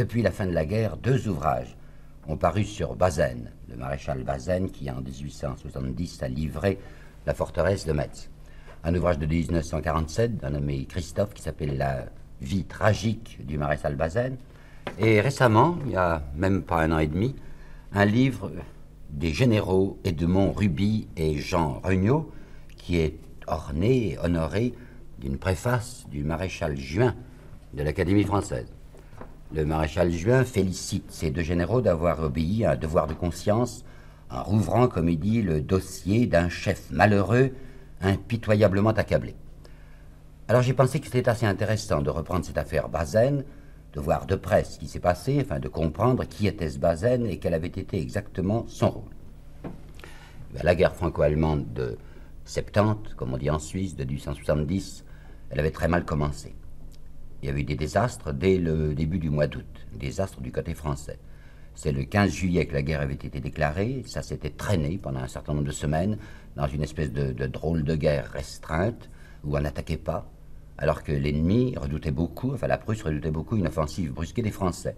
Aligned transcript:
depuis 0.00 0.22
la 0.22 0.30
fin 0.30 0.46
de 0.46 0.52
la 0.52 0.64
guerre, 0.64 0.96
deux 0.96 1.28
ouvrages 1.28 1.76
ont 2.26 2.38
paru 2.38 2.64
sur 2.64 2.96
Bazaine, 2.96 3.50
le 3.68 3.76
maréchal 3.76 4.24
Bazaine 4.24 4.70
qui 4.70 4.90
en 4.90 5.02
1870 5.02 6.22
a 6.22 6.28
livré 6.28 6.78
la 7.26 7.34
forteresse 7.34 7.84
de 7.84 7.92
Metz. 7.92 8.30
Un 8.82 8.94
ouvrage 8.94 9.18
de 9.18 9.26
1947 9.26 10.38
d'un 10.38 10.50
nommé 10.50 10.86
Christophe 10.86 11.34
qui 11.34 11.42
s'appelle 11.42 11.76
La 11.76 12.06
vie 12.40 12.64
tragique 12.64 13.44
du 13.44 13.58
maréchal 13.58 13.94
Bazaine. 13.94 14.38
Et 14.98 15.20
récemment, 15.20 15.76
il 15.84 15.88
n'y 15.88 15.96
a 15.96 16.22
même 16.34 16.62
pas 16.62 16.80
un 16.80 16.92
an 16.92 16.98
et 16.98 17.06
demi, 17.06 17.36
un 17.92 18.06
livre 18.06 18.50
des 19.10 19.34
généraux 19.34 19.98
Edmond 20.04 20.52
Ruby 20.52 21.08
et 21.18 21.36
Jean 21.36 21.78
Regnault 21.84 22.32
qui 22.78 22.96
est 22.96 23.18
orné 23.46 24.12
et 24.12 24.18
honoré 24.18 24.72
d'une 25.18 25.36
préface 25.36 26.06
du 26.10 26.24
maréchal 26.24 26.78
Juin 26.78 27.14
de 27.74 27.82
l'Académie 27.82 28.24
française. 28.24 28.72
Le 29.52 29.64
maréchal 29.64 30.12
Juin 30.12 30.44
félicite 30.44 31.10
ces 31.10 31.32
deux 31.32 31.42
généraux 31.42 31.80
d'avoir 31.80 32.22
obéi 32.22 32.64
à 32.64 32.72
un 32.72 32.76
devoir 32.76 33.08
de 33.08 33.14
conscience 33.14 33.84
en 34.30 34.44
rouvrant, 34.44 34.86
comme 34.86 35.08
il 35.08 35.18
dit, 35.18 35.42
le 35.42 35.60
dossier 35.60 36.28
d'un 36.28 36.48
chef 36.48 36.88
malheureux 36.92 37.50
impitoyablement 38.00 38.90
accablé. 38.90 39.34
Alors 40.46 40.62
j'ai 40.62 40.72
pensé 40.72 41.00
que 41.00 41.06
c'était 41.06 41.28
assez 41.28 41.46
intéressant 41.46 42.00
de 42.00 42.10
reprendre 42.10 42.44
cette 42.44 42.58
affaire 42.58 42.88
Bazaine, 42.88 43.44
de 43.92 44.00
voir 44.00 44.26
de 44.26 44.36
près 44.36 44.62
ce 44.62 44.78
qui 44.78 44.86
s'est 44.86 45.00
passé, 45.00 45.40
afin 45.40 45.58
de 45.58 45.66
comprendre 45.66 46.24
qui 46.24 46.46
était 46.46 46.70
ce 46.70 46.78
Bazaine 46.78 47.26
et 47.26 47.38
quel 47.38 47.54
avait 47.54 47.66
été 47.66 48.00
exactement 48.00 48.64
son 48.68 48.90
rôle. 48.90 49.14
Ben, 50.54 50.62
la 50.62 50.76
guerre 50.76 50.94
franco-allemande 50.94 51.72
de 51.72 51.98
70, 52.44 53.14
comme 53.14 53.34
on 53.34 53.36
dit 53.36 53.50
en 53.50 53.58
Suisse, 53.58 53.96
de 53.96 54.04
1870, 54.04 55.04
elle 55.50 55.58
avait 55.58 55.72
très 55.72 55.88
mal 55.88 56.04
commencé. 56.04 56.54
Il 57.42 57.46
y 57.46 57.48
avait 57.48 57.62
eu 57.62 57.64
des 57.64 57.76
désastres 57.76 58.32
dès 58.32 58.58
le 58.58 58.94
début 58.94 59.18
du 59.18 59.30
mois 59.30 59.46
d'août, 59.46 59.86
désastres 59.94 60.40
du 60.40 60.52
côté 60.52 60.74
français. 60.74 61.18
C'est 61.74 61.92
le 61.92 62.04
15 62.04 62.30
juillet 62.30 62.66
que 62.66 62.74
la 62.74 62.82
guerre 62.82 63.00
avait 63.00 63.14
été 63.14 63.40
déclarée, 63.40 64.02
ça 64.06 64.22
s'était 64.22 64.50
traîné 64.50 64.98
pendant 64.98 65.20
un 65.20 65.28
certain 65.28 65.54
nombre 65.54 65.66
de 65.66 65.72
semaines 65.72 66.18
dans 66.56 66.66
une 66.66 66.82
espèce 66.82 67.12
de, 67.12 67.32
de 67.32 67.46
drôle 67.46 67.84
de 67.84 67.94
guerre 67.94 68.30
restreinte 68.30 69.08
où 69.44 69.56
on 69.56 69.60
n'attaquait 69.60 69.96
pas, 69.96 70.30
alors 70.76 71.02
que 71.02 71.12
l'ennemi 71.12 71.74
redoutait 71.80 72.10
beaucoup, 72.10 72.52
enfin 72.52 72.66
la 72.66 72.76
Prusse 72.76 73.02
redoutait 73.02 73.30
beaucoup 73.30 73.56
une 73.56 73.68
offensive 73.68 74.12
brusquée 74.12 74.42
des 74.42 74.50
Français. 74.50 74.96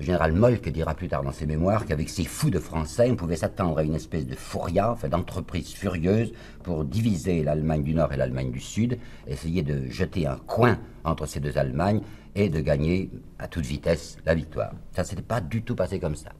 Le 0.00 0.06
général 0.06 0.32
Molk 0.32 0.66
dira 0.70 0.94
plus 0.94 1.08
tard 1.08 1.22
dans 1.22 1.30
ses 1.30 1.44
mémoires 1.44 1.84
qu'avec 1.84 2.08
ces 2.08 2.24
fous 2.24 2.48
de 2.48 2.58
Français, 2.58 3.10
on 3.10 3.16
pouvait 3.16 3.36
s'attendre 3.36 3.76
à 3.76 3.82
une 3.82 3.94
espèce 3.94 4.26
de 4.26 4.34
fouria, 4.34 4.90
enfin 4.92 5.10
d'entreprise 5.10 5.74
furieuse 5.74 6.32
pour 6.62 6.86
diviser 6.86 7.42
l'Allemagne 7.42 7.82
du 7.82 7.92
Nord 7.92 8.10
et 8.14 8.16
l'Allemagne 8.16 8.50
du 8.50 8.60
Sud, 8.60 8.98
essayer 9.26 9.62
de 9.62 9.90
jeter 9.90 10.26
un 10.26 10.38
coin 10.46 10.78
entre 11.04 11.26
ces 11.26 11.38
deux 11.38 11.58
Allemagnes 11.58 12.00
et 12.34 12.48
de 12.48 12.60
gagner 12.60 13.10
à 13.38 13.46
toute 13.46 13.66
vitesse 13.66 14.16
la 14.24 14.34
victoire. 14.34 14.72
Ça 14.92 15.02
ne 15.02 15.06
s'était 15.06 15.20
pas 15.20 15.42
du 15.42 15.62
tout 15.64 15.76
passé 15.76 16.00
comme 16.00 16.16
ça. 16.16 16.30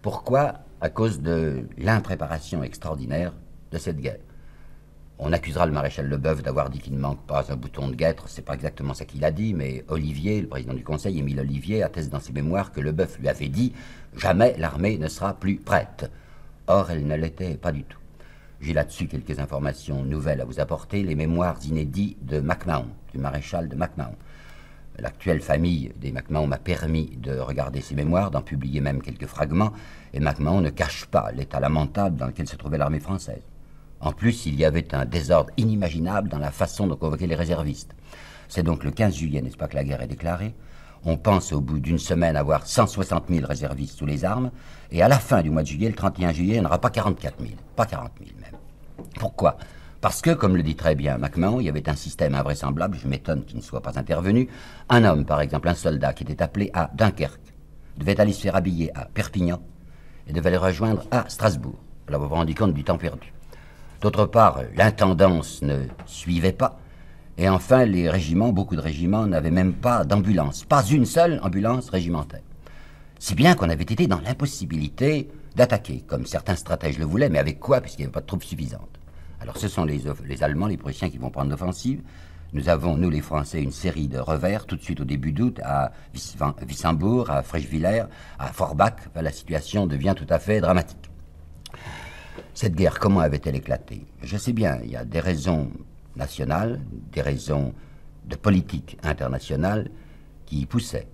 Pourquoi? 0.00 0.54
À 0.80 0.88
cause 0.88 1.20
de 1.20 1.66
l'impréparation 1.76 2.62
extraordinaire 2.62 3.34
de 3.72 3.76
cette 3.76 4.00
guerre. 4.00 4.20
On 5.20 5.32
accusera 5.32 5.66
le 5.66 5.72
maréchal 5.72 6.06
Leboeuf 6.08 6.44
d'avoir 6.44 6.70
dit 6.70 6.78
qu'il 6.78 6.94
ne 6.94 7.00
manque 7.00 7.26
pas 7.26 7.50
un 7.50 7.56
bouton 7.56 7.88
de 7.88 7.96
guêtre. 7.96 8.28
C'est 8.28 8.44
pas 8.44 8.54
exactement 8.54 8.94
ça 8.94 9.04
qu'il 9.04 9.24
a 9.24 9.32
dit, 9.32 9.52
mais 9.52 9.84
Olivier, 9.88 10.40
le 10.40 10.46
président 10.46 10.74
du 10.74 10.84
Conseil, 10.84 11.18
Émile 11.18 11.40
Olivier, 11.40 11.82
atteste 11.82 12.10
dans 12.10 12.20
ses 12.20 12.32
mémoires 12.32 12.70
que 12.70 12.80
Leboeuf 12.80 13.18
lui 13.18 13.28
avait 13.28 13.48
dit 13.48 13.72
jamais 14.16 14.54
l'armée 14.58 14.96
ne 14.96 15.08
sera 15.08 15.34
plus 15.34 15.56
prête. 15.56 16.08
Or, 16.68 16.92
elle 16.92 17.04
ne 17.04 17.16
l'était 17.16 17.56
pas 17.56 17.72
du 17.72 17.82
tout. 17.82 17.98
J'ai 18.60 18.72
là-dessus 18.72 19.08
quelques 19.08 19.40
informations 19.40 20.04
nouvelles 20.04 20.40
à 20.40 20.44
vous 20.44 20.60
apporter. 20.60 21.02
Les 21.02 21.16
mémoires 21.16 21.58
inédits 21.64 22.16
de 22.22 22.38
MacMahon, 22.38 22.86
du 23.12 23.18
maréchal 23.18 23.68
de 23.68 23.74
MacMahon. 23.74 24.14
L'actuelle 25.00 25.40
famille 25.40 25.92
des 25.96 26.12
MacMahon 26.12 26.46
m'a 26.46 26.58
permis 26.58 27.16
de 27.16 27.38
regarder 27.38 27.80
ces 27.80 27.96
mémoires, 27.96 28.30
d'en 28.30 28.42
publier 28.42 28.80
même 28.80 29.02
quelques 29.02 29.26
fragments, 29.26 29.72
et 30.12 30.20
MacMahon 30.20 30.60
ne 30.60 30.70
cache 30.70 31.06
pas 31.06 31.32
l'état 31.32 31.58
lamentable 31.58 32.16
dans 32.16 32.26
lequel 32.26 32.48
se 32.48 32.56
trouvait 32.56 32.78
l'armée 32.78 33.00
française. 33.00 33.42
En 34.00 34.12
plus, 34.12 34.46
il 34.46 34.54
y 34.54 34.64
avait 34.64 34.94
un 34.94 35.04
désordre 35.04 35.50
inimaginable 35.56 36.28
dans 36.28 36.38
la 36.38 36.52
façon 36.52 36.86
de 36.86 36.94
convoquer 36.94 37.26
les 37.26 37.34
réservistes. 37.34 37.94
C'est 38.48 38.62
donc 38.62 38.84
le 38.84 38.90
15 38.90 39.14
juillet, 39.14 39.42
n'est-ce 39.42 39.56
pas, 39.56 39.68
que 39.68 39.76
la 39.76 39.84
guerre 39.84 40.02
est 40.02 40.08
déclarée. 40.08 40.54
On 41.04 41.16
pense 41.16 41.52
au 41.52 41.60
bout 41.60 41.78
d'une 41.78 41.98
semaine 41.98 42.36
avoir 42.36 42.66
160 42.66 43.24
000 43.28 43.46
réservistes 43.46 43.98
sous 43.98 44.06
les 44.06 44.24
armes, 44.24 44.50
et 44.90 45.02
à 45.02 45.08
la 45.08 45.18
fin 45.18 45.42
du 45.42 45.50
mois 45.50 45.62
de 45.62 45.68
juillet, 45.68 45.88
le 45.88 45.94
31 45.94 46.32
juillet, 46.32 46.56
il 46.56 46.60
n'y 46.60 46.66
aura 46.66 46.80
pas 46.80 46.90
44 46.90 47.38
000, 47.40 47.52
pas 47.76 47.86
40 47.86 48.10
000 48.18 48.30
même. 48.40 48.58
Pourquoi? 49.18 49.58
Parce 50.00 50.22
que, 50.22 50.30
comme 50.30 50.56
le 50.56 50.62
dit 50.62 50.76
très 50.76 50.94
bien 50.94 51.18
MacMahon, 51.18 51.60
il 51.60 51.66
y 51.66 51.68
avait 51.68 51.88
un 51.88 51.96
système 51.96 52.34
invraisemblable, 52.34 52.96
je 53.00 53.08
m'étonne 53.08 53.44
qu'il 53.44 53.56
ne 53.56 53.62
soit 53.62 53.82
pas 53.82 53.98
intervenu. 53.98 54.48
Un 54.88 55.04
homme, 55.04 55.24
par 55.24 55.40
exemple, 55.40 55.68
un 55.68 55.74
soldat 55.74 56.12
qui 56.12 56.22
était 56.22 56.42
appelé 56.42 56.70
à 56.72 56.90
Dunkerque, 56.94 57.40
devait 57.96 58.20
aller 58.20 58.32
se 58.32 58.42
faire 58.42 58.56
habiller 58.56 58.96
à 58.96 59.06
Perpignan 59.06 59.60
et 60.28 60.32
devait 60.32 60.50
les 60.50 60.56
rejoindre 60.56 61.04
à 61.10 61.28
Strasbourg. 61.28 61.78
Alors 62.06 62.22
vous 62.22 62.28
vous 62.28 62.34
rendez 62.36 62.54
compte 62.54 62.74
du 62.74 62.84
temps 62.84 62.98
perdu. 62.98 63.32
D'autre 64.00 64.26
part, 64.26 64.60
l'intendance 64.76 65.60
ne 65.62 65.86
suivait 66.06 66.52
pas. 66.52 66.78
Et 67.36 67.48
enfin, 67.48 67.84
les 67.84 68.08
régiments, 68.08 68.52
beaucoup 68.52 68.76
de 68.76 68.80
régiments, 68.80 69.26
n'avaient 69.26 69.50
même 69.50 69.72
pas 69.72 70.04
d'ambulance. 70.04 70.64
Pas 70.64 70.84
une 70.84 71.04
seule 71.04 71.40
ambulance 71.42 71.90
régimentaire. 71.90 72.42
Si 73.18 73.34
bien 73.34 73.54
qu'on 73.54 73.68
avait 73.68 73.82
été 73.82 74.06
dans 74.06 74.20
l'impossibilité 74.20 75.28
d'attaquer, 75.56 76.04
comme 76.06 76.26
certains 76.26 76.54
stratèges 76.54 76.98
le 76.98 77.04
voulaient, 77.04 77.28
mais 77.28 77.40
avec 77.40 77.58
quoi, 77.58 77.80
puisqu'il 77.80 78.02
n'y 78.02 78.06
avait 78.06 78.12
pas 78.12 78.20
de 78.20 78.26
troupes 78.26 78.44
suffisantes. 78.44 79.00
Alors 79.40 79.56
ce 79.56 79.66
sont 79.66 79.84
les, 79.84 80.02
Allemands, 80.42 80.68
les 80.68 80.76
Prussiens 80.76 81.10
qui 81.10 81.18
vont 81.18 81.30
prendre 81.30 81.50
l'offensive. 81.50 82.00
Nous 82.52 82.68
avons, 82.68 82.96
nous 82.96 83.10
les 83.10 83.20
Français, 83.20 83.60
une 83.60 83.72
série 83.72 84.08
de 84.08 84.18
revers 84.18 84.66
tout 84.66 84.76
de 84.76 84.82
suite 84.82 85.00
au 85.00 85.04
début 85.04 85.32
d'août 85.32 85.60
à 85.64 85.92
Wissembourg, 86.66 87.30
à 87.30 87.42
Frechvillers, 87.42 88.04
à 88.38 88.52
Forbach. 88.52 88.94
La 89.14 89.32
situation 89.32 89.86
devient 89.86 90.14
tout 90.16 90.26
à 90.28 90.38
fait 90.38 90.60
dramatique. 90.60 91.07
Cette 92.60 92.74
guerre, 92.74 92.98
comment 92.98 93.20
avait-elle 93.20 93.54
éclaté? 93.54 94.04
Je 94.20 94.36
sais 94.36 94.52
bien, 94.52 94.80
il 94.82 94.90
y 94.90 94.96
a 94.96 95.04
des 95.04 95.20
raisons 95.20 95.70
nationales, 96.16 96.80
des 97.12 97.22
raisons 97.22 97.72
de 98.26 98.34
politique 98.34 98.98
internationale 99.04 99.88
qui 100.44 100.62
y 100.62 100.66
poussaient. 100.66 101.06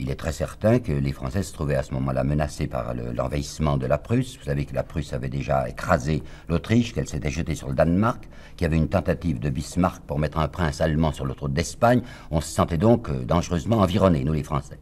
Il 0.00 0.10
est 0.10 0.16
très 0.16 0.32
certain 0.32 0.80
que 0.80 0.90
les 0.90 1.12
Français 1.12 1.44
se 1.44 1.52
trouvaient 1.52 1.76
à 1.76 1.84
ce 1.84 1.94
moment-là 1.94 2.24
menacés 2.24 2.66
par 2.66 2.94
l'envahissement 2.94 3.76
de 3.76 3.86
la 3.86 3.96
Prusse. 3.96 4.38
Vous 4.38 4.44
savez 4.46 4.64
que 4.64 4.74
la 4.74 4.82
Prusse 4.82 5.12
avait 5.12 5.28
déjà 5.28 5.68
écrasé 5.68 6.24
l'Autriche, 6.48 6.92
qu'elle 6.92 7.06
s'était 7.06 7.30
jetée 7.30 7.54
sur 7.54 7.68
le 7.68 7.76
Danemark, 7.76 8.28
qu'il 8.56 8.64
y 8.64 8.66
avait 8.66 8.76
une 8.76 8.88
tentative 8.88 9.38
de 9.38 9.50
Bismarck 9.50 10.02
pour 10.02 10.18
mettre 10.18 10.38
un 10.38 10.48
prince 10.48 10.80
allemand 10.80 11.12
sur 11.12 11.26
l'autre 11.26 11.48
d'Espagne. 11.48 12.02
On 12.32 12.40
se 12.40 12.52
sentait 12.52 12.76
donc 12.76 13.08
euh, 13.08 13.24
dangereusement 13.24 13.78
environnés, 13.78 14.24
nous 14.24 14.32
les 14.32 14.42
Français. 14.42 14.80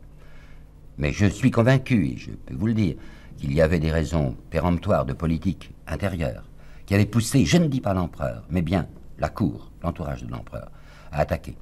Mais 0.97 1.13
je 1.13 1.27
suis 1.27 1.51
convaincu, 1.51 2.07
et 2.07 2.17
je 2.17 2.31
peux 2.31 2.55
vous 2.55 2.69
le 2.69 2.75
dire, 2.75 2.97
qu'il 3.37 3.53
y 3.53 3.61
avait 3.61 3.81
des 3.81 3.93
raisons 3.93 4.35
péremptoires 4.49 5.05
de 5.05 5.13
politique 5.13 5.75
intérieure 5.87 6.45
qui 6.87 6.95
avaient 6.95 7.07
poussé, 7.07 7.45
je 7.45 7.59
ne 7.59 7.67
dis 7.67 7.81
pas 7.81 7.95
l'empereur, 7.95 8.45
mais 8.51 8.63
bien 8.63 8.87
la 9.19 9.29
cour, 9.29 9.73
l'entourage 9.83 10.25
de 10.25 10.31
l'empereur, 10.31 10.71
à 11.11 11.21
attaquer. 11.21 11.57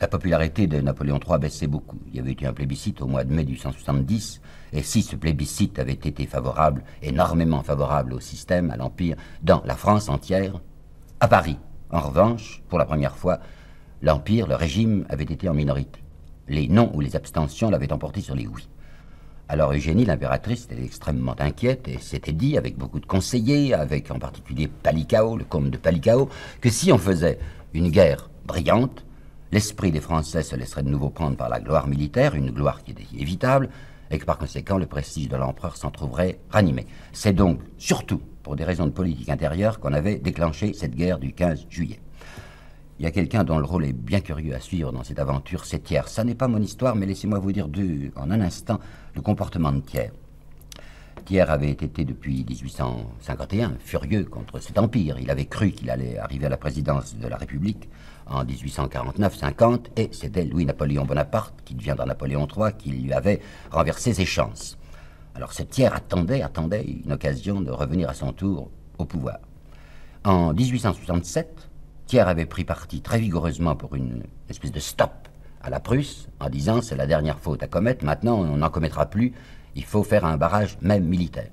La 0.00 0.06
popularité 0.06 0.66
de 0.68 0.80
Napoléon 0.80 1.18
III 1.18 1.38
baissait 1.38 1.66
beaucoup. 1.66 1.98
Il 2.08 2.16
y 2.16 2.20
avait 2.20 2.36
eu 2.40 2.46
un 2.46 2.52
plébiscite 2.52 3.02
au 3.02 3.06
mois 3.06 3.24
de 3.24 3.32
mai 3.32 3.44
1870, 3.44 4.40
et 4.72 4.82
si 4.82 5.02
ce 5.02 5.16
plébiscite 5.16 5.78
avait 5.78 5.92
été 5.92 6.26
favorable, 6.26 6.84
énormément 7.02 7.62
favorable 7.62 8.14
au 8.14 8.20
système, 8.20 8.70
à 8.70 8.76
l'Empire, 8.76 9.16
dans 9.42 9.62
la 9.64 9.74
France 9.74 10.08
entière, 10.08 10.60
à 11.20 11.26
Paris, 11.26 11.58
en 11.90 12.00
revanche, 12.00 12.62
pour 12.68 12.78
la 12.78 12.84
première 12.84 13.16
fois, 13.16 13.40
l'Empire, 14.02 14.46
le 14.46 14.54
régime 14.54 15.04
avait 15.08 15.24
été 15.24 15.48
en 15.48 15.54
minorité. 15.54 16.00
Les 16.48 16.68
non 16.68 16.92
ou 16.94 17.00
les 17.00 17.16
abstentions 17.16 17.70
l'avaient 17.70 17.92
emporté 17.92 18.20
sur 18.20 18.36
les 18.36 18.46
oui. 18.46 18.68
Alors 19.50 19.72
Eugénie, 19.72 20.04
l'impératrice, 20.04 20.66
était 20.70 20.84
extrêmement 20.84 21.34
inquiète 21.38 21.88
et 21.88 21.96
s'était 21.98 22.32
dit, 22.32 22.58
avec 22.58 22.76
beaucoup 22.76 23.00
de 23.00 23.06
conseillers, 23.06 23.72
avec 23.72 24.10
en 24.10 24.18
particulier 24.18 24.68
Palicao, 24.68 25.38
le 25.38 25.44
comte 25.44 25.70
de 25.70 25.78
Palicao, 25.78 26.28
que 26.60 26.68
si 26.68 26.92
on 26.92 26.98
faisait 26.98 27.38
une 27.72 27.88
guerre 27.88 28.28
brillante, 28.44 29.06
l'esprit 29.50 29.90
des 29.90 30.02
Français 30.02 30.42
se 30.42 30.54
laisserait 30.54 30.82
de 30.82 30.90
nouveau 30.90 31.08
prendre 31.08 31.38
par 31.38 31.48
la 31.48 31.60
gloire 31.60 31.86
militaire, 31.86 32.34
une 32.34 32.50
gloire 32.50 32.84
qui 32.84 32.90
était 32.90 33.06
évitable, 33.18 33.70
et 34.10 34.18
que 34.18 34.26
par 34.26 34.36
conséquent 34.36 34.76
le 34.76 34.84
prestige 34.84 35.30
de 35.30 35.36
l'empereur 35.36 35.76
s'en 35.76 35.90
trouverait 35.90 36.40
ranimé. 36.50 36.86
C'est 37.12 37.32
donc 37.32 37.60
surtout 37.78 38.20
pour 38.42 38.54
des 38.54 38.64
raisons 38.64 38.86
de 38.86 38.92
politique 38.92 39.30
intérieure 39.30 39.80
qu'on 39.80 39.94
avait 39.94 40.18
déclenché 40.18 40.74
cette 40.74 40.94
guerre 40.94 41.18
du 41.18 41.32
15 41.32 41.66
juillet. 41.70 42.00
Il 42.98 43.04
y 43.04 43.06
a 43.06 43.12
quelqu'un 43.12 43.44
dont 43.44 43.58
le 43.58 43.64
rôle 43.64 43.84
est 43.84 43.92
bien 43.92 44.20
curieux 44.20 44.56
à 44.56 44.60
suivre 44.60 44.90
dans 44.90 45.04
cette 45.04 45.20
aventure, 45.20 45.64
c'est 45.64 45.78
Thiers. 45.78 46.08
Ça 46.08 46.24
n'est 46.24 46.34
pas 46.34 46.48
mon 46.48 46.60
histoire, 46.60 46.96
mais 46.96 47.06
laissez-moi 47.06 47.38
vous 47.38 47.52
dire 47.52 47.68
deux, 47.68 48.10
en 48.16 48.28
un 48.32 48.40
instant 48.40 48.80
le 49.14 49.22
comportement 49.22 49.72
de 49.72 49.80
Thiers. 49.80 50.12
Thiers 51.24 51.50
avait 51.50 51.70
été 51.70 52.04
depuis 52.04 52.44
1851 52.48 53.76
furieux 53.80 54.24
contre 54.24 54.60
cet 54.60 54.78
empire. 54.78 55.18
Il 55.18 55.30
avait 55.30 55.44
cru 55.44 55.72
qu'il 55.72 55.90
allait 55.90 56.16
arriver 56.18 56.46
à 56.46 56.48
la 56.48 56.56
présidence 56.56 57.16
de 57.16 57.28
la 57.28 57.36
République 57.36 57.88
en 58.26 58.44
1849-50, 58.44 59.86
et 59.96 60.08
c'était 60.12 60.44
Louis-Napoléon 60.44 61.04
Bonaparte, 61.04 61.54
qui 61.64 61.74
deviendra 61.74 62.06
Napoléon 62.06 62.46
III, 62.46 62.72
qui 62.78 62.90
lui 62.90 63.12
avait 63.12 63.40
renversé 63.70 64.14
ses 64.14 64.26
chances. 64.26 64.78
Alors 65.34 65.52
ce 65.52 65.62
Thiers 65.62 65.94
attendait, 65.94 66.42
attendait 66.42 66.84
une 67.04 67.12
occasion 67.12 67.60
de 67.60 67.70
revenir 67.70 68.08
à 68.08 68.14
son 68.14 68.32
tour 68.32 68.70
au 68.98 69.04
pouvoir. 69.04 69.38
En 70.24 70.52
1867, 70.52 71.68
Thiers 72.06 72.20
avait 72.20 72.46
pris 72.46 72.64
parti 72.64 73.00
très 73.02 73.18
vigoureusement 73.18 73.76
pour 73.76 73.94
une 73.94 74.24
espèce 74.48 74.72
de 74.72 74.80
stop 74.80 75.12
à 75.62 75.70
la 75.70 75.80
Prusse 75.80 76.28
en 76.40 76.48
disant 76.48 76.82
c'est 76.82 76.96
la 76.96 77.06
dernière 77.06 77.38
faute 77.38 77.62
à 77.62 77.68
commettre, 77.68 78.04
maintenant 78.04 78.38
on 78.38 78.56
n'en 78.56 78.70
commettra 78.70 79.06
plus, 79.06 79.32
il 79.74 79.84
faut 79.84 80.02
faire 80.02 80.24
un 80.24 80.36
barrage 80.36 80.76
même 80.80 81.04
militaire. 81.04 81.50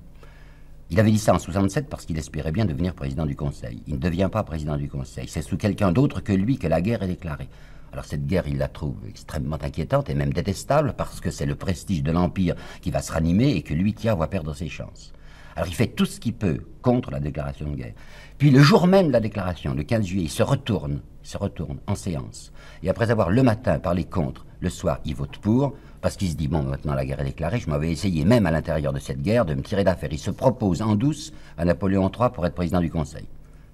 Il 0.92 1.00
avait 1.00 1.12
dit 1.12 1.19
ça 1.19 1.34
en 1.34 1.40
67 1.40 1.90
parce 1.90 2.06
qu'il 2.06 2.18
espérait 2.18 2.52
bien 2.52 2.66
devenir 2.66 2.94
président 2.94 3.25
du 3.25 3.36
Conseil. 3.36 3.81
Il 3.88 3.96
ne 3.96 4.00
devient 4.00 4.30
pas 4.31 4.44
président 4.44 4.78
du 4.78 4.88
Conseil. 4.88 5.28
C'est 5.28 5.42
sous 5.42 5.57
quelqu'un 5.57 5.92
d'autre 5.92 6.22
que 6.22 6.31
lui 6.31 6.60
que 6.60 6.68
la 6.68 6.80
guerre 6.80 7.02
est 7.02 7.07
déclarée. 7.07 7.50
Alors 7.92 8.06
cette 8.06 8.28
guerre, 8.28 8.48
il 8.48 8.57
la 8.57 8.68
trouve 8.68 8.98
extrêmement 9.07 9.57
inquiétante 9.62 10.10
et 10.10 10.16
même 10.16 10.34
détestable 10.34 10.94
parce 10.96 11.22
que 11.22 11.31
c'est 11.31 11.46
le 11.46 11.56
prestige 11.56 12.04
de 12.04 12.12
l'Empire 12.12 12.56
qui 12.81 12.92
va 12.92 13.02
se 13.02 13.12
ranimer 13.12 13.56
et 13.56 13.63
que 13.63 13.74
lui, 13.74 13.94
tiens, 13.94 14.16
va 14.16 14.28
perdre 14.28 14.54
ses 14.54 14.69
chances. 14.69 15.12
Alors 15.56 15.68
il 15.68 15.74
fait 15.74 15.88
tout 15.88 16.06
ce 16.06 16.19
qu'il 16.19 16.34
peut 16.34 16.60
contre 16.81 17.12
la 17.12 17.19
déclaration 17.19 17.69
de 17.69 17.75
guerre. 17.75 17.94
Puis 18.38 18.52
le 18.52 18.60
jour 18.60 18.88
même 18.88 19.07
de 19.07 19.13
la 19.13 19.22
déclaration, 19.22 19.74
le 19.74 19.84
15 19.84 20.06
juillet, 20.06 20.25
il 20.25 20.30
se 20.30 20.44
retourne, 20.44 21.02
il 21.24 21.30
se 21.30 21.38
retourne 21.38 21.78
en 21.88 21.96
séance. 21.96 22.52
Et 22.84 22.90
après 22.90 23.10
avoir 23.10 23.30
le 23.30 23.42
matin 23.42 23.80
parlé 23.80 24.04
contre, 24.04 24.46
le 24.60 24.69
soir, 24.69 25.00
il 25.06 25.16
vote 25.16 25.38
pour, 25.38 25.74
parce 26.02 26.18
qu'il 26.18 26.30
se 26.30 26.36
dit, 26.36 26.48
bon, 26.48 26.63
maintenant 26.63 26.94
la 26.94 27.06
guerre 27.06 27.22
est 27.22 27.25
déclarée, 27.25 27.60
je 27.60 27.69
m'avais 27.69 27.92
essayé, 27.92 28.25
même 28.25 28.46
à 28.46 28.52
l'intérieur 28.52 28.94
de 28.94 29.00
cette 29.00 29.22
guerre, 29.22 29.46
de 29.46 29.54
me 29.54 29.62
tirer 29.62 29.84
d'affaire. 29.84 30.10
Il 30.12 30.19
se 30.19 30.31
propose 30.31 30.81
en 30.81 30.96
douce 30.96 31.34
à 31.57 31.66
Napoléon 31.66 32.12
III 32.12 32.30
pour 32.31 32.46
être 32.46 32.54
président 32.54 32.81
du 32.81 32.92
Conseil. 32.92 33.25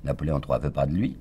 Napoléon 0.04 0.40
III 0.40 0.60
veut 0.62 0.72
pas 0.72 0.86
de 0.86 0.94
lui, 0.94 1.18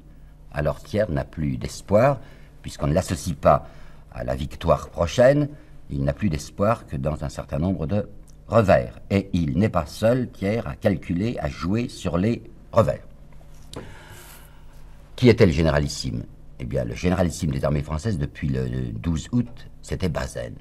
alors 0.53 0.81
Thiers 0.81 1.11
n'a 1.11 1.25
plus 1.25 1.57
d'espoir, 1.57 2.21
puisqu'on 2.63 2.87
ne 2.87 2.95
l'associe 2.95 3.37
pas 3.37 3.67
à 4.13 4.25
la 4.25 4.35
victoire 4.35 4.89
prochaine, 4.91 5.49
il 5.89 6.05
n'a 6.05 6.13
plus 6.13 6.29
d'espoir 6.29 6.87
que 6.87 6.97
dans 6.97 7.25
un 7.25 7.29
certain 7.29 7.59
nombre 7.59 7.87
de 7.87 8.09
revers. 8.51 8.99
Et 9.11 9.31
il 9.33 9.57
n'est 9.59 9.71
pas 9.71 9.87
seul, 9.87 10.29
Thiers, 10.31 10.67
à 10.67 10.75
calculer, 10.75 11.39
à 11.39 11.49
jouer 11.49 11.89
sur 11.89 12.19
les 12.19 12.43
revers. 12.73 13.07
Qui 15.17 15.29
était 15.29 15.47
le 15.47 15.53
généralissime? 15.53 16.25
Eh 16.59 16.65
bien, 16.65 16.85
le 16.85 16.95
généralissime 16.95 17.53
des 17.53 17.65
armées 17.65 17.83
françaises 17.83 18.19
depuis 18.19 18.49
le 18.49 18.93
12 18.93 19.29
août, 19.33 19.71
c'était 19.81 20.09
Bazaine. 20.09 20.57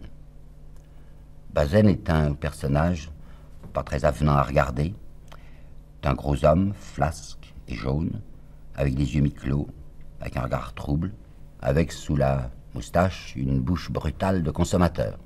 Bazaine 1.54 1.90
est 1.90 2.10
un 2.10 2.34
personnage 2.34 3.10
pas 3.74 3.84
très 3.84 4.06
avenant 4.06 4.34
à 4.34 4.44
regarder, 4.44 4.94
un 6.04 6.14
gros 6.14 6.46
homme, 6.46 6.74
flasque 6.74 7.54
et 7.68 7.76
jaune, 7.76 8.22
avec 8.76 8.96
des 8.96 9.16
yeux 9.16 9.22
mi-clos, 9.22 9.68
avec 10.22 10.38
un 10.38 10.44
regard 10.44 10.74
trouble, 10.74 11.12
avec 11.62 11.92
sous 11.92 12.16
la 12.16 12.50
moustache 12.74 13.34
une 13.36 13.60
bouche 13.60 13.92
brutale 13.92 14.42
de 14.44 14.52
consommateur. 14.52 15.18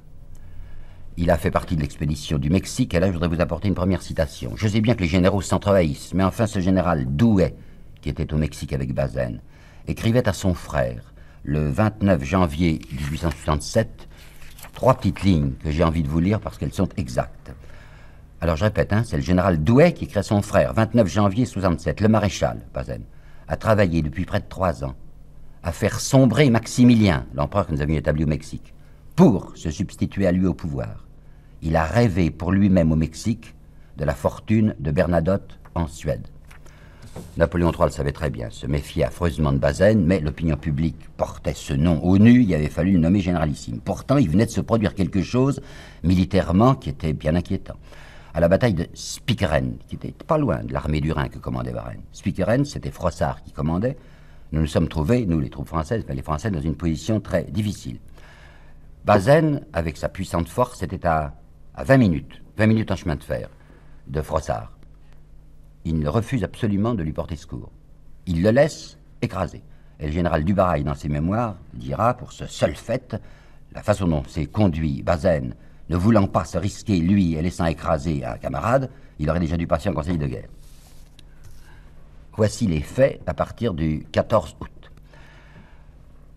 Il 1.15 1.29
a 1.29 1.37
fait 1.37 1.51
partie 1.51 1.75
de 1.75 1.81
l'expédition 1.81 2.39
du 2.39 2.49
Mexique, 2.49 2.93
et 2.95 2.99
là 2.99 3.07
je 3.07 3.13
voudrais 3.13 3.27
vous 3.27 3.41
apporter 3.41 3.67
une 3.67 3.75
première 3.75 4.01
citation. 4.01 4.53
Je 4.55 4.67
sais 4.67 4.81
bien 4.81 4.95
que 4.95 5.01
les 5.01 5.07
généraux 5.07 5.41
s'entrevahissent, 5.41 6.13
mais 6.15 6.23
enfin 6.23 6.47
ce 6.47 6.59
général 6.59 7.05
Douai, 7.07 7.53
qui 8.01 8.09
était 8.09 8.33
au 8.33 8.37
Mexique 8.37 8.73
avec 8.73 8.93
Bazaine, 8.93 9.39
écrivait 9.87 10.27
à 10.27 10.33
son 10.33 10.55
frère, 10.55 11.13
le 11.43 11.69
29 11.69 12.23
janvier 12.23 12.81
1867, 12.91 14.07
trois 14.73 14.95
petites 14.95 15.21
lignes 15.21 15.53
que 15.63 15.69
j'ai 15.69 15.83
envie 15.83 16.01
de 16.01 16.07
vous 16.07 16.19
lire 16.19 16.39
parce 16.39 16.57
qu'elles 16.57 16.73
sont 16.73 16.89
exactes. 16.97 17.53
Alors 18.41 18.55
je 18.55 18.63
répète, 18.63 18.91
hein, 18.91 19.03
c'est 19.05 19.17
le 19.17 19.23
général 19.23 19.63
Douai 19.63 19.93
qui 19.93 20.09
à 20.17 20.23
son 20.23 20.41
frère, 20.41 20.73
29 20.73 21.07
janvier 21.07 21.45
67, 21.45 22.01
le 22.01 22.07
maréchal, 22.07 22.61
Bazaine, 22.73 23.03
a 23.47 23.55
travaillé 23.55 24.01
depuis 24.01 24.25
près 24.25 24.39
de 24.39 24.49
trois 24.49 24.83
ans 24.83 24.95
à 25.61 25.71
faire 25.71 25.99
sombrer 25.99 26.49
Maximilien, 26.49 27.25
l'empereur 27.35 27.67
que 27.67 27.71
nous 27.71 27.81
avions 27.81 27.97
établi 27.97 28.23
au 28.25 28.27
Mexique, 28.27 28.73
pour 29.15 29.55
se 29.55 29.71
substituer 29.71 30.27
à 30.27 30.31
lui 30.31 30.45
au 30.45 30.53
pouvoir. 30.53 31.02
Il 31.65 31.77
a 31.77 31.85
rêvé 31.85 32.29
pour 32.29 32.51
lui-même 32.51 32.91
au 32.91 32.97
Mexique 32.97 33.55
de 33.97 34.03
la 34.03 34.13
fortune 34.13 34.75
de 34.79 34.91
Bernadotte 34.91 35.59
en 35.75 35.87
Suède. 35.87 36.27
Napoléon 37.37 37.71
III 37.71 37.85
le 37.85 37.91
savait 37.91 38.11
très 38.11 38.29
bien, 38.29 38.49
se 38.49 38.67
méfiait 38.67 39.05
affreusement 39.05 39.53
de 39.53 39.59
Bazaine, 39.59 40.03
mais 40.03 40.19
l'opinion 40.19 40.57
publique 40.57 40.97
portait 41.15 41.53
ce 41.53 41.73
nom 41.73 42.03
au 42.03 42.17
nu, 42.17 42.41
il 42.41 42.53
avait 42.53 42.67
fallu 42.67 42.91
le 42.91 42.99
nommer 42.99 43.21
généralissime. 43.21 43.79
Pourtant, 43.79 44.17
il 44.17 44.29
venait 44.29 44.45
de 44.45 44.51
se 44.51 44.59
produire 44.59 44.93
quelque 44.93 45.21
chose, 45.21 45.61
militairement, 46.03 46.75
qui 46.75 46.89
était 46.89 47.13
bien 47.13 47.33
inquiétant. 47.33 47.77
À 48.33 48.41
la 48.41 48.49
bataille 48.49 48.73
de 48.73 48.87
Spikeren, 48.93 49.77
qui 49.87 49.95
était 49.95 50.11
pas 50.11 50.37
loin 50.37 50.65
de 50.65 50.73
l'armée 50.73 50.99
du 50.99 51.13
Rhin 51.13 51.29
que 51.29 51.37
commandait 51.37 51.71
Varenne. 51.71 52.01
Spikeren, 52.11 52.65
c'était 52.65 52.91
Froissart 52.91 53.41
qui 53.41 53.53
commandait. 53.53 53.95
Nous 54.51 54.59
nous 54.59 54.67
sommes 54.67 54.89
trouvés, 54.89 55.25
nous 55.25 55.39
les 55.39 55.49
troupes 55.49 55.69
françaises, 55.69 56.03
les 56.09 56.21
Français, 56.21 56.51
dans 56.51 56.59
une 56.59 56.75
position 56.75 57.21
très 57.21 57.43
difficile. 57.43 57.99
Bazaine, 59.05 59.61
avec 59.71 59.95
sa 59.95 60.09
puissante 60.09 60.49
force, 60.49 60.81
était 60.81 61.05
à, 61.05 61.33
à 61.75 61.83
20 61.83 61.97
minutes, 61.97 62.41
20 62.57 62.67
minutes 62.67 62.91
en 62.91 62.95
chemin 62.95 63.15
de 63.15 63.23
fer 63.23 63.49
de 64.07 64.21
Froissart. 64.21 64.71
Il 65.85 66.07
refuse 66.07 66.43
absolument 66.43 66.93
de 66.93 67.03
lui 67.03 67.13
porter 67.13 67.35
secours. 67.35 67.71
Il 68.25 68.41
le 68.41 68.51
laisse 68.51 68.97
écraser. 69.21 69.63
Et 69.99 70.07
le 70.07 70.11
général 70.11 70.43
Dubarail, 70.43 70.83
dans 70.83 70.95
ses 70.95 71.09
mémoires, 71.09 71.57
dira, 71.73 72.13
pour 72.15 72.31
ce 72.31 72.45
seul 72.45 72.75
fait, 72.75 73.15
la 73.73 73.81
façon 73.81 74.07
dont 74.07 74.23
s'est 74.25 74.45
conduit 74.45 75.01
Bazaine, 75.01 75.55
ne 75.89 75.97
voulant 75.97 76.27
pas 76.27 76.45
se 76.45 76.57
risquer, 76.57 76.99
lui, 76.99 77.35
et 77.35 77.41
laissant 77.41 77.65
écraser 77.65 78.23
un 78.23 78.37
camarade, 78.37 78.89
il 79.19 79.29
aurait 79.29 79.39
déjà 79.39 79.57
dû 79.57 79.67
passer 79.67 79.89
en 79.89 79.93
conseil 79.93 80.17
de 80.17 80.27
guerre. 80.27 80.49
Voici 82.35 82.67
les 82.67 82.81
faits 82.81 83.21
à 83.27 83.33
partir 83.33 83.73
du 83.73 84.05
14 84.11 84.55
août. 84.59 84.91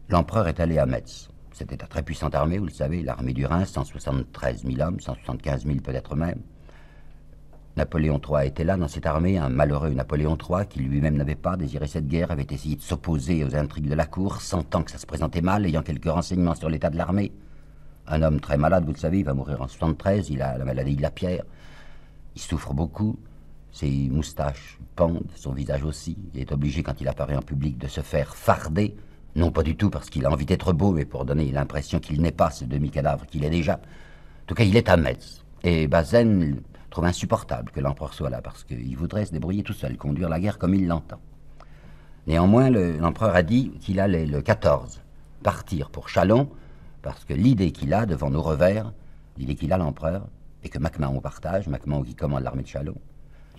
L'empereur 0.08 0.48
est 0.48 0.60
allé 0.60 0.78
à 0.78 0.86
Metz. 0.86 1.28
C'était 1.56 1.76
une 1.76 1.88
très 1.88 2.02
puissante 2.02 2.34
armée, 2.34 2.58
vous 2.58 2.66
le 2.66 2.70
savez, 2.70 3.02
l'armée 3.02 3.32
du 3.32 3.46
Rhin, 3.46 3.64
173 3.64 4.64
000 4.66 4.78
hommes, 4.86 5.00
175 5.00 5.64
000 5.64 5.78
peut-être 5.78 6.14
même. 6.14 6.42
Napoléon 7.78 8.20
III 8.20 8.48
était 8.48 8.62
là 8.62 8.76
dans 8.76 8.88
cette 8.88 9.06
armée, 9.06 9.38
un 9.38 9.48
malheureux 9.48 9.88
Napoléon 9.88 10.36
III 10.36 10.66
qui 10.68 10.80
lui-même 10.80 11.16
n'avait 11.16 11.34
pas 11.34 11.56
désiré 11.56 11.86
cette 11.86 12.08
guerre, 12.08 12.30
avait 12.30 12.46
essayé 12.50 12.76
de 12.76 12.82
s'opposer 12.82 13.42
aux 13.42 13.56
intrigues 13.56 13.88
de 13.88 13.94
la 13.94 14.04
cour, 14.04 14.42
sentant 14.42 14.82
que 14.82 14.90
ça 14.90 14.98
se 14.98 15.06
présentait 15.06 15.40
mal, 15.40 15.64
ayant 15.64 15.82
quelques 15.82 16.10
renseignements 16.10 16.54
sur 16.54 16.68
l'état 16.68 16.90
de 16.90 16.98
l'armée. 16.98 17.32
Un 18.06 18.20
homme 18.20 18.38
très 18.38 18.58
malade, 18.58 18.84
vous 18.84 18.92
le 18.92 18.98
savez, 18.98 19.20
il 19.20 19.24
va 19.24 19.32
mourir 19.32 19.62
en 19.62 19.66
73, 19.66 20.28
il 20.28 20.42
a 20.42 20.58
la 20.58 20.64
maladie 20.66 20.96
de 20.96 21.02
la 21.02 21.10
pierre. 21.10 21.44
Il 22.34 22.42
souffre 22.42 22.74
beaucoup, 22.74 23.18
ses 23.72 24.10
moustaches 24.10 24.78
pendent, 24.94 25.24
son 25.36 25.52
visage 25.52 25.84
aussi. 25.84 26.18
Il 26.34 26.40
est 26.40 26.52
obligé, 26.52 26.82
quand 26.82 27.00
il 27.00 27.08
apparaît 27.08 27.36
en 27.36 27.40
public, 27.40 27.78
de 27.78 27.88
se 27.88 28.02
faire 28.02 28.36
farder 28.36 28.94
non 29.36 29.50
pas 29.50 29.62
du 29.62 29.76
tout 29.76 29.90
parce 29.90 30.10
qu'il 30.10 30.24
a 30.24 30.30
envie 30.30 30.46
d'être 30.46 30.72
beau, 30.72 30.92
mais 30.92 31.04
pour 31.04 31.24
donner 31.24 31.52
l'impression 31.52 32.00
qu'il 32.00 32.20
n'est 32.22 32.32
pas 32.32 32.50
ce 32.50 32.64
demi-cadavre 32.64 33.26
qu'il 33.26 33.44
est 33.44 33.50
déjà. 33.50 33.74
En 33.74 34.46
tout 34.46 34.54
cas, 34.54 34.64
il 34.64 34.76
est 34.76 34.88
à 34.88 34.96
Metz. 34.96 35.44
Et 35.62 35.86
Bazaine 35.86 36.62
trouve 36.90 37.04
insupportable 37.04 37.70
que 37.70 37.80
l'empereur 37.80 38.14
soit 38.14 38.30
là, 38.30 38.40
parce 38.40 38.64
qu'il 38.64 38.96
voudrait 38.96 39.26
se 39.26 39.32
débrouiller 39.32 39.62
tout 39.62 39.74
seul, 39.74 39.96
conduire 39.96 40.30
la 40.30 40.40
guerre 40.40 40.58
comme 40.58 40.74
il 40.74 40.86
l'entend. 40.86 41.20
Néanmoins, 42.26 42.70
l'empereur 42.70 43.36
a 43.36 43.42
dit 43.42 43.70
qu'il 43.80 44.00
allait 44.00 44.26
le 44.26 44.40
14 44.40 45.02
partir 45.42 45.90
pour 45.90 46.08
Chalon, 46.08 46.48
parce 47.02 47.24
que 47.24 47.34
l'idée 47.34 47.70
qu'il 47.72 47.92
a 47.92 48.06
devant 48.06 48.30
nos 48.30 48.42
revers, 48.42 48.92
l'idée 49.36 49.54
qu'il 49.54 49.72
a 49.72 49.76
l'empereur, 49.76 50.26
et 50.64 50.68
que 50.68 50.78
MacMahon 50.78 51.20
partage, 51.20 51.68
MacMahon 51.68 52.02
qui 52.02 52.14
commande 52.14 52.42
l'armée 52.42 52.62
de 52.62 52.68
Chalon, 52.68 52.96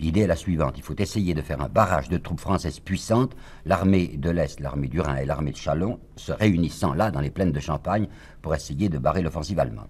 L'idée 0.00 0.20
est 0.20 0.26
la 0.28 0.36
suivante. 0.36 0.74
Il 0.76 0.82
faut 0.82 0.94
essayer 0.96 1.34
de 1.34 1.42
faire 1.42 1.60
un 1.60 1.68
barrage 1.68 2.08
de 2.08 2.18
troupes 2.18 2.40
françaises 2.40 2.78
puissantes, 2.78 3.34
l'armée 3.64 4.16
de 4.16 4.30
l'Est, 4.30 4.60
l'armée 4.60 4.86
du 4.88 5.00
Rhin 5.00 5.16
et 5.16 5.26
l'armée 5.26 5.50
de 5.50 5.56
Chalon, 5.56 5.98
se 6.16 6.30
réunissant 6.30 6.94
là, 6.94 7.10
dans 7.10 7.20
les 7.20 7.30
plaines 7.30 7.52
de 7.52 7.60
Champagne, 7.60 8.08
pour 8.40 8.54
essayer 8.54 8.88
de 8.88 8.98
barrer 8.98 9.22
l'offensive 9.22 9.58
allemande. 9.58 9.88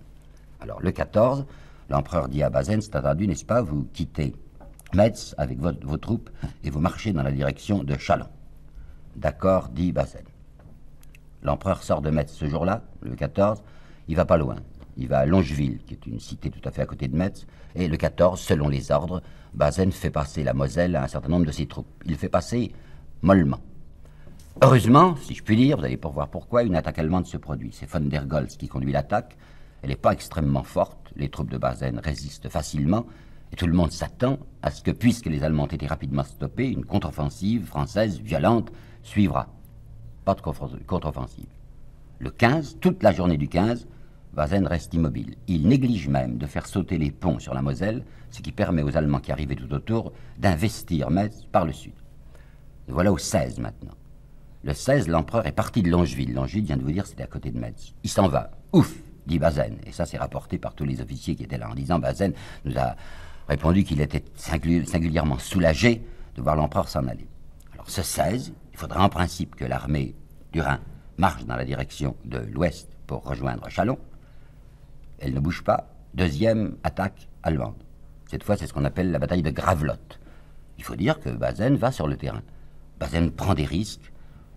Alors, 0.60 0.80
le 0.80 0.90
14, 0.90 1.44
l'empereur 1.90 2.28
dit 2.28 2.42
à 2.42 2.50
Bazaine, 2.50 2.80
c'est 2.80 2.96
attendu, 2.96 3.28
n'est-ce 3.28 3.44
pas, 3.44 3.60
vous 3.60 3.86
quittez 3.92 4.34
Metz 4.94 5.34
avec 5.36 5.58
vos 5.58 5.98
troupes 5.98 6.30
et 6.64 6.70
vous 6.70 6.80
marchez 6.80 7.12
dans 7.12 7.22
la 7.22 7.32
direction 7.32 7.84
de 7.84 7.96
Chalon. 7.98 8.28
D'accord, 9.16 9.68
dit 9.68 9.92
Bazaine. 9.92 10.24
L'empereur 11.42 11.82
sort 11.82 12.00
de 12.00 12.08
Metz 12.08 12.32
ce 12.32 12.48
jour-là, 12.48 12.82
le 13.02 13.14
14, 13.14 13.62
il 14.08 14.16
va 14.16 14.24
pas 14.24 14.38
loin. 14.38 14.56
Il 14.98 15.08
va 15.08 15.20
à 15.20 15.26
Longeville, 15.26 15.78
qui 15.86 15.94
est 15.94 16.06
une 16.06 16.18
cité 16.18 16.50
tout 16.50 16.60
à 16.68 16.72
fait 16.72 16.82
à 16.82 16.86
côté 16.86 17.06
de 17.06 17.16
Metz, 17.16 17.46
et 17.76 17.86
le 17.86 17.96
14, 17.96 18.40
selon 18.40 18.68
les 18.68 18.90
ordres, 18.90 19.22
Bazaine 19.54 19.92
fait 19.92 20.10
passer 20.10 20.42
la 20.42 20.54
Moselle 20.54 20.96
à 20.96 21.04
un 21.04 21.08
certain 21.08 21.28
nombre 21.28 21.46
de 21.46 21.52
ses 21.52 21.66
troupes. 21.66 21.86
Il 22.04 22.16
fait 22.16 22.28
passer 22.28 22.72
mollement. 23.22 23.60
Heureusement, 24.60 25.14
si 25.16 25.34
je 25.34 25.42
puis 25.44 25.56
dire, 25.56 25.78
vous 25.78 25.84
allez 25.84 25.96
pour 25.96 26.10
voir 26.10 26.28
pourquoi, 26.28 26.64
une 26.64 26.74
attaque 26.74 26.98
allemande 26.98 27.26
se 27.26 27.36
produit. 27.36 27.70
C'est 27.72 27.88
von 27.88 28.00
der 28.00 28.26
Goltz 28.26 28.56
qui 28.56 28.66
conduit 28.66 28.92
l'attaque. 28.92 29.36
Elle 29.82 29.90
n'est 29.90 29.96
pas 29.96 30.12
extrêmement 30.12 30.64
forte. 30.64 31.12
Les 31.14 31.28
troupes 31.28 31.50
de 31.50 31.58
Bazaine 31.58 32.00
résistent 32.00 32.48
facilement. 32.48 33.06
Et 33.52 33.56
tout 33.56 33.68
le 33.68 33.72
monde 33.72 33.92
s'attend 33.92 34.38
à 34.62 34.72
ce 34.72 34.82
que, 34.82 34.90
puisque 34.90 35.26
les 35.26 35.44
Allemands 35.44 35.62
ont 35.62 35.66
été 35.66 35.86
rapidement 35.86 36.24
stoppés, 36.24 36.68
une 36.70 36.84
contre-offensive 36.84 37.66
française 37.66 38.20
violente 38.20 38.72
suivra. 39.04 39.46
Pas 40.24 40.34
de 40.34 40.40
contre-offensive. 40.86 41.46
Le 42.18 42.30
15, 42.30 42.78
toute 42.80 43.02
la 43.04 43.12
journée 43.12 43.36
du 43.36 43.48
15, 43.48 43.86
Bazaine 44.38 44.68
reste 44.68 44.94
immobile. 44.94 45.34
Il 45.48 45.66
néglige 45.66 46.06
même 46.06 46.38
de 46.38 46.46
faire 46.46 46.68
sauter 46.68 46.96
les 46.96 47.10
ponts 47.10 47.40
sur 47.40 47.54
la 47.54 47.60
Moselle, 47.60 48.04
ce 48.30 48.40
qui 48.40 48.52
permet 48.52 48.84
aux 48.84 48.96
Allemands 48.96 49.18
qui 49.18 49.32
arrivaient 49.32 49.56
tout 49.56 49.74
autour 49.74 50.12
d'investir 50.38 51.10
Metz 51.10 51.44
par 51.50 51.64
le 51.64 51.72
sud. 51.72 51.94
voilà 52.86 53.10
au 53.10 53.18
16 53.18 53.58
maintenant. 53.58 53.96
Le 54.62 54.74
16, 54.74 55.08
l'empereur 55.08 55.44
est 55.48 55.52
parti 55.52 55.82
de 55.82 55.90
Longeville. 55.90 56.32
Longeville, 56.34 56.66
vient 56.66 56.76
de 56.76 56.84
vous 56.84 56.92
dire, 56.92 57.04
c'était 57.04 57.24
à 57.24 57.26
côté 57.26 57.50
de 57.50 57.58
Metz. 57.58 57.94
Il 58.04 58.10
s'en 58.10 58.28
va. 58.28 58.52
Ouf 58.72 58.94
dit 59.26 59.40
Bazaine. 59.40 59.78
Et 59.84 59.90
ça, 59.90 60.06
c'est 60.06 60.18
rapporté 60.18 60.56
par 60.56 60.72
tous 60.74 60.84
les 60.84 61.00
officiers 61.00 61.34
qui 61.34 61.42
étaient 61.42 61.58
là 61.58 61.68
en 61.68 61.74
disant 61.74 61.98
Bazaine 61.98 62.34
nous 62.64 62.78
a 62.78 62.94
répondu 63.48 63.82
qu'il 63.82 64.00
était 64.00 64.22
singulièrement 64.36 65.40
soulagé 65.40 66.00
de 66.36 66.42
voir 66.42 66.54
l'empereur 66.54 66.88
s'en 66.88 67.08
aller. 67.08 67.26
Alors, 67.72 67.90
ce 67.90 68.02
16, 68.02 68.52
il 68.72 68.78
faudrait 68.78 69.00
en 69.00 69.08
principe 69.08 69.56
que 69.56 69.64
l'armée 69.64 70.14
du 70.52 70.60
Rhin 70.60 70.78
marche 71.16 71.44
dans 71.44 71.56
la 71.56 71.64
direction 71.64 72.14
de 72.24 72.38
l'ouest 72.38 72.88
pour 73.08 73.24
rejoindre 73.24 73.68
Chalon. 73.68 73.98
Elle 75.18 75.34
ne 75.34 75.40
bouge 75.40 75.62
pas. 75.62 75.88
Deuxième 76.14 76.76
attaque 76.84 77.28
allemande. 77.42 77.82
Cette 78.30 78.44
fois, 78.44 78.56
c'est 78.56 78.66
ce 78.66 78.72
qu'on 78.72 78.84
appelle 78.84 79.10
la 79.10 79.18
bataille 79.18 79.42
de 79.42 79.50
Gravelotte. 79.50 80.20
Il 80.78 80.84
faut 80.84 80.96
dire 80.96 81.18
que 81.20 81.30
Bazaine 81.30 81.76
va 81.76 81.92
sur 81.92 82.06
le 82.06 82.16
terrain. 82.16 82.42
Bazaine 83.00 83.30
prend 83.30 83.54
des 83.54 83.64
risques, 83.64 84.12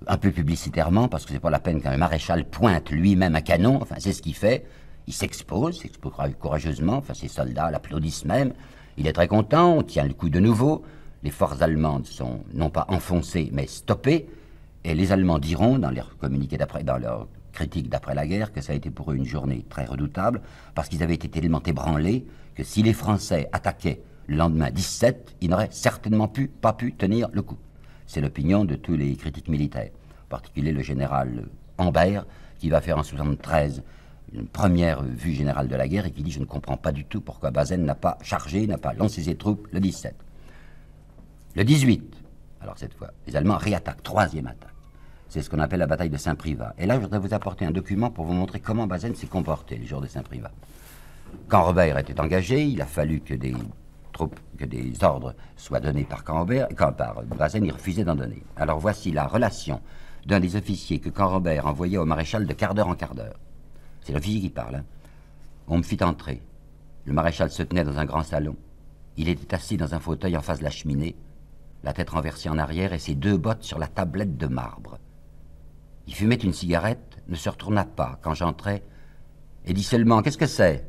un 0.08 0.18
peu 0.18 0.32
publicitairement, 0.32 1.08
parce 1.08 1.26
que 1.26 1.34
c'est 1.34 1.40
pas 1.40 1.50
la 1.50 1.60
peine 1.60 1.82
qu'un 1.82 1.98
maréchal 1.98 2.46
pointe 2.46 2.92
lui-même 2.92 3.36
un 3.36 3.42
canon. 3.42 3.80
Enfin, 3.82 3.96
c'est 4.00 4.14
ce 4.14 4.22
qu'il 4.22 4.36
fait. 4.36 4.66
Il 5.08 5.14
s'expose, 5.14 5.80
s'expose 5.80 6.14
courageusement. 6.40 6.98
Enfin, 6.98 7.14
ses 7.14 7.28
soldats 7.28 7.72
l'applaudissent 7.72 8.26
même. 8.26 8.54
Il 8.98 9.08
est 9.08 9.14
très 9.14 9.28
content. 9.28 9.78
On 9.78 9.84
tient 9.84 10.06
le 10.06 10.14
coup 10.14 10.30
de 10.30 10.40
nouveau. 10.40 10.84
Les 11.24 11.32
forces 11.32 11.62
allemandes 11.62 12.06
sont 12.06 12.44
non 12.54 12.70
pas 12.70 12.86
enfoncées, 12.90 13.50
mais 13.52 13.68
stoppées. 13.68 14.28
Et 14.84 14.96
les 14.96 15.12
Allemands 15.12 15.40
diront, 15.40 15.78
dans 15.78 15.92
leur 15.92 16.18
communiqué 16.18 16.58
d'après, 16.58 16.84
dans 16.84 16.98
leur 16.98 17.28
critique 17.62 17.90
d'après 17.90 18.16
la 18.16 18.26
guerre, 18.26 18.52
que 18.52 18.60
ça 18.60 18.74
a 18.74 18.76
été 18.76 18.90
pour 18.90 19.12
eux 19.12 19.16
une 19.16 19.26
journée 19.26 19.64
très 19.70 19.86
redoutable, 19.86 20.42
parce 20.74 20.90
qu'ils 20.90 21.04
avaient 21.04 21.14
été 21.14 21.30
tellement 21.30 21.62
ébranlés 21.64 22.26
que 22.56 22.64
si 22.64 22.82
les 22.82 22.94
Français 22.94 23.50
attaquaient 23.52 24.02
le 24.26 24.36
lendemain 24.38 24.72
17, 24.72 25.36
ils 25.42 25.50
n'auraient 25.50 25.70
certainement 25.72 26.32
pas 26.60 26.74
pu 26.74 26.94
tenir 26.94 27.30
le 27.34 27.44
coup. 27.44 27.58
C'est 28.08 28.20
l'opinion 28.20 28.66
de 28.66 28.76
tous 28.76 28.96
les 28.96 29.16
critiques 29.16 29.48
militaires, 29.48 29.92
en 30.26 30.30
particulier 30.30 30.72
le 30.72 30.82
général 30.82 31.46
Ambert, 31.78 32.26
qui 32.58 32.70
va 32.70 32.82
faire 32.82 32.98
en 32.98 33.04
73 33.04 33.84
une 34.34 34.48
première 34.48 35.04
vue 35.04 35.34
générale 35.34 35.68
de 35.68 35.76
la 35.76 35.88
guerre 35.88 36.08
et 36.08 36.12
qui 36.12 36.24
dit 36.24 36.32
Je 36.32 36.40
ne 36.40 36.46
comprends 36.46 36.78
pas 36.78 36.92
du 36.92 37.06
tout 37.06 37.22
pourquoi 37.22 37.52
Bazaine 37.52 37.86
n'a 37.86 37.96
pas 37.96 38.18
chargé, 38.24 38.66
n'a 38.66 38.78
pas 38.78 38.94
lancé 38.94 39.22
ses 39.24 39.36
troupes 39.36 39.68
le 39.72 39.80
17. 39.80 40.16
Le 41.56 41.64
18, 41.64 42.16
alors 42.62 42.78
cette 42.78 42.94
fois, 42.96 43.12
les 43.28 43.36
Allemands 43.36 43.58
réattaquent, 43.58 44.04
troisième 44.04 44.48
attaque. 44.48 44.72
C'est 45.32 45.42
ce 45.42 45.50
qu'on 45.50 45.60
appelle 45.60 45.80
la 45.80 45.88
bataille 45.88 46.10
de 46.10 46.18
Saint-Privat. 46.18 46.76
Et 46.78 46.86
là, 46.86 46.96
je 46.96 47.00
voudrais 47.00 47.18
vous 47.18 47.34
apporter 47.34 47.64
un 47.64 47.72
document 47.72 48.10
pour 48.12 48.26
vous 48.26 48.34
montrer 48.34 48.60
comment 48.60 48.86
Bazaine 48.86 49.16
s'est 49.16 49.28
comporté 49.28 49.78
le 49.78 49.86
jour 49.86 50.02
de 50.02 50.08
Saint-Privat. 50.08 50.52
Quand 51.48 51.64
Robert 51.64 51.98
était 52.00 52.20
engagé, 52.20 52.66
il 52.66 52.82
a 52.82 52.86
fallu 52.86 53.22
que 53.22 53.36
des 53.36 53.54
troupes, 54.12 54.38
que 54.58 54.66
des 54.66 55.02
ordres 55.06 55.34
soient 55.56 55.80
donnés 55.80 56.04
par 56.04 56.26
Robert, 56.28 56.68
quand 56.76 56.92
par 56.92 57.24
Bazaine, 57.24 57.64
il 57.64 57.72
refusait 57.72 58.04
d'en 58.04 58.16
donner. 58.16 58.44
Alors 58.58 58.80
voici 58.80 59.14
la 59.14 59.26
relation 59.26 59.80
d'un 60.26 60.42
des 60.42 60.58
officiers 60.58 61.00
que 61.00 61.18
Robert 61.18 61.66
envoyait 61.66 61.98
au 61.98 62.04
maréchal 62.04 62.46
de 62.46 62.52
quart 62.52 62.74
d'heure 62.74 62.90
en 62.90 62.96
quart 62.96 63.16
d'heure. 63.16 63.40
C'est 64.02 64.12
l'officier 64.12 64.42
qui 64.42 64.50
parle. 64.50 64.76
Hein. 64.76 64.86
On 65.70 65.78
me 65.78 65.84
fit 65.84 66.04
entrer. 66.04 66.42
Le 67.06 67.14
maréchal 67.14 67.50
se 67.52 67.64
tenait 67.64 67.86
dans 67.86 67.98
un 67.98 68.06
grand 68.06 68.24
salon. 68.24 68.58
Il 69.16 69.30
était 69.30 69.56
assis 69.56 69.78
dans 69.78 69.96
un 69.96 70.00
fauteuil 70.02 70.36
en 70.36 70.42
face 70.42 70.60
de 70.60 70.66
la 70.66 70.72
cheminée, 70.72 71.16
la 71.86 71.94
tête 71.94 72.10
renversée 72.10 72.50
en 72.50 72.58
arrière 72.58 72.92
et 72.92 73.00
ses 73.00 73.16
deux 73.16 73.38
bottes 73.38 73.64
sur 73.64 73.80
la 73.80 73.88
tablette 73.88 74.36
de 74.36 74.48
marbre. 74.48 75.00
Il 76.08 76.16
fumait 76.16 76.36
une 76.36 76.54
cigarette, 76.54 77.18
ne 77.28 77.36
se 77.36 77.50
retourna 77.50 77.86
pas 77.86 78.20
quand 78.22 78.34
j'entrais, 78.34 78.84
et 79.66 79.74
dit 79.74 79.84
seulement 79.84 80.22
Qu'est-ce 80.22 80.38
que 80.38 80.48
c'est? 80.48 80.88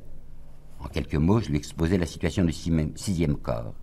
En 0.81 0.89
quelques 0.89 1.15
mots, 1.15 1.41
je 1.41 1.49
lui 1.49 1.57
exposai 1.57 1.99
la 1.99 2.07
situation 2.07 2.45
du 2.45 2.53
sixième 2.53 3.37
corps. 3.37 3.75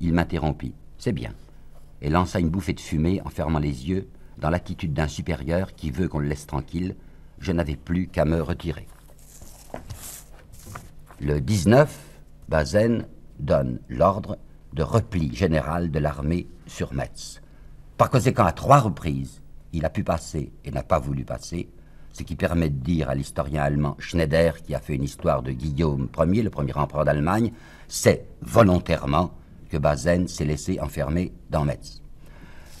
Il 0.00 0.12
m'interrompit 0.12 0.74
C'est 0.98 1.12
bien, 1.12 1.32
et 2.02 2.10
lança 2.10 2.40
une 2.40 2.50
bouffée 2.50 2.72
de 2.72 2.80
fumée 2.80 3.20
en 3.24 3.30
fermant 3.30 3.58
les 3.58 3.88
yeux, 3.88 4.08
dans 4.38 4.50
l'attitude 4.50 4.94
d'un 4.94 5.08
supérieur 5.08 5.74
qui 5.74 5.90
veut 5.90 6.08
qu'on 6.08 6.18
le 6.18 6.28
laisse 6.28 6.46
tranquille. 6.46 6.96
Je 7.38 7.52
n'avais 7.52 7.76
plus 7.76 8.08
qu'à 8.08 8.24
me 8.24 8.40
retirer. 8.40 8.86
Le 11.20 11.40
19, 11.40 12.00
Bazaine 12.48 13.06
donne 13.38 13.78
l'ordre 13.88 14.38
de 14.72 14.82
repli 14.82 15.34
général 15.34 15.90
de 15.90 15.98
l'armée 15.98 16.48
sur 16.66 16.94
Metz. 16.94 17.40
Par 17.96 18.10
conséquent, 18.10 18.44
à 18.44 18.52
trois 18.52 18.78
reprises, 18.78 19.42
il 19.72 19.84
a 19.84 19.90
pu 19.90 20.04
passer 20.04 20.52
et 20.64 20.70
n'a 20.70 20.82
pas 20.82 20.98
voulu 20.98 21.24
passer, 21.24 21.68
ce 22.12 22.22
qui 22.22 22.34
permet 22.34 22.68
de 22.68 22.78
dire 22.78 23.08
à 23.08 23.14
l'historien 23.14 23.62
allemand 23.62 23.96
Schneider, 23.98 24.62
qui 24.62 24.74
a 24.74 24.80
fait 24.80 24.94
une 24.94 25.04
histoire 25.04 25.42
de 25.42 25.52
Guillaume 25.52 26.08
Ier, 26.18 26.42
le 26.42 26.50
premier 26.50 26.76
empereur 26.76 27.04
d'Allemagne, 27.04 27.52
c'est 27.88 28.26
volontairement 28.42 29.32
que 29.68 29.76
Bazaine 29.76 30.26
s'est 30.26 30.44
laissé 30.44 30.80
enfermer 30.80 31.32
dans 31.50 31.64
Metz. 31.64 32.02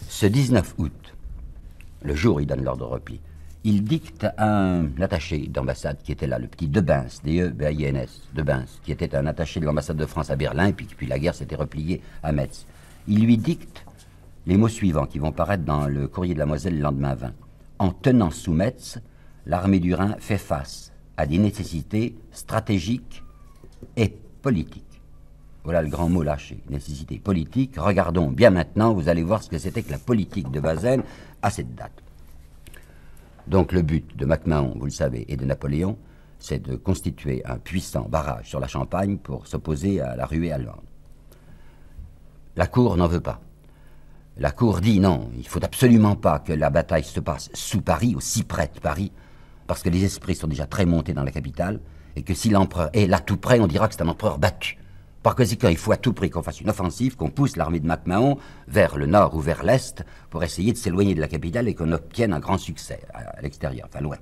Ce 0.08 0.26
19 0.26 0.74
août, 0.78 1.14
le 2.02 2.14
jour 2.14 2.36
où 2.36 2.40
il 2.40 2.46
donne 2.46 2.64
l'ordre 2.64 2.86
de 2.86 2.92
repli, 2.92 3.20
il 3.62 3.84
dicte 3.84 4.26
à 4.36 4.48
un 4.48 5.00
attaché 5.00 5.46
d'ambassade 5.46 5.98
qui 6.02 6.12
était 6.12 6.26
là, 6.26 6.38
le 6.38 6.48
petit 6.48 6.66
Debins, 6.66 7.06
D-E-B-I-N-S, 7.22 8.22
Debins, 8.34 8.64
qui 8.82 8.90
était 8.90 9.14
un 9.14 9.26
attaché 9.26 9.60
de 9.60 9.66
l'ambassade 9.66 9.98
de 9.98 10.06
France 10.06 10.30
à 10.30 10.36
Berlin, 10.36 10.72
puis, 10.72 10.86
puis 10.86 11.06
la 11.06 11.18
guerre 11.18 11.34
s'était 11.34 11.56
repliée 11.56 12.00
à 12.22 12.32
Metz. 12.32 12.66
Il 13.06 13.24
lui 13.24 13.36
dicte 13.36 13.84
les 14.46 14.56
mots 14.56 14.68
suivants 14.68 15.06
qui 15.06 15.18
vont 15.18 15.32
paraître 15.32 15.64
dans 15.64 15.86
le 15.86 16.08
courrier 16.08 16.34
de 16.34 16.38
la 16.38 16.46
Moselle 16.46 16.76
le 16.76 16.82
lendemain 16.82 17.14
20. 17.14 17.32
En 17.78 17.90
tenant 17.90 18.30
sous 18.30 18.52
Metz, 18.52 18.98
l'armée 19.46 19.80
du 19.80 19.94
Rhin 19.94 20.16
fait 20.18 20.38
face 20.38 20.92
à 21.16 21.26
des 21.26 21.38
nécessités 21.38 22.16
stratégiques 22.32 23.22
et 23.96 24.08
politiques. 24.42 24.84
Voilà 25.64 25.82
le 25.82 25.88
grand 25.88 26.08
mot 26.08 26.22
lâché, 26.22 26.62
nécessité 26.70 27.18
politique. 27.18 27.74
Regardons 27.76 28.30
bien 28.30 28.50
maintenant, 28.50 28.94
vous 28.94 29.08
allez 29.08 29.22
voir 29.22 29.42
ce 29.42 29.50
que 29.50 29.58
c'était 29.58 29.82
que 29.82 29.90
la 29.90 29.98
politique 29.98 30.50
de 30.50 30.60
Bazaine 30.60 31.02
à 31.42 31.50
cette 31.50 31.74
date. 31.74 31.92
Donc 33.46 33.72
le 33.72 33.82
but 33.82 34.16
de 34.16 34.24
MacMahon, 34.24 34.74
vous 34.76 34.86
le 34.86 34.90
savez, 34.90 35.26
et 35.28 35.36
de 35.36 35.44
Napoléon, 35.44 35.98
c'est 36.38 36.62
de 36.62 36.76
constituer 36.76 37.42
un 37.44 37.58
puissant 37.58 38.08
barrage 38.08 38.48
sur 38.48 38.60
la 38.60 38.68
Champagne 38.68 39.18
pour 39.18 39.46
s'opposer 39.46 40.00
à 40.00 40.16
la 40.16 40.24
ruée 40.24 40.52
allemande. 40.52 40.80
La 42.56 42.66
Cour 42.66 42.96
n'en 42.96 43.06
veut 43.06 43.20
pas. 43.20 43.40
La 44.36 44.52
Cour 44.52 44.80
dit 44.80 45.00
non, 45.00 45.30
il 45.36 45.46
faut 45.46 45.62
absolument 45.62 46.16
pas 46.16 46.38
que 46.38 46.52
la 46.52 46.70
bataille 46.70 47.04
se 47.04 47.20
passe 47.20 47.50
sous 47.52 47.82
Paris, 47.82 48.14
aussi 48.16 48.42
près 48.42 48.70
de 48.74 48.80
Paris, 48.80 49.12
parce 49.66 49.82
que 49.82 49.90
les 49.90 50.04
esprits 50.04 50.34
sont 50.34 50.46
déjà 50.46 50.66
très 50.66 50.86
montés 50.86 51.12
dans 51.12 51.24
la 51.24 51.30
capitale, 51.30 51.80
et 52.16 52.22
que 52.22 52.34
si 52.34 52.48
l'empereur 52.48 52.90
est 52.92 53.06
là 53.06 53.18
tout 53.18 53.36
près, 53.36 53.60
on 53.60 53.66
dira 53.66 53.88
que 53.88 53.94
c'est 53.94 54.02
un 54.02 54.08
empereur 54.08 54.38
battu. 54.38 54.78
Par 55.22 55.36
conséquent, 55.36 55.68
il 55.68 55.76
faut 55.76 55.92
à 55.92 55.98
tout 55.98 56.14
prix 56.14 56.30
qu'on 56.30 56.42
fasse 56.42 56.62
une 56.62 56.70
offensive, 56.70 57.14
qu'on 57.16 57.28
pousse 57.28 57.56
l'armée 57.56 57.80
de 57.80 57.86
MacMahon 57.86 58.38
vers 58.68 58.96
le 58.96 59.04
nord 59.04 59.34
ou 59.34 59.40
vers 59.40 59.62
l'est 59.62 60.02
pour 60.30 60.42
essayer 60.42 60.72
de 60.72 60.78
s'éloigner 60.78 61.14
de 61.14 61.20
la 61.20 61.28
capitale 61.28 61.68
et 61.68 61.74
qu'on 61.74 61.92
obtienne 61.92 62.32
un 62.32 62.40
grand 62.40 62.56
succès 62.56 63.00
à, 63.12 63.40
l'extérieur, 63.42 63.86
enfin 63.92 64.02
loin. 64.02 64.16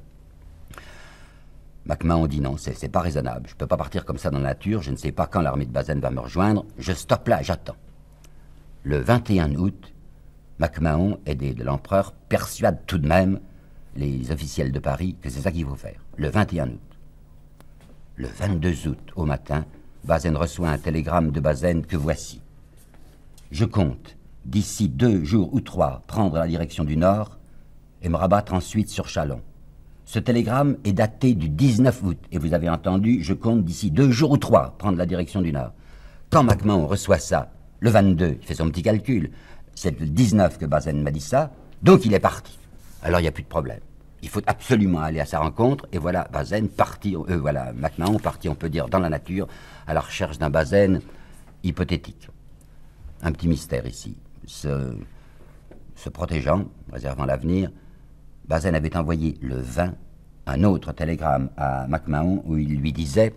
MacMahon 1.86 2.26
dit 2.26 2.40
non, 2.40 2.56
c'est 2.58 2.88
pas 2.88 3.00
raisonnable. 3.00 3.46
Je 3.46 3.54
ne 3.54 3.58
peux 3.58 3.66
pas 3.68 3.76
partir 3.76 4.04
comme 4.04 4.18
ça 4.18 4.30
dans 4.30 4.38
la 4.38 4.48
nature, 4.48 4.82
je 4.82 4.90
ne 4.90 4.96
sais 4.96 5.12
pas 5.12 5.26
quand 5.26 5.40
l'armée 5.40 5.66
de 5.66 5.72
Bazaine 5.72 6.00
va 6.00 6.10
me 6.10 6.20
rejoindre. 6.20 6.66
Je 6.78 6.92
stoppe 6.92 7.28
là, 7.28 7.42
j'attends. 7.42 7.76
Le 8.82 8.98
21 8.98 9.54
août, 9.54 9.92
MacMahon, 10.58 11.18
aidé 11.26 11.54
de 11.54 11.62
l'empereur, 11.62 12.12
persuade 12.28 12.80
tout 12.86 12.98
de 12.98 13.06
même 13.06 13.40
les 13.94 14.30
officiels 14.32 14.72
de 14.72 14.78
Paris 14.78 15.16
que 15.20 15.30
c'est 15.30 15.40
ça 15.40 15.52
qu'il 15.52 15.64
faut 15.64 15.76
faire, 15.76 16.04
le 16.16 16.28
21 16.28 16.68
août. 16.68 16.80
Le 18.16 18.28
22 18.28 18.88
août, 18.88 18.98
au 19.14 19.24
matin, 19.24 19.64
Bazaine 20.04 20.36
reçoit 20.36 20.70
un 20.70 20.78
télégramme 20.78 21.30
de 21.30 21.40
Bazaine 21.40 21.86
que 21.86 21.96
voici. 21.96 22.40
Je 23.50 23.64
compte, 23.64 24.16
d'ici 24.44 24.88
deux 24.88 25.24
jours 25.24 25.54
ou 25.54 25.60
trois, 25.60 26.02
prendre 26.06 26.36
la 26.36 26.48
direction 26.48 26.84
du 26.84 26.96
nord 26.96 27.38
et 28.02 28.08
me 28.08 28.16
rabattre 28.16 28.54
ensuite 28.54 28.88
sur 28.88 29.08
Chalon. 29.08 29.40
Ce 30.04 30.18
télégramme 30.18 30.76
est 30.84 30.92
daté 30.92 31.34
du 31.34 31.48
19 31.48 32.02
août, 32.02 32.18
et 32.32 32.38
vous 32.38 32.54
avez 32.54 32.68
entendu, 32.68 33.22
je 33.22 33.34
compte 33.34 33.64
d'ici 33.64 33.90
deux 33.90 34.10
jours 34.10 34.32
ou 34.32 34.38
trois 34.38 34.74
prendre 34.78 34.96
la 34.96 35.06
direction 35.06 35.42
du 35.42 35.52
nord. 35.52 35.72
Quand 36.30 36.42
MacMahon 36.42 36.86
reçoit 36.86 37.18
ça, 37.18 37.52
le 37.80 37.90
22, 37.90 38.38
il 38.40 38.46
fait 38.46 38.54
son 38.54 38.68
petit 38.70 38.82
calcul, 38.82 39.30
c'est 39.78 39.98
le 40.00 40.06
19 40.06 40.58
que 40.58 40.66
Bazaine 40.66 41.02
m'a 41.02 41.12
dit 41.12 41.20
ça, 41.20 41.52
donc 41.82 42.04
il 42.04 42.12
est 42.12 42.18
parti. 42.18 42.58
Alors 43.02 43.20
il 43.20 43.22
n'y 43.22 43.28
a 43.28 43.32
plus 43.32 43.44
de 43.44 43.48
problème. 43.48 43.78
Il 44.22 44.28
faut 44.28 44.42
absolument 44.48 45.00
aller 45.00 45.20
à 45.20 45.24
sa 45.24 45.38
rencontre, 45.38 45.86
et 45.92 45.98
voilà, 45.98 46.26
Bazaine 46.32 46.68
parti, 46.68 47.14
euh, 47.14 47.38
voilà, 47.38 47.72
maintenant 47.74 48.12
on 48.12 48.18
parti, 48.18 48.48
on 48.48 48.56
peut 48.56 48.68
dire, 48.68 48.88
dans 48.88 48.98
la 48.98 49.08
nature, 49.08 49.46
à 49.86 49.94
la 49.94 50.00
recherche 50.00 50.38
d'un 50.38 50.50
Bazaine 50.50 51.00
hypothétique. 51.62 52.28
Un 53.22 53.30
petit 53.30 53.46
mystère 53.46 53.86
ici. 53.86 54.16
Se, 54.46 54.96
se 55.94 56.08
protégeant, 56.08 56.64
réservant 56.92 57.24
l'avenir, 57.24 57.70
Bazaine 58.48 58.74
avait 58.74 58.96
envoyé 58.96 59.38
le 59.40 59.60
20 59.60 59.94
un 60.46 60.64
autre 60.64 60.92
télégramme 60.92 61.50
à 61.56 61.86
MacMahon 61.86 62.42
où 62.46 62.56
il 62.56 62.80
lui 62.80 62.92
disait 62.92 63.32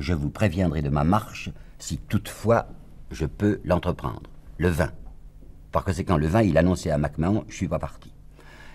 Je 0.00 0.14
vous 0.14 0.30
préviendrai 0.30 0.82
de 0.82 0.88
ma 0.88 1.04
marche 1.04 1.50
si 1.78 1.98
toutefois 1.98 2.66
je 3.12 3.26
peux 3.26 3.60
l'entreprendre. 3.64 4.22
Le 4.58 4.68
20. 4.68 4.90
Par 5.72 5.84
conséquent, 5.84 6.16
le 6.16 6.26
20, 6.26 6.42
il 6.42 6.58
annonçait 6.58 6.90
à 6.90 6.98
MacMahon, 6.98 7.44
je 7.48 7.54
suis 7.54 7.68
pas 7.68 7.78
parti. 7.78 8.12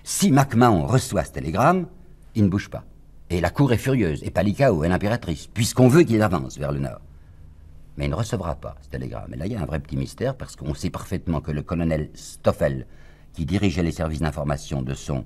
Si 0.04 0.32
MacMahon 0.32 0.86
reçoit 0.86 1.24
ce 1.24 1.32
télégramme, 1.32 1.88
il 2.36 2.44
ne 2.44 2.50
bouge 2.50 2.70
pas. 2.70 2.84
Et 3.30 3.42
la 3.42 3.50
cour 3.50 3.74
est 3.74 3.78
furieuse, 3.78 4.24
et 4.24 4.30
Palicao 4.30 4.84
et 4.84 4.88
l'impératrice, 4.88 5.48
puisqu'on 5.48 5.88
veut 5.88 6.04
qu'il 6.04 6.22
avance 6.22 6.58
vers 6.58 6.72
le 6.72 6.80
nord. 6.80 7.02
Mais 7.98 8.06
il 8.06 8.12
ne 8.12 8.16
recevra 8.16 8.56
pas 8.56 8.76
ce 8.82 8.90
télégramme. 8.90 9.34
Et 9.34 9.38
là, 9.38 9.46
il 9.46 9.54
y 9.54 9.56
a 9.56 9.62
un 9.62 9.66
vrai 9.66 9.80
petit 9.80 9.98
mystère, 9.98 10.36
parce 10.36 10.56
qu'on 10.56 10.74
sait 10.74 10.90
parfaitement 10.90 11.42
que 11.42 11.52
le 11.52 11.64
colonel 11.64 12.10
Stoffel, 12.14 12.86
qui 13.34 13.46
dirigeait 13.46 13.84
les 13.84 13.92
services 13.92 14.20
d'information 14.20 14.82
de, 14.82 14.94
son, 14.94 15.26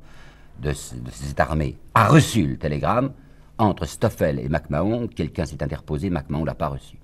de, 0.61 0.73
cette 0.73 1.39
armée, 1.39 1.75
a 1.93 2.07
reçu 2.07 2.47
le 2.47 2.57
télégramme. 2.57 3.11
Entre 3.57 3.85
Stoffel 3.85 4.39
et 4.39 4.47
MacMahon, 4.47 5.07
quelqu'un 5.07 5.45
s'est 5.45 5.61
interposé, 5.61 6.09
MacMahon 6.09 6.45
l'a 6.45 6.55
pas 6.55 6.69
reçu. 6.69 6.97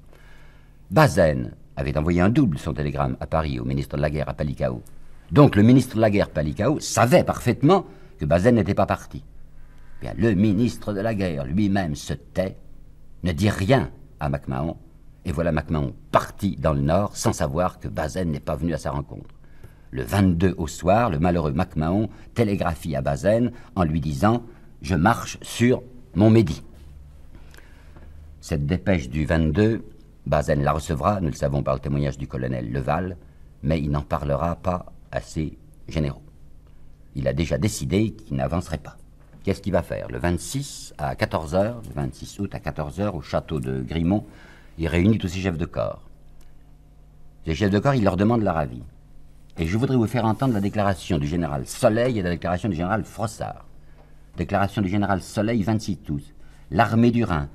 Bazaine 0.89 1.51
avait 1.75 1.97
envoyé 1.97 2.21
un 2.21 2.29
double 2.29 2.57
son 2.57 2.73
télégramme 2.73 3.17
à 3.19 3.27
Paris 3.27 3.59
au 3.59 3.65
ministre 3.65 3.97
de 3.97 4.01
la 4.01 4.09
Guerre, 4.09 4.29
à 4.29 4.33
Palicao. 4.33 4.81
Donc 5.31 5.55
le 5.55 5.63
ministre 5.63 5.95
de 5.95 6.01
la 6.01 6.09
Guerre, 6.09 6.29
Palicao, 6.29 6.79
savait 6.79 7.23
parfaitement 7.23 7.85
que 8.19 8.25
Bazaine 8.25 8.55
n'était 8.55 8.73
pas 8.73 8.85
parti. 8.85 9.23
Bien, 10.01 10.13
le 10.17 10.33
ministre 10.33 10.93
de 10.93 10.99
la 10.99 11.13
guerre 11.13 11.45
lui-même 11.45 11.95
se 11.95 12.13
tait, 12.13 12.57
ne 13.23 13.31
dit 13.31 13.49
rien 13.49 13.89
à 14.19 14.29
MacMahon, 14.29 14.77
et 15.25 15.31
voilà 15.31 15.51
MacMahon 15.51 15.93
parti 16.11 16.55
dans 16.57 16.73
le 16.73 16.81
nord 16.81 17.15
sans 17.15 17.33
savoir 17.33 17.79
que 17.79 17.87
Bazaine 17.87 18.31
n'est 18.31 18.39
pas 18.39 18.55
venu 18.55 18.73
à 18.73 18.77
sa 18.77 18.91
rencontre. 18.91 19.33
Le 19.91 20.03
22 20.03 20.55
au 20.57 20.67
soir, 20.67 21.09
le 21.09 21.19
malheureux 21.19 21.53
MacMahon 21.53 22.09
télégraphie 22.33 22.95
à 22.95 23.01
Bazaine 23.01 23.51
en 23.75 23.83
lui 23.83 24.01
disant 24.01 24.43
Je 24.81 24.95
marche 24.95 25.37
sur 25.41 25.81
mon 26.13 26.29
Midi. 26.29 26.61
Cette 28.41 28.65
dépêche 28.65 29.09
du 29.09 29.25
22, 29.25 29.83
Bazaine 30.25 30.63
la 30.63 30.73
recevra, 30.73 31.21
nous 31.21 31.27
le 31.27 31.33
savons 31.33 31.61
par 31.61 31.75
le 31.75 31.79
témoignage 31.79 32.17
du 32.17 32.27
colonel 32.27 32.71
Leval, 32.71 33.17
mais 33.61 33.79
il 33.79 33.91
n'en 33.91 34.01
parlera 34.01 34.55
pas 34.55 34.87
à 35.11 35.21
ses 35.21 35.57
généraux. 35.87 36.23
Il 37.15 37.27
a 37.27 37.33
déjà 37.33 37.57
décidé 37.57 38.11
qu'il 38.11 38.35
n'avancerait 38.37 38.79
pas. 38.79 38.97
Qu'est-ce 39.43 39.61
qu'il 39.61 39.73
va 39.73 39.83
faire? 39.83 40.07
Le 40.09 40.17
26 40.17 40.95
à 40.97 41.13
14h, 41.13 41.75
le 41.87 41.93
26 41.93 42.39
août 42.39 42.55
à 42.55 42.59
14h, 42.59 43.11
au 43.15 43.21
château 43.21 43.59
de 43.59 43.83
Grimont, 43.83 44.25
il 44.79 44.87
réunit 44.87 45.19
tous 45.19 45.27
ses 45.27 45.39
chefs 45.39 45.57
de 45.57 45.65
corps. 45.65 46.01
Ces 47.45 47.53
chefs 47.53 47.69
de 47.69 47.77
corps, 47.77 47.93
il 47.93 48.03
leur 48.03 48.17
demande 48.17 48.41
leur 48.41 48.57
avis. 48.57 48.81
Et 49.59 49.67
je 49.67 49.77
voudrais 49.77 49.95
vous 49.95 50.07
faire 50.07 50.25
entendre 50.25 50.55
la 50.55 50.59
déclaration 50.61 51.19
du 51.19 51.27
général 51.27 51.67
Soleil 51.67 52.17
et 52.17 52.23
la 52.23 52.31
déclaration 52.31 52.67
du 52.67 52.75
général 52.75 53.05
Frossard. 53.05 53.65
Déclaration 54.35 54.81
du 54.81 54.89
général 54.89 55.21
Soleil, 55.21 55.61
26 55.61 55.99
août. 56.09 56.23
L'armée 56.71 57.11
du 57.11 57.23
Rhin 57.23 57.47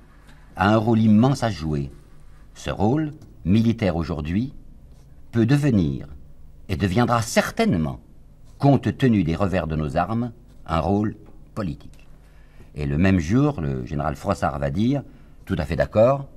a 0.55 0.73
un 0.73 0.77
rôle 0.77 1.01
immense 1.01 1.43
à 1.43 1.51
jouer. 1.51 1.91
Ce 2.63 2.69
rôle, 2.69 3.15
militaire 3.47 3.97
aujourd'hui, 3.97 4.53
peut 5.33 5.47
devenir 5.47 6.07
et 6.69 6.77
deviendra 6.77 7.23
certainement, 7.23 8.01
compte 8.59 8.99
tenu 8.99 9.25
des 9.25 9.35
revers 9.35 9.67
de 9.67 9.77
nos 9.77 9.97
armes, 9.97 10.33
un 10.67 10.81
rôle 10.81 11.17
politique. 11.55 12.07
Et 12.75 12.85
le 12.85 12.99
même 12.99 13.19
jour, 13.19 13.63
le 13.63 13.87
général 13.87 14.15
Froissart 14.15 14.59
va 14.59 14.69
dire, 14.69 15.03
tout 15.47 15.57
à 15.57 15.65
fait 15.65 15.75
d'accord, 15.75 16.29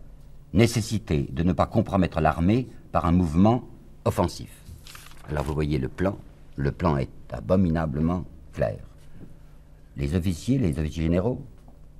nécessité 0.54 1.30
de 1.30 1.44
ne 1.44 1.52
pas 1.52 1.66
compromettre 1.66 2.22
l'armée 2.22 2.70
par 2.94 3.06
un 3.06 3.12
mouvement 3.12 3.66
offensif. 4.06 4.64
Alors 5.30 5.44
vous 5.44 5.54
voyez 5.54 5.78
le 5.78 5.90
plan, 5.90 6.18
le 6.56 6.72
plan 6.72 6.96
est 6.96 7.34
abominablement 7.34 8.24
clair. 8.54 8.80
Les 9.98 10.16
officiers, 10.16 10.58
les 10.58 10.80
officiers 10.80 11.04
généraux, 11.04 11.46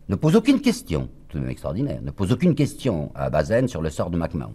ne 0.10 0.16
posent 0.16 0.36
aucune 0.36 0.62
question, 0.62 1.10
tout 1.30 1.38
de 1.38 1.44
même 1.44 1.52
extraordinaire, 1.52 2.02
ne 2.02 2.12
posent 2.12 2.32
aucune 2.32 2.56
question 2.56 3.12
à 3.16 3.30
Bazaine 3.30 3.68
sur 3.68 3.82
le 3.82 3.90
sort 3.90 4.10
de 4.10 4.18
MacMahon. 4.18 4.54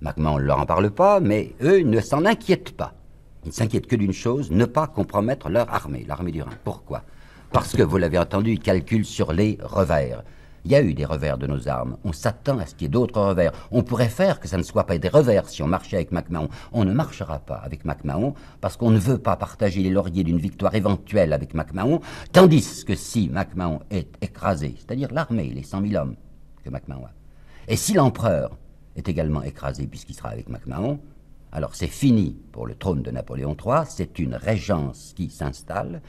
MacMahon 0.00 0.38
ne 0.38 0.44
leur 0.44 0.60
en 0.60 0.66
parle 0.66 0.90
pas, 0.90 1.20
mais 1.20 1.52
eux 1.62 1.80
ne 1.80 2.00
s'en 2.00 2.24
inquiètent 2.24 2.76
pas. 2.76 2.94
Ils 3.44 3.48
ne 3.48 3.52
s'inquiètent 3.52 3.86
que 3.86 3.96
d'une 3.96 4.12
chose, 4.12 4.50
ne 4.50 4.64
pas 4.64 4.86
compromettre 4.86 5.48
leur 5.48 5.72
armée, 5.72 6.04
l'armée 6.06 6.32
du 6.32 6.42
Rhin. 6.42 6.50
Pourquoi? 6.64 7.02
Parce 7.50 7.74
que, 7.74 7.82
vous 7.82 7.96
l'avez 7.96 8.18
entendu, 8.18 8.52
ils 8.52 8.60
calculent 8.60 9.04
sur 9.04 9.32
les 9.32 9.58
revers. 9.62 10.22
Il 10.68 10.72
y 10.72 10.74
a 10.74 10.82
eu 10.82 10.92
des 10.92 11.06
revers 11.06 11.38
de 11.38 11.46
nos 11.46 11.66
armes. 11.66 11.96
On 12.04 12.12
s'attend 12.12 12.58
à 12.58 12.66
ce 12.66 12.74
qu'il 12.74 12.82
y 12.82 12.84
ait 12.84 12.90
d'autres 12.90 13.18
revers. 13.18 13.52
On 13.70 13.82
pourrait 13.82 14.10
faire 14.10 14.38
que 14.38 14.48
ça 14.48 14.58
ne 14.58 14.62
soit 14.62 14.84
pas 14.84 14.98
des 14.98 15.08
revers 15.08 15.48
si 15.48 15.62
on 15.62 15.66
marchait 15.66 15.96
avec 15.96 16.12
MacMahon. 16.12 16.50
On 16.74 16.84
ne 16.84 16.92
marchera 16.92 17.38
pas 17.38 17.54
avec 17.54 17.86
MacMahon 17.86 18.34
parce 18.60 18.76
qu'on 18.76 18.90
ne 18.90 18.98
veut 18.98 19.16
pas 19.16 19.36
partager 19.36 19.82
les 19.82 19.88
lauriers 19.88 20.24
d'une 20.24 20.36
victoire 20.36 20.74
éventuelle 20.74 21.32
avec 21.32 21.54
MacMahon, 21.54 22.00
tandis 22.32 22.84
que 22.84 22.94
si 22.94 23.30
MacMahon 23.30 23.80
est 23.90 24.10
écrasé, 24.20 24.74
c'est-à-dire 24.76 25.08
l'armée, 25.10 25.48
les 25.54 25.62
100 25.62 25.86
000 25.88 26.02
hommes 26.02 26.16
que 26.62 26.68
MacMahon 26.68 27.06
a, 27.06 27.12
et 27.66 27.76
si 27.76 27.94
l'empereur 27.94 28.58
est 28.94 29.08
également 29.08 29.42
écrasé 29.42 29.86
puisqu'il 29.86 30.16
sera 30.16 30.28
avec 30.28 30.50
MacMahon, 30.50 31.00
alors 31.50 31.74
c'est 31.76 31.86
fini 31.86 32.36
pour 32.52 32.66
le 32.66 32.74
trône 32.74 33.00
de 33.00 33.10
Napoléon 33.10 33.56
III, 33.58 33.86
c'est 33.88 34.18
une 34.18 34.34
régence 34.34 35.14
qui 35.16 35.30
s'installe. 35.30 36.02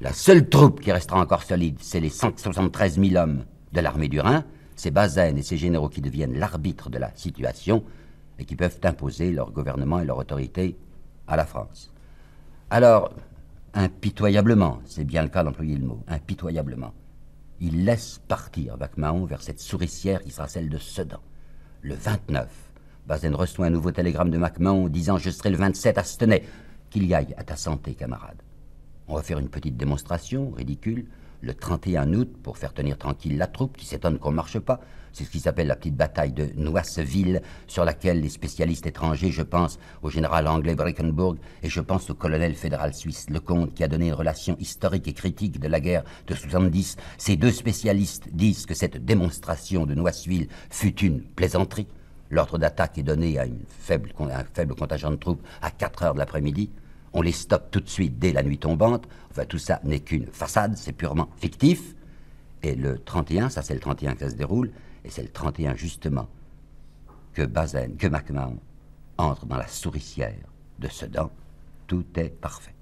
La 0.00 0.12
seule 0.12 0.48
troupe 0.48 0.80
qui 0.80 0.90
restera 0.90 1.20
encore 1.20 1.44
solide, 1.44 1.76
c'est 1.78 2.00
les 2.00 2.10
173 2.10 2.98
000 2.98 3.14
hommes 3.14 3.44
de 3.72 3.80
l'armée 3.80 4.08
du 4.08 4.20
Rhin, 4.20 4.44
c'est 4.76 4.90
Bazaine 4.90 5.38
et 5.38 5.42
ses 5.42 5.56
généraux 5.56 5.88
qui 5.88 6.00
deviennent 6.00 6.38
l'arbitre 6.38 6.90
de 6.90 6.98
la 6.98 7.10
situation 7.14 7.84
et 8.38 8.44
qui 8.44 8.56
peuvent 8.56 8.78
imposer 8.82 9.32
leur 9.32 9.52
gouvernement 9.52 10.00
et 10.00 10.04
leur 10.04 10.18
autorité 10.18 10.76
à 11.26 11.36
la 11.36 11.44
France. 11.44 11.92
Alors, 12.70 13.12
impitoyablement, 13.74 14.80
c'est 14.86 15.04
bien 15.04 15.22
le 15.22 15.28
cas 15.28 15.44
d'employer 15.44 15.76
le 15.76 15.86
mot, 15.86 16.02
impitoyablement, 16.08 16.92
il 17.60 17.84
laisse 17.84 18.20
partir 18.26 18.78
MacMahon 18.78 19.26
vers 19.26 19.42
cette 19.42 19.60
souricière 19.60 20.22
qui 20.22 20.30
sera 20.30 20.48
celle 20.48 20.70
de 20.70 20.78
Sedan. 20.78 21.20
Le 21.82 21.94
29, 21.94 22.48
Bazaine 23.06 23.34
reçoit 23.34 23.66
un 23.66 23.70
nouveau 23.70 23.92
télégramme 23.92 24.30
de 24.30 24.38
MacMahon 24.38 24.88
disant 24.88 25.18
Je 25.18 25.30
serai 25.30 25.50
le 25.50 25.58
27 25.58 25.98
à 25.98 26.04
Stenay. 26.04 26.42
Qu'il 26.88 27.06
y 27.06 27.14
aille 27.14 27.34
à 27.36 27.44
ta 27.44 27.54
santé, 27.54 27.94
camarade. 27.94 28.42
On 29.06 29.14
va 29.14 29.22
faire 29.22 29.38
une 29.38 29.48
petite 29.48 29.76
démonstration, 29.76 30.50
ridicule, 30.50 31.06
le 31.40 31.54
31 31.54 32.12
août 32.14 32.30
pour 32.42 32.58
faire 32.58 32.72
tenir 32.72 32.98
tranquille 32.98 33.38
la 33.38 33.46
troupe 33.46 33.76
qui 33.76 33.86
s'étonne 33.86 34.18
qu'on 34.18 34.30
ne 34.30 34.36
marche 34.36 34.58
pas. 34.58 34.80
C'est 35.12 35.24
ce 35.24 35.30
qui 35.30 35.40
s'appelle 35.40 35.66
la 35.66 35.76
petite 35.76 35.96
bataille 35.96 36.32
de 36.32 36.50
Noisseville, 36.56 37.42
sur 37.66 37.84
laquelle 37.84 38.20
les 38.20 38.28
spécialistes 38.28 38.86
étrangers, 38.86 39.30
je 39.30 39.42
pense 39.42 39.78
au 40.02 40.10
général 40.10 40.46
anglais 40.46 40.74
Breckenburg 40.74 41.36
et 41.62 41.68
je 41.68 41.80
pense 41.80 42.10
au 42.10 42.14
colonel 42.14 42.54
fédéral 42.54 42.94
suisse 42.94 43.28
Lecomte 43.28 43.74
qui 43.74 43.82
a 43.82 43.88
donné 43.88 44.08
une 44.08 44.14
relation 44.14 44.56
historique 44.60 45.08
et 45.08 45.12
critique 45.12 45.58
de 45.58 45.68
la 45.68 45.80
guerre 45.80 46.04
de 46.26 46.34
70. 46.34 46.96
Ces 47.18 47.36
deux 47.36 47.50
spécialistes 47.50 48.28
disent 48.32 48.66
que 48.66 48.74
cette 48.74 49.04
démonstration 49.04 49.84
de 49.86 49.94
Noisseville 49.94 50.48
fut 50.70 50.98
une 51.00 51.22
plaisanterie. 51.22 51.88
L'ordre 52.30 52.58
d'attaque 52.58 52.96
est 52.98 53.02
donné 53.02 53.38
à 53.40 53.46
une 53.46 53.64
faible, 53.66 54.12
un 54.20 54.44
faible 54.54 54.76
contingent 54.76 55.10
de 55.10 55.16
troupes 55.16 55.42
à 55.60 55.72
4 55.72 56.02
heures 56.04 56.14
de 56.14 56.20
l'après-midi. 56.20 56.70
On 57.12 57.22
les 57.22 57.32
stoppe 57.32 57.70
tout 57.70 57.80
de 57.80 57.88
suite 57.88 58.18
dès 58.18 58.32
la 58.32 58.42
nuit 58.42 58.58
tombante. 58.58 59.08
Enfin, 59.30 59.44
tout 59.44 59.58
ça 59.58 59.80
n'est 59.84 60.00
qu'une 60.00 60.26
façade, 60.26 60.76
c'est 60.76 60.92
purement 60.92 61.28
fictif. 61.36 61.94
Et 62.62 62.74
le 62.74 62.98
31, 62.98 63.48
ça 63.48 63.62
c'est 63.62 63.74
le 63.74 63.80
31 63.80 64.14
que 64.14 64.20
ça 64.20 64.30
se 64.30 64.34
déroule, 64.34 64.70
et 65.04 65.10
c'est 65.10 65.22
le 65.22 65.30
31 65.30 65.76
justement 65.76 66.28
que 67.32 67.42
Bazaine, 67.42 67.96
que 67.96 68.06
MacMahon 68.06 68.58
entre 69.18 69.46
dans 69.46 69.56
la 69.56 69.66
souricière 69.66 70.34
de 70.78 70.88
Sedan. 70.88 71.30
Tout 71.86 72.04
est 72.16 72.28
parfait. 72.28 72.74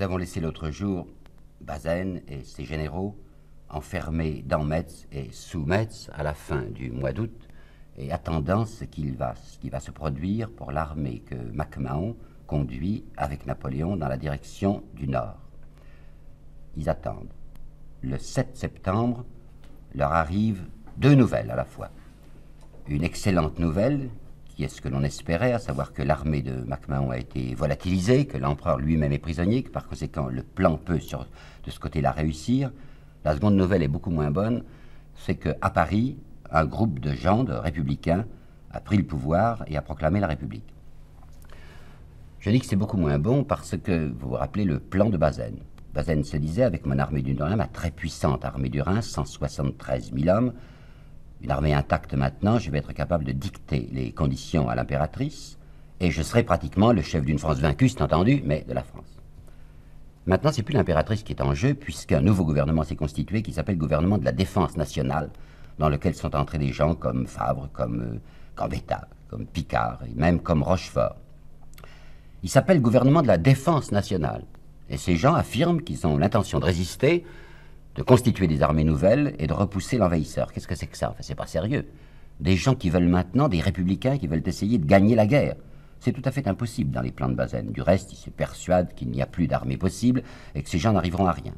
Nous 0.00 0.04
avons 0.04 0.16
laissé 0.16 0.40
l'autre 0.40 0.70
jour 0.70 1.06
Bazaine 1.60 2.22
et 2.26 2.42
ses 2.42 2.64
généraux 2.64 3.18
enfermés 3.68 4.42
dans 4.46 4.64
Metz 4.64 5.06
et 5.12 5.28
sous 5.30 5.66
Metz 5.66 6.08
à 6.14 6.22
la 6.22 6.32
fin 6.32 6.62
du 6.62 6.90
mois 6.90 7.12
d'août 7.12 7.46
et 7.98 8.10
attendant 8.10 8.64
ce, 8.64 8.84
qu'il 8.84 9.18
ce 9.44 9.58
qui 9.58 9.68
va 9.68 9.78
se 9.78 9.90
produire 9.90 10.50
pour 10.50 10.72
l'armée 10.72 11.18
que 11.18 11.34
MacMahon 11.34 12.16
conduit 12.46 13.04
avec 13.18 13.44
Napoléon 13.44 13.98
dans 13.98 14.08
la 14.08 14.16
direction 14.16 14.82
du 14.94 15.06
nord. 15.06 15.36
Ils 16.78 16.88
attendent. 16.88 17.34
Le 18.00 18.16
7 18.16 18.56
septembre, 18.56 19.26
leur 19.94 20.14
arrivent 20.14 20.64
deux 20.96 21.14
nouvelles 21.14 21.50
à 21.50 21.56
la 21.56 21.66
fois. 21.66 21.90
Une 22.88 23.04
excellente 23.04 23.58
nouvelle 23.58 24.08
est 24.64 24.68
ce 24.68 24.80
que 24.80 24.88
l'on 24.88 25.02
espérait, 25.02 25.52
à 25.52 25.58
savoir 25.58 25.92
que 25.92 26.02
l'armée 26.02 26.42
de 26.42 26.52
MacMahon 26.64 27.10
a 27.10 27.18
été 27.18 27.54
volatilisée, 27.54 28.26
que 28.26 28.38
l'empereur 28.38 28.78
lui-même 28.78 29.12
est 29.12 29.18
prisonnier, 29.18 29.62
que 29.62 29.70
par 29.70 29.86
conséquent 29.86 30.28
le 30.28 30.42
plan 30.42 30.76
peut 30.76 31.00
sur, 31.00 31.26
de 31.64 31.70
ce 31.70 31.78
côté-là 31.78 32.10
réussir. 32.10 32.70
La 33.24 33.34
seconde 33.34 33.56
nouvelle 33.56 33.82
est 33.82 33.88
beaucoup 33.88 34.10
moins 34.10 34.30
bonne, 34.30 34.64
c'est 35.16 35.36
qu'à 35.36 35.70
Paris, 35.70 36.16
un 36.50 36.64
groupe 36.64 36.98
de 36.98 37.12
gens, 37.12 37.44
de 37.44 37.52
républicains, 37.52 38.24
a 38.72 38.80
pris 38.80 38.96
le 38.96 39.04
pouvoir 39.04 39.64
et 39.66 39.76
a 39.76 39.82
proclamé 39.82 40.20
la 40.20 40.26
République. 40.26 40.74
Je 42.38 42.50
dis 42.50 42.60
que 42.60 42.66
c'est 42.66 42.76
beaucoup 42.76 42.96
moins 42.96 43.18
bon 43.18 43.44
parce 43.44 43.76
que 43.76 44.08
vous 44.08 44.30
vous 44.30 44.34
rappelez 44.34 44.64
le 44.64 44.78
plan 44.78 45.10
de 45.10 45.16
Bazaine. 45.16 45.58
Bazaine 45.92 46.24
se 46.24 46.36
disait, 46.36 46.62
avec 46.62 46.86
mon 46.86 46.98
armée 46.98 47.22
du 47.22 47.34
Nord, 47.34 47.56
ma 47.56 47.66
très 47.66 47.90
puissante 47.90 48.44
armée 48.44 48.68
du 48.68 48.80
Rhin, 48.80 49.02
173 49.02 50.12
000 50.14 50.28
hommes, 50.34 50.52
une 51.42 51.50
armée 51.50 51.74
intacte 51.74 52.14
maintenant, 52.14 52.58
je 52.58 52.70
vais 52.70 52.78
être 52.78 52.92
capable 52.92 53.24
de 53.24 53.32
dicter 53.32 53.88
les 53.92 54.12
conditions 54.12 54.68
à 54.68 54.74
l'impératrice, 54.74 55.58
et 56.00 56.10
je 56.10 56.22
serai 56.22 56.42
pratiquement 56.42 56.92
le 56.92 57.02
chef 57.02 57.24
d'une 57.24 57.38
France 57.38 57.58
vaincue, 57.58 57.88
c'est 57.88 58.02
entendu, 58.02 58.42
mais 58.44 58.64
de 58.68 58.72
la 58.72 58.82
France. 58.82 59.16
Maintenant, 60.26 60.50
c'est 60.52 60.62
plus 60.62 60.74
l'impératrice 60.74 61.22
qui 61.22 61.32
est 61.32 61.42
en 61.42 61.54
jeu, 61.54 61.74
puisqu'un 61.74 62.20
nouveau 62.20 62.44
gouvernement 62.44 62.84
s'est 62.84 62.96
constitué 62.96 63.42
qui 63.42 63.52
s'appelle 63.52 63.76
le 63.76 63.80
gouvernement 63.80 64.18
de 64.18 64.24
la 64.24 64.32
défense 64.32 64.76
nationale, 64.76 65.30
dans 65.78 65.88
lequel 65.88 66.14
sont 66.14 66.36
entrés 66.36 66.58
des 66.58 66.72
gens 66.72 66.94
comme 66.94 67.26
Fabre, 67.26 67.68
comme 67.72 68.00
euh, 68.00 68.20
Gambetta, 68.56 69.08
comme 69.28 69.46
Picard, 69.46 70.00
et 70.06 70.14
même 70.14 70.40
comme 70.40 70.62
Rochefort. 70.62 71.16
Il 72.42 72.50
s'appelle 72.50 72.80
gouvernement 72.80 73.22
de 73.22 73.26
la 73.26 73.38
défense 73.38 73.92
nationale. 73.92 74.44
Et 74.88 74.96
ces 74.96 75.16
gens 75.16 75.34
affirment 75.34 75.82
qu'ils 75.82 76.06
ont 76.06 76.18
l'intention 76.18 76.58
de 76.58 76.64
résister, 76.64 77.24
de 77.96 78.02
constituer 78.02 78.46
des 78.46 78.62
armées 78.62 78.84
nouvelles 78.84 79.34
et 79.38 79.46
de 79.46 79.52
repousser 79.52 79.98
l'envahisseur. 79.98 80.52
Qu'est-ce 80.52 80.68
que 80.68 80.74
c'est 80.74 80.86
que 80.86 80.96
ça? 80.96 81.10
Enfin, 81.10 81.22
c'est 81.22 81.34
pas 81.34 81.46
sérieux. 81.46 81.86
des 82.38 82.56
gens 82.56 82.74
qui 82.74 82.88
veulent 82.88 83.08
maintenant, 83.08 83.48
des 83.48 83.60
républicains 83.60 84.16
qui 84.16 84.26
veulent 84.26 84.42
essayer 84.46 84.78
de 84.78 84.86
gagner 84.86 85.14
la 85.14 85.26
guerre. 85.26 85.56
C'est 85.98 86.12
tout 86.12 86.22
à 86.24 86.30
fait 86.30 86.48
impossible 86.48 86.90
dans 86.90 87.02
les 87.02 87.12
plans 87.12 87.28
de 87.28 87.34
Bazaine. 87.34 87.72
Du 87.72 87.82
reste, 87.82 88.12
ils 88.12 88.16
se 88.16 88.30
persuadent 88.30 88.94
qu'il 88.94 89.10
n'y 89.10 89.20
a 89.20 89.26
plus 89.26 89.46
d'armée 89.46 89.76
possible 89.76 90.22
et 90.54 90.62
que 90.62 90.70
ces 90.70 90.78
gens 90.78 90.92
n'arriveront 90.92 91.26
à 91.26 91.32
rien. 91.32 91.52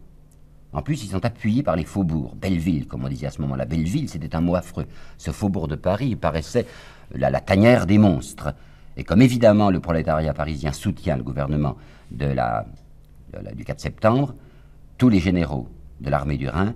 En 0.72 0.82
plus, 0.82 1.04
ils 1.04 1.10
sont 1.10 1.24
appuyés 1.24 1.62
par 1.62 1.76
les 1.76 1.84
faubourgs. 1.84 2.34
Belleville, 2.34 2.88
comme 2.88 3.04
on 3.04 3.08
disait 3.08 3.26
à 3.26 3.30
ce 3.30 3.40
moment-là. 3.42 3.66
Belleville, 3.66 4.08
c'était 4.08 4.34
un 4.34 4.40
mot 4.40 4.56
affreux. 4.56 4.86
Ce 5.18 5.30
faubourg 5.30 5.68
de 5.68 5.76
Paris 5.76 6.16
paraissait 6.16 6.66
la, 7.14 7.30
la 7.30 7.40
tanière 7.40 7.86
des 7.86 7.98
monstres. 7.98 8.52
Et 8.96 9.04
comme 9.04 9.22
évidemment 9.22 9.70
le 9.70 9.80
prolétariat 9.80 10.34
parisien 10.34 10.72
soutient 10.72 11.16
le 11.16 11.22
gouvernement 11.22 11.76
de 12.10 12.26
la, 12.26 12.66
du 13.54 13.64
4 13.64 13.80
septembre, 13.80 14.34
tous 14.98 15.08
les 15.08 15.20
généraux 15.20 15.68
de 16.02 16.10
l'armée 16.10 16.36
du 16.36 16.48
Rhin 16.48 16.74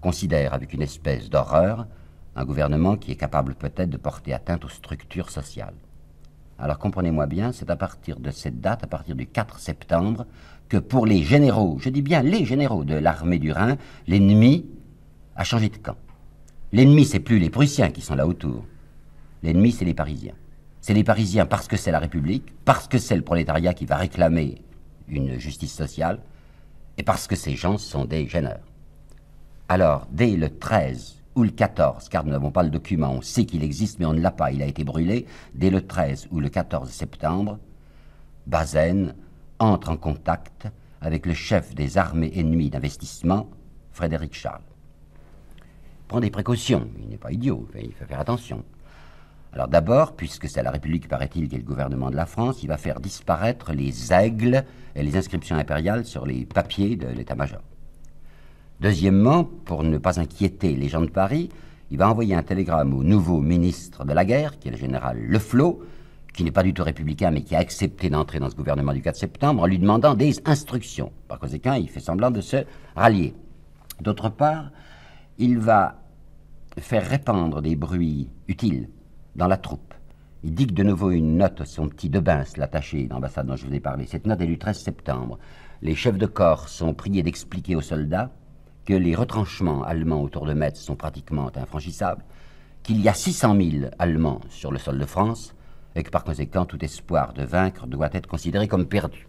considèrent 0.00 0.54
avec 0.54 0.72
une 0.72 0.82
espèce 0.82 1.28
d'horreur 1.28 1.86
un 2.34 2.44
gouvernement 2.44 2.96
qui 2.96 3.12
est 3.12 3.16
capable 3.16 3.54
peut-être 3.54 3.90
de 3.90 3.98
porter 3.98 4.32
atteinte 4.32 4.64
aux 4.64 4.70
structures 4.70 5.30
sociales. 5.30 5.74
Alors 6.58 6.78
comprenez-moi 6.78 7.26
bien, 7.26 7.52
c'est 7.52 7.70
à 7.70 7.76
partir 7.76 8.18
de 8.20 8.30
cette 8.30 8.60
date, 8.60 8.84
à 8.84 8.86
partir 8.86 9.16
du 9.16 9.26
4 9.26 9.58
septembre, 9.58 10.26
que 10.68 10.76
pour 10.78 11.06
les 11.06 11.22
généraux, 11.22 11.76
je 11.80 11.90
dis 11.90 12.02
bien 12.02 12.22
les 12.22 12.44
généraux 12.44 12.84
de 12.84 12.94
l'armée 12.94 13.38
du 13.38 13.52
Rhin, 13.52 13.76
l'ennemi 14.06 14.66
a 15.36 15.44
changé 15.44 15.68
de 15.68 15.76
camp. 15.76 15.96
L'ennemi, 16.72 17.04
c'est 17.04 17.20
plus 17.20 17.38
les 17.38 17.50
Prussiens 17.50 17.90
qui 17.90 18.00
sont 18.00 18.14
là 18.14 18.26
autour. 18.26 18.64
L'ennemi, 19.42 19.72
c'est 19.72 19.84
les 19.84 19.92
Parisiens. 19.92 20.34
C'est 20.80 20.94
les 20.94 21.04
Parisiens 21.04 21.46
parce 21.46 21.68
que 21.68 21.76
c'est 21.76 21.90
la 21.90 21.98
République, 21.98 22.54
parce 22.64 22.88
que 22.88 22.98
c'est 22.98 23.16
le 23.16 23.22
prolétariat 23.22 23.74
qui 23.74 23.84
va 23.84 23.96
réclamer 23.96 24.62
une 25.08 25.38
justice 25.38 25.74
sociale, 25.74 26.20
parce 27.02 27.26
que 27.26 27.36
ces 27.36 27.56
gens 27.56 27.78
sont 27.78 28.04
des 28.04 28.26
gêneurs. 28.26 28.60
Alors, 29.68 30.06
dès 30.10 30.36
le 30.36 30.50
13 30.50 31.22
ou 31.34 31.44
le 31.44 31.50
14, 31.50 32.08
car 32.08 32.24
nous 32.24 32.30
n'avons 32.30 32.50
pas 32.50 32.62
le 32.62 32.70
document, 32.70 33.12
on 33.12 33.22
sait 33.22 33.46
qu'il 33.46 33.64
existe, 33.64 33.98
mais 33.98 34.06
on 34.06 34.12
ne 34.12 34.20
l'a 34.20 34.30
pas, 34.30 34.52
il 34.52 34.62
a 34.62 34.66
été 34.66 34.84
brûlé, 34.84 35.26
dès 35.54 35.70
le 35.70 35.86
13 35.86 36.28
ou 36.30 36.40
le 36.40 36.48
14 36.48 36.90
septembre, 36.90 37.58
Bazaine 38.46 39.14
entre 39.58 39.90
en 39.90 39.96
contact 39.96 40.68
avec 41.00 41.26
le 41.26 41.34
chef 41.34 41.74
des 41.74 41.98
armées 41.98 42.32
ennemies 42.34 42.70
d'investissement, 42.70 43.48
Frédéric 43.92 44.34
Charles. 44.34 44.62
Il 45.58 46.06
prend 46.08 46.20
des 46.20 46.30
précautions, 46.30 46.88
il 47.00 47.08
n'est 47.08 47.16
pas 47.16 47.32
idiot, 47.32 47.66
il 47.74 47.92
faut 47.92 48.04
faire 48.04 48.20
attention. 48.20 48.62
Alors 49.52 49.68
d'abord, 49.68 50.16
puisque 50.16 50.48
c'est 50.48 50.62
la 50.62 50.70
République, 50.70 51.08
paraît-il, 51.08 51.48
qui 51.48 51.56
est 51.56 51.58
le 51.58 51.64
gouvernement 51.64 52.10
de 52.10 52.16
la 52.16 52.24
France, 52.24 52.62
il 52.62 52.68
va 52.68 52.78
faire 52.78 53.00
disparaître 53.00 53.72
les 53.72 54.12
aigles 54.12 54.64
et 54.94 55.02
les 55.02 55.16
inscriptions 55.16 55.56
impériales 55.56 56.06
sur 56.06 56.24
les 56.24 56.46
papiers 56.46 56.96
de 56.96 57.06
l'état-major. 57.08 57.60
Deuxièmement, 58.80 59.44
pour 59.44 59.84
ne 59.84 59.98
pas 59.98 60.18
inquiéter 60.18 60.74
les 60.74 60.88
gens 60.88 61.02
de 61.02 61.10
Paris, 61.10 61.50
il 61.90 61.98
va 61.98 62.08
envoyer 62.08 62.34
un 62.34 62.42
télégramme 62.42 62.94
au 62.94 63.04
nouveau 63.04 63.40
ministre 63.42 64.06
de 64.06 64.14
la 64.14 64.24
guerre, 64.24 64.58
qui 64.58 64.68
est 64.68 64.70
le 64.70 64.78
général 64.78 65.18
Leflot, 65.20 65.82
qui 66.32 66.44
n'est 66.44 66.50
pas 66.50 66.62
du 66.62 66.72
tout 66.72 66.82
républicain, 66.82 67.30
mais 67.30 67.42
qui 67.42 67.54
a 67.54 67.58
accepté 67.58 68.08
d'entrer 68.08 68.40
dans 68.40 68.48
ce 68.48 68.56
gouvernement 68.56 68.94
du 68.94 69.02
4 69.02 69.16
septembre, 69.16 69.62
en 69.62 69.66
lui 69.66 69.78
demandant 69.78 70.14
des 70.14 70.40
instructions. 70.46 71.12
Par 71.28 71.38
conséquent, 71.38 71.74
il 71.74 71.90
fait 71.90 72.00
semblant 72.00 72.30
de 72.30 72.40
se 72.40 72.64
rallier. 72.96 73.34
D'autre 74.00 74.30
part, 74.30 74.70
il 75.36 75.58
va 75.58 76.00
faire 76.78 77.06
répandre 77.06 77.60
des 77.60 77.76
bruits 77.76 78.30
utiles 78.48 78.88
dans 79.36 79.48
la 79.48 79.56
troupe. 79.56 79.94
Il 80.44 80.54
dicte 80.54 80.74
de 80.74 80.82
nouveau 80.82 81.10
une 81.10 81.36
note 81.36 81.60
à 81.60 81.64
son 81.64 81.88
petit 81.88 82.08
Debins, 82.08 82.44
l'attaché 82.56 83.06
d'ambassade 83.06 83.46
dont 83.46 83.56
je 83.56 83.66
vous 83.66 83.74
ai 83.74 83.80
parlé. 83.80 84.06
Cette 84.06 84.26
note 84.26 84.40
est 84.40 84.46
du 84.46 84.58
13 84.58 84.78
septembre. 84.78 85.38
Les 85.82 85.94
chefs 85.94 86.18
de 86.18 86.26
corps 86.26 86.68
sont 86.68 86.94
priés 86.94 87.22
d'expliquer 87.22 87.76
aux 87.76 87.80
soldats 87.80 88.30
que 88.84 88.94
les 88.94 89.14
retranchements 89.14 89.84
allemands 89.84 90.22
autour 90.22 90.46
de 90.46 90.54
Metz 90.54 90.80
sont 90.80 90.96
pratiquement 90.96 91.50
infranchissables, 91.54 92.24
qu'il 92.82 93.00
y 93.00 93.08
a 93.08 93.14
600 93.14 93.56
000 93.56 93.86
Allemands 93.98 94.40
sur 94.48 94.72
le 94.72 94.78
sol 94.78 94.98
de 94.98 95.06
France, 95.06 95.54
et 95.94 96.02
que 96.02 96.10
par 96.10 96.24
conséquent 96.24 96.64
tout 96.64 96.84
espoir 96.84 97.32
de 97.32 97.44
vaincre 97.44 97.86
doit 97.86 98.10
être 98.12 98.26
considéré 98.26 98.66
comme 98.66 98.86
perdu. 98.86 99.28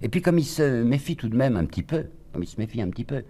Et 0.00 0.08
puis 0.08 0.22
comme 0.22 0.38
il 0.38 0.44
se 0.44 0.82
méfie 0.82 1.16
tout 1.16 1.28
de 1.28 1.36
même 1.36 1.56
un 1.56 1.66
petit 1.66 1.82
peu, 1.82 2.06
comme 2.32 2.42
il 2.42 2.48
se 2.48 2.58
méfie 2.58 2.80
un 2.80 2.88
petit 2.88 3.04
peu, 3.04 3.24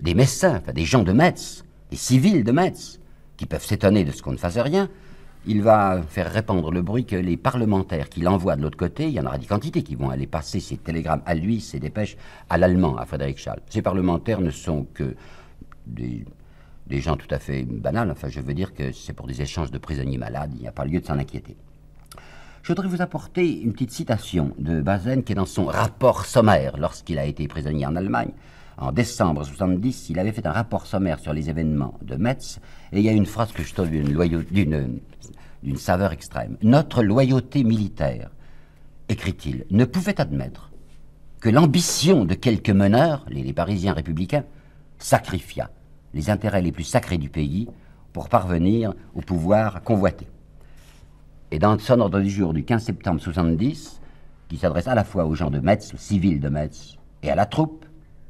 des 0.00 0.14
médecins, 0.14 0.56
enfin 0.56 0.72
des 0.72 0.84
gens 0.84 1.04
de 1.04 1.12
Metz, 1.12 1.64
des 1.90 1.96
civils 1.96 2.42
de 2.42 2.52
Metz, 2.52 2.98
qui 3.36 3.46
peuvent 3.46 3.64
s'étonner 3.64 4.04
de 4.04 4.10
ce 4.10 4.22
qu'on 4.22 4.32
ne 4.32 4.36
fasse 4.36 4.58
rien, 4.58 4.88
il 5.46 5.62
va 5.62 6.02
faire 6.08 6.30
répandre 6.30 6.72
le 6.72 6.82
bruit 6.82 7.06
que 7.06 7.16
les 7.16 7.36
parlementaires 7.36 8.08
qu'il 8.08 8.28
envoie 8.28 8.56
de 8.56 8.62
l'autre 8.62 8.76
côté, 8.76 9.04
il 9.04 9.14
y 9.14 9.20
en 9.20 9.26
aura 9.26 9.38
des 9.38 9.46
quantités 9.46 9.82
qui 9.82 9.94
vont 9.94 10.10
aller 10.10 10.26
passer 10.26 10.58
ces 10.58 10.76
télégrammes 10.76 11.22
à 11.24 11.34
lui, 11.34 11.60
ces 11.60 11.78
dépêches, 11.78 12.16
à 12.50 12.58
l'allemand, 12.58 12.96
à 12.96 13.06
Frédéric 13.06 13.38
Schall. 13.38 13.60
Ces 13.70 13.82
parlementaires 13.82 14.40
ne 14.40 14.50
sont 14.50 14.86
que 14.92 15.14
des, 15.86 16.24
gens 16.90 17.16
tout 17.16 17.28
à 17.30 17.38
fait 17.38 17.62
banals. 17.62 18.10
Enfin, 18.10 18.28
je 18.28 18.40
veux 18.40 18.54
dire 18.54 18.74
que 18.74 18.90
c'est 18.90 19.12
pour 19.12 19.28
des 19.28 19.40
échanges 19.40 19.70
de 19.70 19.78
prisonniers 19.78 20.18
malades, 20.18 20.50
il 20.54 20.62
n'y 20.62 20.68
a 20.68 20.72
pas 20.72 20.84
lieu 20.84 21.00
de 21.00 21.06
s'en 21.06 21.18
inquiéter. 21.18 21.56
Je 22.62 22.72
voudrais 22.72 22.88
vous 22.88 23.00
apporter 23.00 23.60
une 23.60 23.72
petite 23.72 23.92
citation 23.92 24.52
de 24.58 24.80
Bazaine 24.80 25.22
qui 25.22 25.30
est 25.30 25.36
dans 25.36 25.46
son 25.46 25.66
rapport 25.66 26.26
sommaire 26.26 26.76
lorsqu'il 26.76 27.20
a 27.20 27.24
été 27.24 27.46
prisonnier 27.46 27.86
en 27.86 27.94
Allemagne. 27.94 28.32
En 28.78 28.90
décembre 28.90 29.44
70, 29.44 30.10
il 30.10 30.18
avait 30.18 30.32
fait 30.32 30.46
un 30.46 30.52
rapport 30.52 30.86
sommaire 30.86 31.20
sur 31.20 31.32
les 31.32 31.48
événements 31.48 31.94
de 32.02 32.16
Metz, 32.16 32.58
et 32.92 32.98
il 32.98 33.04
y 33.04 33.08
a 33.08 33.12
une 33.12 33.24
phrase 33.24 33.52
que 33.52 33.62
je 33.62 33.72
trouve 33.72 33.88
d'une 33.88 35.00
d'une 35.66 35.76
saveur 35.76 36.12
extrême. 36.12 36.56
Notre 36.62 37.02
loyauté 37.02 37.64
militaire, 37.64 38.30
écrit-il, 39.08 39.66
ne 39.70 39.84
pouvait 39.84 40.20
admettre 40.20 40.70
que 41.40 41.48
l'ambition 41.48 42.24
de 42.24 42.34
quelques 42.34 42.70
meneurs, 42.70 43.26
les, 43.28 43.52
Parisiens 43.52 43.92
républicains, 43.92 44.44
sacrifia 44.98 45.70
les 46.14 46.30
intérêts 46.30 46.62
les 46.62 46.70
plus 46.70 46.84
sacrés 46.84 47.18
du 47.18 47.28
pays 47.28 47.68
pour 48.12 48.28
parvenir 48.28 48.94
au 49.14 49.20
pouvoir 49.20 49.82
convoité. 49.82 50.28
Et 51.50 51.58
dans 51.58 51.76
son 51.78 51.98
ordre 51.98 52.20
du 52.20 52.30
jour 52.30 52.54
du 52.54 52.64
15 52.64 52.84
septembre 52.84 53.20
70, 53.20 54.00
qui 54.48 54.56
s'adresse 54.56 54.86
à 54.86 54.94
la 54.94 55.04
fois 55.04 55.26
aux 55.26 55.34
gens 55.34 55.50
de 55.50 55.58
Metz, 55.58 55.92
aux 55.92 55.98
civils 55.98 56.40
de 56.40 56.48
Metz, 56.48 56.96
et 57.24 57.30
à 57.30 57.34
la 57.34 57.44
troupe, 57.44 57.84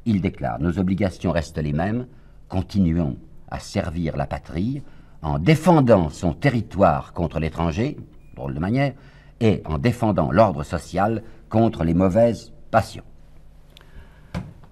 il 0.05 0.21
déclare 0.21 0.59
Nos 0.59 0.79
obligations 0.79 1.31
restent 1.31 1.59
les 1.59 1.73
mêmes, 1.73 2.07
continuons 2.49 3.15
à 3.49 3.59
servir 3.59 4.17
la 4.17 4.25
patrie, 4.25 4.81
en 5.27 5.39
défendant 5.39 6.09
son 6.09 6.31
territoire 6.31 7.11
contre 7.11 7.39
l'étranger, 7.39 7.97
drôle 8.37 8.53
de 8.53 8.61
manière, 8.61 8.93
et 9.41 9.61
en 9.65 9.77
défendant 9.77 10.31
l'ordre 10.31 10.63
social 10.63 11.21
contre 11.49 11.83
les 11.83 11.93
mauvaises 11.93 12.53
passions. 12.71 13.03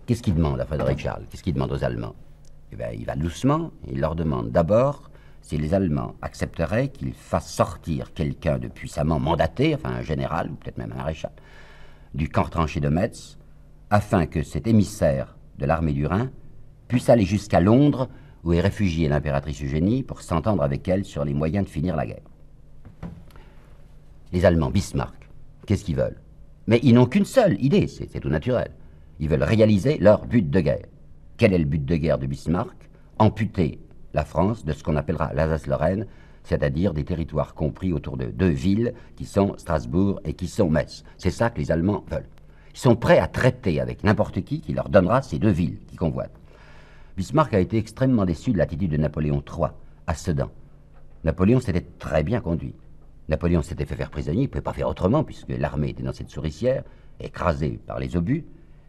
Qu'est-ce 0.05 0.23
qu'il 0.23 0.33
demande 0.35 0.61
à 0.61 0.65
Frédéric 0.65 0.99
Charles? 0.99 1.25
Qu'est-ce 1.29 1.43
qu'il 1.43 1.53
demande 1.53 1.73
aux 1.73 1.83
Allemands? 1.83 2.15
Eh 2.71 2.77
bien, 2.77 2.87
Il 2.93 3.05
va 3.05 3.17
doucement, 3.17 3.71
il 3.91 3.99
leur 3.99 4.15
demande 4.15 4.51
d'abord 4.51 5.11
si 5.41 5.57
les 5.57 5.73
Allemands 5.73 6.15
accepteraient 6.21 6.87
qu'il 6.87 7.13
fasse 7.13 7.51
sortir 7.51 8.13
quelqu'un 8.13 8.57
de 8.57 8.69
puissamment 8.69 9.19
mandaté, 9.19 9.75
enfin 9.75 9.93
un 9.93 10.01
général, 10.01 10.49
ou 10.49 10.55
peut-être 10.55 10.77
même 10.77 10.93
un 10.93 10.97
maréchal, 10.97 11.31
du 12.13 12.29
camp 12.29 12.45
tranché 12.45 12.79
de 12.79 12.87
Metz, 12.87 13.37
afin 13.89 14.25
que 14.25 14.41
cet 14.41 14.67
émissaire 14.67 15.35
de 15.59 15.65
l'armée 15.65 15.93
du 15.93 16.07
Rhin 16.07 16.29
puisse 16.87 17.09
aller 17.09 17.25
jusqu'à 17.25 17.59
Londres 17.59 18.07
où 18.45 18.53
est 18.53 18.61
réfugiée 18.61 19.09
l'impératrice 19.09 19.61
Eugénie 19.63 20.03
pour 20.03 20.21
s'entendre 20.21 20.63
avec 20.63 20.87
elle 20.87 21.03
sur 21.03 21.25
les 21.25 21.33
moyens 21.33 21.65
de 21.65 21.69
finir 21.69 21.95
la 21.95 22.05
guerre. 22.05 22.23
Les 24.31 24.45
Allemands, 24.45 24.69
Bismarck, 24.69 25.29
qu'est-ce 25.65 25.83
qu'ils 25.83 25.95
veulent? 25.95 26.21
Mais 26.67 26.79
ils 26.83 26.93
n'ont 26.93 27.07
qu'une 27.07 27.25
seule 27.25 27.61
idée, 27.61 27.87
c'est 27.87 28.19
tout 28.19 28.29
naturel. 28.29 28.71
Ils 29.19 29.29
veulent 29.29 29.43
réaliser 29.43 29.97
leur 29.97 30.25
but 30.25 30.47
de 30.47 30.59
guerre. 30.59 30.85
Quel 31.37 31.53
est 31.53 31.57
le 31.57 31.65
but 31.65 31.83
de 31.83 31.95
guerre 31.95 32.19
de 32.19 32.27
Bismarck? 32.27 32.89
Amputer 33.17 33.79
la 34.13 34.25
France 34.25 34.63
de 34.63 34.73
ce 34.73 34.83
qu'on 34.83 34.95
appellera 34.95 35.33
l'Alsace-Lorraine, 35.33 36.05
c'est-à-dire 36.43 36.93
des 36.93 37.03
territoires 37.03 37.55
compris 37.55 37.93
autour 37.93 38.17
de 38.17 38.25
deux 38.25 38.49
villes 38.49 38.93
qui 39.15 39.25
sont 39.25 39.55
Strasbourg 39.57 40.21
et 40.23 40.33
qui 40.33 40.47
sont 40.47 40.69
Metz. 40.69 41.03
C'est 41.17 41.31
ça 41.31 41.49
que 41.49 41.59
les 41.59 41.71
Allemands 41.71 42.05
veulent. 42.09 42.29
Ils 42.73 42.79
sont 42.79 42.95
prêts 42.95 43.19
à 43.19 43.27
traiter 43.27 43.79
avec 43.79 44.03
n'importe 44.03 44.43
qui 44.43 44.61
qui 44.61 44.73
leur 44.73 44.89
donnera 44.89 45.21
ces 45.21 45.39
deux 45.39 45.49
villes 45.49 45.79
qu'ils 45.87 45.97
convoitent. 45.97 46.37
Bismarck 47.17 47.53
a 47.53 47.59
été 47.61 47.77
extrêmement 47.77 48.25
déçu 48.25 48.51
de 48.51 48.57
l'attitude 48.57 48.91
de 48.91 48.97
Napoléon 48.97 49.41
III 49.41 49.69
à 50.05 50.13
Sedan. 50.15 50.51
Napoléon 51.23 51.61
s'était 51.61 51.85
très 51.97 52.23
bien 52.23 52.41
conduit. 52.41 52.75
Napoléon 53.29 53.61
s'était 53.61 53.85
fait 53.85 53.95
faire 53.95 54.09
prisonnier, 54.09 54.41
il 54.41 54.43
ne 54.43 54.49
pouvait 54.49 54.61
pas 54.61 54.73
faire 54.73 54.89
autrement, 54.89 55.23
puisque 55.23 55.49
l'armée 55.49 55.91
était 55.91 56.03
dans 56.03 56.11
cette 56.11 56.29
souricière, 56.29 56.83
écrasée 57.21 57.79
par 57.87 57.99
les 57.99 58.17
obus. 58.17 58.43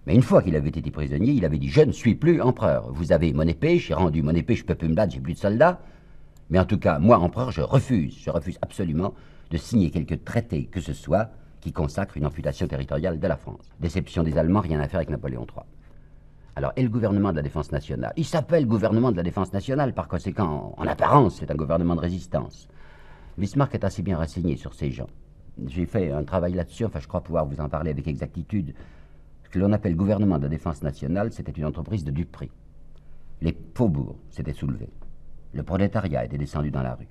Mais 0.06 0.14
une 0.16 0.22
fois 0.22 0.42
qu'il 0.42 0.56
avait 0.56 0.70
été 0.70 0.90
prisonnier, 0.90 1.32
il 1.32 1.44
avait 1.44 1.58
dit 1.58 1.68
Je 1.68 1.82
ne 1.82 1.92
suis 1.92 2.16
plus 2.16 2.42
empereur. 2.42 2.90
Vous 2.92 3.12
avez 3.12 3.32
mon 3.32 3.46
épée, 3.46 3.78
j'ai 3.78 3.94
rendu 3.94 4.22
mon 4.22 4.34
épée, 4.34 4.56
je 4.56 4.62
ne 4.62 4.66
peux 4.66 4.74
plus 4.74 4.88
me 4.88 4.94
battre, 4.94 5.14
j'ai 5.14 5.20
plus 5.20 5.34
de 5.34 5.38
soldats. 5.38 5.80
Mais 6.50 6.58
en 6.58 6.64
tout 6.64 6.78
cas, 6.78 6.98
moi, 6.98 7.18
empereur, 7.18 7.52
je 7.52 7.60
refuse, 7.60 8.18
je 8.20 8.30
refuse 8.30 8.58
absolument 8.60 9.14
de 9.52 9.56
signer 9.56 9.90
quelque 9.90 10.14
traité 10.14 10.64
que 10.64 10.80
ce 10.80 10.94
soit 10.94 11.30
qui 11.60 11.72
consacre 11.72 12.16
une 12.16 12.26
amputation 12.26 12.66
territoriale 12.66 13.20
de 13.20 13.26
la 13.26 13.36
France. 13.36 13.70
Déception 13.78 14.24
des 14.24 14.36
Allemands, 14.36 14.60
rien 14.60 14.80
à 14.80 14.88
faire 14.88 14.98
avec 14.98 15.10
Napoléon 15.10 15.46
III. 15.48 15.64
Alors, 16.56 16.72
et 16.74 16.82
le 16.82 16.88
gouvernement 16.88 17.32
de 17.32 17.36
la 17.36 17.42
défense 17.42 17.70
nationale? 17.70 18.14
Il 18.16 18.24
s'appelle 18.24 18.66
gouvernement 18.66 19.12
de 19.12 19.16
la 19.18 19.22
défense 19.22 19.52
nationale, 19.52 19.92
par 19.92 20.08
conséquent, 20.08 20.74
en, 20.78 20.86
apparence, 20.86 21.36
c'est 21.36 21.50
un 21.50 21.54
gouvernement 21.54 21.94
de 21.94 22.00
résistance. 22.00 22.66
Bismarck 23.36 23.74
est 23.74 23.84
assez 23.84 24.02
bien 24.02 24.16
renseigné 24.16 24.56
sur 24.56 24.72
ces 24.72 24.90
gens. 24.90 25.08
J'ai 25.66 25.84
fait 25.84 26.10
un 26.10 26.24
travail 26.24 26.54
là-dessus, 26.54 26.86
enfin 26.86 26.98
je 26.98 27.08
crois 27.08 27.20
pouvoir 27.20 27.44
vous 27.44 27.60
en 27.60 27.68
parler 27.68 27.90
avec 27.90 28.08
exactitude. 28.08 28.74
Ce 29.44 29.50
que 29.50 29.58
l'on 29.58 29.72
appelle 29.72 29.96
gouvernement 29.96 30.38
de 30.38 30.44
la 30.44 30.48
défense 30.48 30.82
nationale, 30.82 31.30
c'était 31.30 31.52
une 31.52 31.66
entreprise 31.66 32.04
de 32.04 32.10
duperie. 32.10 32.50
Les 33.42 33.54
faubourgs 33.74 34.16
s'étaient 34.30 34.54
soulevés. 34.54 34.90
Le 35.52 35.62
prolétariat 35.62 36.24
était 36.24 36.38
descendu 36.38 36.70
dans 36.70 36.82
la 36.82 36.94
rue. 36.94 37.08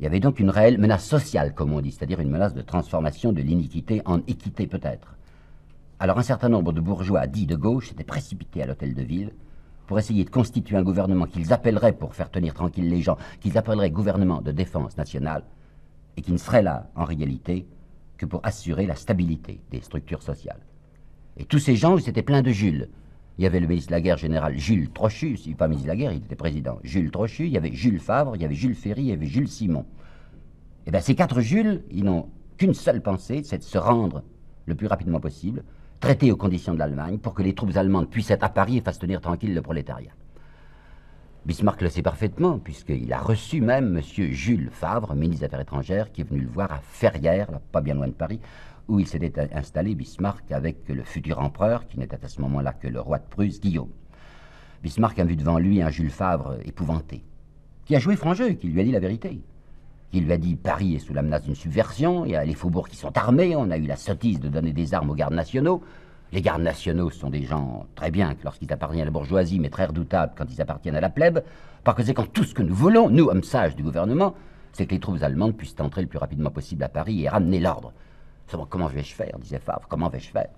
Il 0.00 0.02
y 0.02 0.06
avait 0.06 0.20
donc 0.20 0.40
une 0.40 0.50
réelle 0.50 0.78
menace 0.78 1.04
sociale, 1.04 1.54
comme 1.54 1.72
on 1.72 1.80
dit, 1.80 1.92
c'est-à-dire 1.92 2.18
une 2.18 2.30
menace 2.30 2.54
de 2.54 2.62
transformation 2.62 3.32
de 3.32 3.40
l'iniquité 3.40 4.02
en 4.04 4.18
équité 4.26 4.66
peut-être. 4.66 5.17
Alors 6.00 6.18
un 6.18 6.22
certain 6.22 6.48
nombre 6.48 6.72
de 6.72 6.80
bourgeois 6.80 7.26
dits 7.26 7.46
de 7.46 7.56
gauche 7.56 7.88
s'étaient 7.88 8.04
précipités 8.04 8.62
à 8.62 8.66
l'hôtel 8.66 8.94
de 8.94 9.02
ville 9.02 9.32
pour 9.88 9.98
essayer 9.98 10.24
de 10.24 10.30
constituer 10.30 10.76
un 10.76 10.84
gouvernement 10.84 11.26
qu'ils 11.26 11.52
appelleraient, 11.52 11.92
pour 11.92 12.14
faire 12.14 12.30
tenir 12.30 12.54
tranquille 12.54 12.88
les 12.88 13.02
gens, 13.02 13.16
qu'ils 13.40 13.58
appelleraient 13.58 13.90
gouvernement 13.90 14.40
de 14.40 14.52
défense 14.52 14.96
nationale, 14.96 15.42
et 16.16 16.20
qui 16.20 16.30
ne 16.30 16.36
serait 16.36 16.62
là, 16.62 16.90
en 16.94 17.04
réalité, 17.04 17.66
que 18.16 18.26
pour 18.26 18.40
assurer 18.44 18.86
la 18.86 18.94
stabilité 18.94 19.60
des 19.70 19.80
structures 19.80 20.22
sociales. 20.22 20.60
Et 21.36 21.44
tous 21.44 21.58
ces 21.58 21.74
gens, 21.74 21.98
c'était 21.98 22.22
plein 22.22 22.42
de 22.42 22.50
Jules. 22.50 22.90
Il 23.38 23.44
y 23.44 23.46
avait 23.46 23.60
le 23.60 23.66
ministre 23.66 23.88
de 23.88 23.94
la 23.94 24.00
Guerre 24.00 24.18
général 24.18 24.56
Jules 24.58 24.90
Trochu, 24.90 25.36
si 25.36 25.54
pas 25.54 25.68
ministre 25.68 25.86
de 25.86 25.92
la 25.92 25.96
Guerre, 25.96 26.12
il 26.12 26.18
était 26.18 26.36
président. 26.36 26.78
Jules 26.84 27.10
Trochu, 27.10 27.46
il 27.46 27.52
y 27.52 27.56
avait 27.56 27.72
Jules 27.72 28.00
Favre, 28.00 28.36
il 28.36 28.42
y 28.42 28.44
avait 28.44 28.54
Jules 28.54 28.74
Ferry, 28.74 29.02
il 29.02 29.08
y 29.08 29.12
avait 29.12 29.26
Jules 29.26 29.48
Simon. 29.48 29.80
Et 29.80 30.88
eh 30.88 30.90
bien 30.90 31.00
ces 31.00 31.14
quatre 31.14 31.40
Jules, 31.40 31.82
ils 31.90 32.04
n'ont 32.04 32.28
qu'une 32.56 32.74
seule 32.74 33.00
pensée, 33.00 33.42
c'est 33.42 33.58
de 33.58 33.62
se 33.62 33.78
rendre 33.78 34.22
le 34.66 34.74
plus 34.74 34.86
rapidement 34.86 35.20
possible 35.20 35.64
traité 36.00 36.30
aux 36.32 36.36
conditions 36.36 36.74
de 36.74 36.78
l'Allemagne 36.78 37.18
pour 37.18 37.34
que 37.34 37.42
les 37.42 37.54
troupes 37.54 37.76
allemandes 37.76 38.08
puissent 38.08 38.30
être 38.30 38.44
à 38.44 38.48
Paris 38.48 38.78
et 38.78 38.80
fassent 38.80 38.98
tenir 38.98 39.20
tranquille 39.20 39.54
le 39.54 39.62
prolétariat. 39.62 40.12
Bismarck 41.46 41.80
le 41.80 41.88
sait 41.88 42.02
parfaitement, 42.02 42.58
puisqu'il 42.58 43.12
a 43.12 43.18
reçu 43.18 43.60
même 43.60 43.96
M. 43.96 44.02
Jules 44.02 44.68
Favre, 44.70 45.14
ministre 45.14 45.40
des 45.40 45.46
Affaires 45.46 45.60
étrangères, 45.60 46.12
qui 46.12 46.20
est 46.20 46.24
venu 46.24 46.42
le 46.42 46.48
voir 46.48 46.70
à 46.70 46.80
Ferrières, 46.82 47.60
pas 47.72 47.80
bien 47.80 47.94
loin 47.94 48.06
de 48.06 48.12
Paris, 48.12 48.40
où 48.86 49.00
il 49.00 49.06
s'était 49.06 49.32
installé, 49.54 49.94
Bismarck, 49.94 50.52
avec 50.52 50.88
le 50.88 51.02
futur 51.04 51.38
empereur, 51.38 51.86
qui 51.86 51.98
n'était 51.98 52.22
à 52.22 52.28
ce 52.28 52.40
moment-là 52.42 52.72
que 52.72 52.88
le 52.88 53.00
roi 53.00 53.18
de 53.18 53.24
Prusse, 53.30 53.60
Guillaume. 53.60 53.90
Bismarck 54.82 55.18
a 55.18 55.24
vu 55.24 55.36
devant 55.36 55.58
lui 55.58 55.80
un 55.80 55.90
Jules 55.90 56.10
Favre 56.10 56.58
épouvanté, 56.64 57.24
qui 57.84 57.96
a 57.96 57.98
joué 57.98 58.16
franc 58.16 58.34
jeu, 58.34 58.50
qui 58.50 58.68
lui 58.68 58.80
a 58.80 58.84
dit 58.84 58.92
la 58.92 59.00
vérité. 59.00 59.40
Qui 60.10 60.20
lui 60.20 60.32
a 60.32 60.38
dit 60.38 60.56
Paris 60.56 60.94
est 60.94 60.98
sous 61.00 61.12
la 61.12 61.22
menace 61.22 61.42
d'une 61.42 61.54
subversion, 61.54 62.24
il 62.24 62.30
y 62.32 62.36
a 62.36 62.44
les 62.44 62.54
faubourgs 62.54 62.88
qui 62.88 62.96
sont 62.96 63.16
armés, 63.16 63.54
on 63.56 63.70
a 63.70 63.76
eu 63.76 63.86
la 63.86 63.96
sottise 63.96 64.40
de 64.40 64.48
donner 64.48 64.72
des 64.72 64.94
armes 64.94 65.10
aux 65.10 65.14
gardes 65.14 65.34
nationaux. 65.34 65.82
Les 66.32 66.40
gardes 66.40 66.62
nationaux 66.62 67.10
sont 67.10 67.30
des 67.30 67.42
gens 67.42 67.86
très 67.94 68.10
bien 68.10 68.34
lorsqu'ils 68.42 68.72
appartiennent 68.72 69.02
à 69.02 69.06
la 69.06 69.10
bourgeoisie, 69.10 69.60
mais 69.60 69.70
très 69.70 69.86
redoutables 69.86 70.32
quand 70.36 70.46
ils 70.50 70.60
appartiennent 70.60 70.96
à 70.96 71.00
la 71.00 71.10
plèbe. 71.10 71.40
Par 71.84 71.94
conséquent, 71.94 72.24
tout 72.24 72.44
ce 72.44 72.54
que 72.54 72.62
nous 72.62 72.74
voulons, 72.74 73.10
nous, 73.10 73.26
hommes 73.26 73.42
sages 73.42 73.76
du 73.76 73.82
gouvernement, 73.82 74.34
c'est 74.72 74.86
que 74.86 74.94
les 74.94 75.00
troupes 75.00 75.22
allemandes 75.22 75.56
puissent 75.56 75.76
entrer 75.78 76.02
le 76.02 76.08
plus 76.08 76.18
rapidement 76.18 76.50
possible 76.50 76.84
à 76.84 76.88
Paris 76.88 77.24
et 77.24 77.28
ramener 77.28 77.60
l'ordre. 77.60 77.92
Comment 78.70 78.86
vais-je 78.86 79.14
faire 79.14 79.38
disait 79.38 79.58
Favre. 79.58 79.86
Comment 79.88 80.08
vais-je 80.08 80.30
faire? 80.30 80.48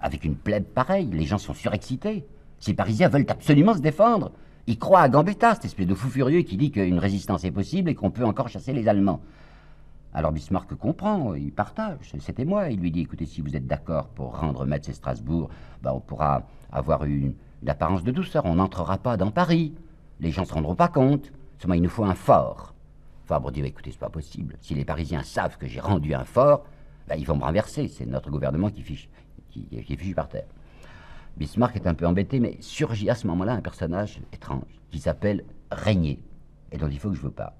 Avec 0.00 0.24
une 0.24 0.34
plèbe 0.34 0.64
pareille, 0.64 1.08
les 1.12 1.24
gens 1.24 1.38
sont 1.38 1.54
surexcités. 1.54 2.26
Ces 2.58 2.74
Parisiens 2.74 3.08
veulent 3.08 3.26
absolument 3.28 3.74
se 3.74 3.80
défendre. 3.80 4.32
Il 4.68 4.78
croit 4.78 5.00
à 5.00 5.08
Gambetta, 5.08 5.54
cette 5.54 5.64
espèce 5.64 5.86
de 5.88 5.94
fou 5.94 6.08
furieux 6.08 6.42
qui 6.42 6.56
dit 6.56 6.70
qu'une 6.70 6.98
résistance 6.98 7.44
est 7.44 7.50
possible 7.50 7.90
et 7.90 7.94
qu'on 7.96 8.10
peut 8.10 8.24
encore 8.24 8.48
chasser 8.48 8.72
les 8.72 8.86
Allemands. 8.86 9.20
Alors 10.14 10.30
Bismarck 10.30 10.74
comprend, 10.74 11.34
il 11.34 11.52
partage, 11.52 12.12
c'était 12.20 12.44
moi. 12.44 12.68
Il 12.68 12.78
lui 12.80 12.90
dit 12.90 13.00
écoutez, 13.00 13.26
si 13.26 13.40
vous 13.40 13.56
êtes 13.56 13.66
d'accord 13.66 14.08
pour 14.08 14.38
rendre 14.38 14.64
Metz 14.64 14.88
et 14.88 14.92
Strasbourg, 14.92 15.48
ben, 15.82 15.92
on 15.92 16.00
pourra 16.00 16.42
avoir 16.70 17.04
une, 17.04 17.34
apparence 17.66 18.04
de 18.04 18.12
douceur. 18.12 18.44
On 18.44 18.56
n'entrera 18.56 18.98
pas 18.98 19.16
dans 19.16 19.30
Paris. 19.30 19.72
Les 20.20 20.30
gens 20.30 20.42
ne 20.42 20.46
se 20.46 20.54
rendront 20.54 20.74
pas 20.74 20.88
compte. 20.88 21.32
Seulement, 21.58 21.74
il 21.74 21.82
nous 21.82 21.88
faut 21.88 22.04
un 22.04 22.14
fort. 22.14 22.74
Fabre 23.24 23.50
dit 23.50 23.62
écoutez, 23.62 23.90
c'est 23.90 23.98
pas 23.98 24.10
possible. 24.10 24.56
Si 24.60 24.74
les 24.74 24.84
Parisiens 24.84 25.22
savent 25.22 25.56
que 25.56 25.66
j'ai 25.66 25.80
rendu 25.80 26.14
un 26.14 26.24
fort, 26.24 26.64
ben, 27.08 27.16
ils 27.16 27.26
vont 27.26 27.36
me 27.36 27.44
renverser. 27.44 27.88
C'est 27.88 28.06
notre 28.06 28.30
gouvernement 28.30 28.70
qui, 28.70 28.82
fiche, 28.82 29.08
qui 29.50 29.66
est 29.72 29.82
fichu 29.82 30.14
par 30.14 30.28
terre. 30.28 30.46
Bismarck 31.36 31.76
est 31.76 31.86
un 31.86 31.94
peu 31.94 32.06
embêté, 32.06 32.40
mais 32.40 32.56
surgit 32.60 33.08
à 33.10 33.14
ce 33.14 33.26
moment-là 33.26 33.54
un 33.54 33.60
personnage 33.60 34.20
étrange 34.32 34.80
qui 34.90 34.98
s'appelle 34.98 35.44
Régnier, 35.70 36.20
et 36.70 36.76
dont 36.78 36.88
il 36.88 36.98
faut 36.98 37.10
que 37.10 37.16
je 37.16 37.22
vous 37.22 37.30
parle. 37.30 37.54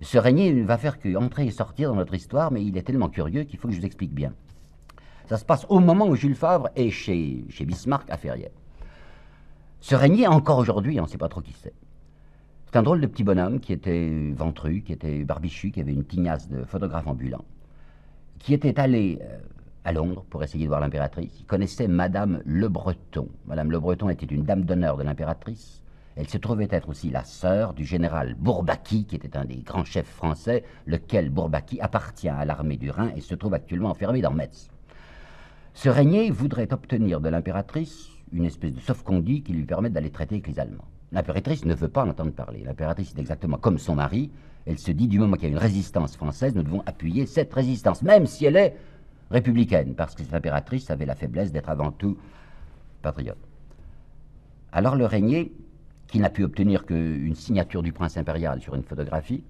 Ce 0.00 0.18
Régnier 0.18 0.62
va 0.62 0.78
faire 0.78 0.98
qu'entrer 0.98 1.46
et 1.46 1.50
sortir 1.50 1.90
dans 1.90 1.96
notre 1.96 2.14
histoire, 2.14 2.50
mais 2.50 2.64
il 2.64 2.76
est 2.76 2.82
tellement 2.82 3.08
curieux 3.08 3.44
qu'il 3.44 3.58
faut 3.58 3.68
que 3.68 3.74
je 3.74 3.78
vous 3.78 3.86
explique 3.86 4.12
bien. 4.12 4.34
Ça 5.28 5.38
se 5.38 5.44
passe 5.44 5.64
au 5.68 5.78
moment 5.78 6.08
où 6.08 6.16
Jules 6.16 6.34
Favre 6.34 6.70
est 6.74 6.90
chez, 6.90 7.44
chez 7.48 7.64
Bismarck 7.64 8.10
à 8.10 8.16
Ferrières. 8.16 8.50
Ce 9.80 9.94
Régnier, 9.94 10.26
encore 10.26 10.58
aujourd'hui, 10.58 10.98
on 10.98 11.04
ne 11.04 11.08
sait 11.08 11.18
pas 11.18 11.28
trop 11.28 11.40
qui 11.40 11.52
c'est. 11.52 11.74
C'est 12.66 12.76
un 12.78 12.82
drôle 12.82 13.00
de 13.00 13.06
petit 13.06 13.22
bonhomme 13.22 13.60
qui 13.60 13.72
était 13.72 14.32
ventru, 14.34 14.82
qui 14.82 14.92
était 14.92 15.24
barbichu, 15.24 15.70
qui 15.70 15.80
avait 15.80 15.92
une 15.92 16.04
tignasse 16.04 16.48
de 16.48 16.64
photographe 16.64 17.06
ambulant, 17.06 17.44
qui 18.38 18.54
était 18.54 18.80
allé 18.80 19.18
euh, 19.22 19.38
à 19.84 19.92
Londres 19.92 20.24
pour 20.30 20.42
essayer 20.42 20.64
de 20.64 20.68
voir 20.68 20.80
l'impératrice. 20.80 21.32
Il 21.40 21.46
connaissait 21.46 21.88
Madame 21.88 22.40
Le 22.44 22.68
Breton. 22.68 23.28
Madame 23.46 23.70
Le 23.70 23.80
Breton 23.80 24.08
était 24.08 24.26
une 24.26 24.44
dame 24.44 24.64
d'honneur 24.64 24.96
de 24.96 25.02
l'impératrice. 25.02 25.82
Elle 26.14 26.28
se 26.28 26.38
trouvait 26.38 26.68
être 26.70 26.90
aussi 26.90 27.10
la 27.10 27.24
sœur 27.24 27.72
du 27.72 27.84
général 27.84 28.34
Bourbaki, 28.34 29.06
qui 29.06 29.16
était 29.16 29.36
un 29.36 29.44
des 29.44 29.62
grands 29.62 29.84
chefs 29.84 30.06
français, 30.06 30.62
lequel 30.86 31.30
Bourbaki 31.30 31.80
appartient 31.80 32.28
à 32.28 32.44
l'armée 32.44 32.76
du 32.76 32.90
Rhin 32.90 33.10
et 33.16 33.20
se 33.20 33.34
trouve 33.34 33.54
actuellement 33.54 33.90
enfermé 33.90 34.20
dans 34.20 34.32
Metz. 34.32 34.68
Ce 35.74 35.88
régnier 35.88 36.30
voudrait 36.30 36.72
obtenir 36.72 37.20
de 37.20 37.30
l'impératrice 37.30 38.10
une 38.32 38.44
espèce 38.44 38.74
de 38.74 38.80
sauf-conduit 38.80 39.42
qui 39.42 39.52
lui 39.52 39.64
permette 39.64 39.94
d'aller 39.94 40.10
traiter 40.10 40.36
avec 40.36 40.48
les 40.48 40.58
Allemands. 40.60 40.84
L'impératrice 41.12 41.64
ne 41.64 41.74
veut 41.74 41.88
pas 41.88 42.04
en 42.04 42.08
entendre 42.08 42.32
parler. 42.32 42.62
L'impératrice 42.64 43.14
est 43.16 43.20
exactement 43.20 43.58
comme 43.58 43.78
son 43.78 43.94
mari. 43.94 44.30
Elle 44.64 44.78
se 44.78 44.92
dit, 44.92 45.08
du 45.08 45.18
moment 45.18 45.36
qu'il 45.36 45.44
y 45.44 45.46
a 45.46 45.50
une 45.50 45.58
résistance 45.58 46.16
française, 46.16 46.54
nous 46.54 46.62
devons 46.62 46.82
appuyer 46.86 47.26
cette 47.26 47.52
résistance, 47.52 48.02
même 48.02 48.26
si 48.26 48.44
elle 48.46 48.56
est 48.56 48.76
républicaine, 49.32 49.94
parce 49.94 50.14
que 50.14 50.22
cette 50.22 50.34
impératrice 50.34 50.90
avait 50.90 51.06
la 51.06 51.14
faiblesse 51.14 51.50
d'être 51.52 51.70
avant 51.70 51.90
tout 51.90 52.16
patriote. 53.02 53.38
Alors 54.70 54.94
le 54.94 55.06
régnier, 55.06 55.52
qui 56.06 56.20
n'a 56.20 56.30
pu 56.30 56.44
obtenir 56.44 56.84
qu'une 56.84 57.34
signature 57.34 57.82
du 57.82 57.92
prince 57.92 58.16
impérial 58.16 58.60
sur 58.60 58.74
une 58.74 58.82
photographie, 58.82 59.42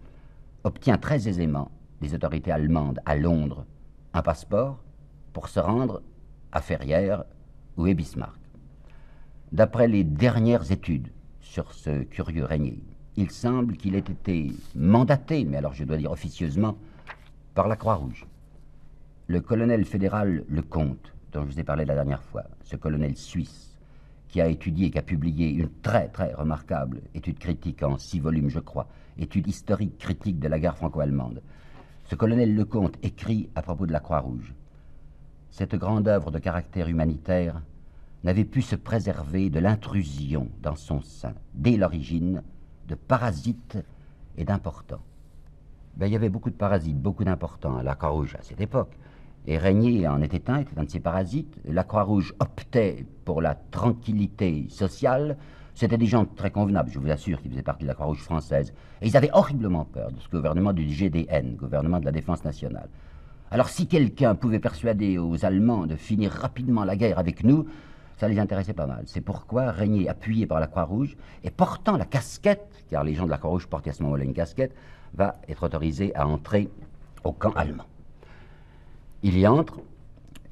obtient 0.65 0.97
très 0.97 1.29
aisément 1.29 1.71
des 2.01 2.15
autorités 2.15 2.53
allemandes 2.53 3.01
à 3.05 3.17
Londres 3.17 3.67
un 4.15 4.23
passeport 4.23 4.79
pour 5.33 5.49
se 5.49 5.61
rendre 5.61 6.03
à 6.53 6.61
Ferrières 6.61 7.25
où 7.77 7.87
est 7.87 7.95
Bismarck. 7.95 8.39
D'après 9.51 9.89
les 9.89 10.05
dernières 10.05 10.71
études 10.71 11.09
sur 11.41 11.73
ce 11.73 12.03
curieux 12.05 12.45
régnier, 12.45 12.83
il 13.17 13.31
semble 13.31 13.77
qu'il 13.77 13.95
ait 13.95 13.99
été 13.99 14.53
mandaté, 14.75 15.45
mais 15.45 15.59
alors 15.59 15.75
je 15.75 15.85
dois 15.85 15.97
dire 15.97 16.11
officieusement, 16.11 16.77
par 17.55 17.69
la 17.69 17.77
Croix-Rouge 17.77 18.27
le 19.33 19.41
colonel 19.41 19.87
fédéral 19.87 20.45
Lecomte, 20.51 21.15
dont 21.33 21.41
je 21.41 21.53
vous 21.53 21.59
ai 21.59 21.65
parlé 21.65 21.87
la 21.87 21.95
dernière 21.95 22.23
fois, 22.23 22.45
ce 22.65 22.77
colonel 22.77 23.17
suisse, 23.17 23.79
qui 24.29 24.43
a 24.43 24.49
étudié 24.49 24.89
et 24.89 24.91
qui 24.91 24.99
a 24.99 25.03
publié 25.03 25.49
une 25.49 25.71
très 25.81 26.09
très 26.09 26.35
remarquable 26.35 27.01
étude 27.15 27.39
critique 27.39 27.83
en 27.83 27.97
six 27.97 28.21
volumes, 28.21 28.51
je 28.51 28.59
crois, 28.59 28.89
étude 29.17 29.47
historique 29.47 29.97
critique 29.97 30.39
de 30.39 30.49
la 30.49 30.59
guerre 30.59 30.77
franco-allemande. 30.77 31.41
Ce 32.05 32.15
colonel 32.15 32.55
Lecomte 32.55 32.99
écrit 33.03 33.49
à 33.55 33.63
propos 33.63 33.87
de 33.87 33.93
la 33.93 34.01
Croix-Rouge. 34.01 34.53
Cette 35.49 35.77
grande 35.77 36.09
œuvre 36.09 36.31
de 36.31 36.39
caractère 36.39 36.89
humanitaire 36.89 37.63
n'avait 38.25 38.45
pu 38.45 38.61
se 38.61 38.77
préserver 38.77 39.49
de 39.49 39.61
l'intrusion 39.61 40.51
dans 40.61 40.77
son 40.77 41.01
sein, 41.01 41.33
dès 41.55 41.79
l'origine, 41.79 42.43
de 42.87 42.95
parasites 42.95 43.79
et 44.37 44.45
d'importants. 44.45 45.07
Ben, 45.97 46.07
il 46.07 46.13
y 46.13 46.17
avait 46.17 46.29
beaucoup 46.29 46.51
de 46.51 46.55
parasites, 46.55 47.01
beaucoup 47.01 47.25
d'importants 47.25 47.79
à 47.79 47.83
la 47.83 47.95
Croix-Rouge 47.95 48.37
à 48.39 48.43
cette 48.43 48.61
époque 48.61 48.95
et 49.47 49.59
Régnier 49.59 50.07
en 50.07 50.23
était 50.23 50.51
un, 50.51 50.59
était 50.61 50.79
un 50.79 50.85
de 50.85 50.91
ces 50.91 51.01
parasites. 51.01 51.57
La 51.65 51.83
Croix-Rouge 51.83 52.33
optait 52.39 53.05
pour 53.25 53.43
la 53.43 53.55
tranquillité 53.55 54.67
sociale. 54.69 55.37
C'était 55.75 55.99
des 55.99 56.07
gens 56.07 56.27
très 56.27 56.51
convenables, 56.51 56.91
je 56.91 56.99
vous 56.99 57.11
assure, 57.11 57.41
qui 57.43 57.49
faisaient 57.49 57.63
partie 57.63 57.83
de 57.83 57.89
la 57.89 57.95
Croix-Rouge 57.95 58.23
française. 58.23 58.73
Et 59.01 59.09
ils 59.09 59.17
avaient 59.17 59.31
horriblement 59.33 59.85
peur 59.85 60.13
de 60.13 60.21
ce 60.21 60.29
gouvernement 60.29 60.73
du 60.73 60.89
GDN, 60.89 61.57
gouvernement 61.57 61.99
de 61.99 62.05
la 62.05 62.13
défense 62.13 62.45
nationale. 62.45 62.89
Alors 63.51 63.69
si 63.69 63.87
quelqu'un 63.87 64.35
pouvait 64.35 64.61
persuader 64.61 65.19
aux 65.19 65.45
Allemands 65.45 65.87
de 65.87 65.97
finir 65.97 66.31
rapidement 66.31 66.85
la 66.85 66.97
guerre 66.97 67.19
avec 67.19 67.43
nous, 67.43 67.67
ça 68.19 68.29
les 68.29 68.39
intéressait 68.39 68.75
pas 68.75 68.87
mal. 68.87 69.03
C'est 69.07 69.21
pourquoi 69.21 69.73
Régnier, 69.73 70.09
appuyé 70.09 70.47
par 70.47 70.61
la 70.61 70.69
Croix-Rouge, 70.69 71.17
et 71.43 71.51
portant 71.51 71.97
la 71.97 72.05
casquette, 72.05 72.85
car 72.89 73.03
les 73.03 73.15
gens 73.15 73.25
de 73.25 73.31
la 73.31 73.39
Croix-Rouge 73.39 73.67
portaient 73.67 73.91
à 73.91 73.95
ce 73.95 74.05
moment-là 74.05 74.25
une 74.25 74.35
casquette, 74.35 74.75
va 75.15 75.35
être 75.49 75.65
autorisé 75.65 76.15
à 76.15 76.29
entrer 76.29 76.71
au 77.25 77.33
camp 77.33 77.53
allemand. 77.57 77.85
Il 79.25 79.39
y 79.39 79.47
entre. 79.47 79.79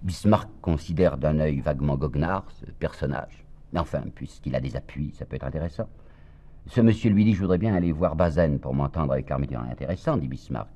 Bismarck 0.04 0.48
considère 0.62 1.18
d'un 1.18 1.40
œil 1.40 1.58
vaguement 1.58 1.96
goguenard 1.96 2.44
ce 2.52 2.70
personnage. 2.70 3.44
Mais 3.72 3.80
enfin, 3.80 4.04
puisqu'il 4.14 4.54
a 4.54 4.60
des 4.60 4.76
appuis, 4.76 5.12
ça 5.18 5.24
peut 5.24 5.34
être 5.34 5.46
intéressant. 5.46 5.88
Ce 6.66 6.80
monsieur 6.80 7.10
lui 7.10 7.24
dit 7.24 7.34
Je 7.34 7.40
voudrais 7.40 7.58
bien 7.58 7.74
aller 7.74 7.90
voir 7.90 8.14
Bazaine 8.14 8.60
pour 8.60 8.72
m'entendre 8.72 9.12
avec 9.12 9.28
l'armée 9.28 9.48
Intéressant, 9.68 10.16
dit 10.16 10.28
Bismarck. 10.28 10.68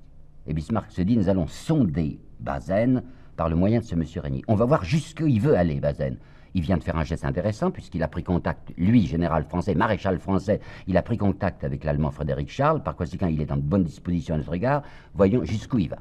Et 0.48 0.54
Bismarck 0.54 0.90
se 0.90 1.02
dit 1.02 1.16
Nous 1.16 1.28
allons 1.28 1.46
sonder 1.46 2.18
Bazaine 2.40 3.04
par 3.37 3.48
le 3.48 3.54
moyen 3.54 3.78
de 3.78 3.85
ce 3.85 3.94
monsieur 3.94 4.20
Régnier. 4.20 4.42
On 4.48 4.57
va 4.57 4.64
voir 4.64 4.85
jusqu'où 4.85 5.28
il 5.28 5.40
veut 5.40 5.57
aller, 5.57 5.78
Bazaine. 5.78 6.16
Il 6.54 6.62
vient 6.62 6.78
de 6.78 6.83
faire 6.83 6.96
un 6.96 7.04
geste 7.04 7.24
intéressant 7.24 7.70
puisqu'il 7.70 8.02
a 8.02 8.09
pris 8.09 8.24
contact, 8.24 8.72
lui, 8.76 9.07
général 9.07 9.44
français, 9.44 9.76
maréchal 9.76 10.18
français, 10.18 10.61
il 10.88 10.96
a 10.96 11.02
pris 11.02 11.16
contact 11.16 11.62
avec 11.62 11.85
l'allemand 11.85 12.11
Frédéric 12.11 12.50
Charles. 12.50 12.83
Par 12.83 12.96
conséquent, 12.96 13.28
il 13.28 13.40
est 13.40 13.52
en 13.52 13.57
bonne 13.57 13.85
disposition 13.85 14.35
à 14.35 14.38
notre 14.38 14.54
égard. 14.54 14.83
Voyons 15.14 15.44
jusqu'où 15.44 15.78
il 15.78 15.90
va. 15.90 15.98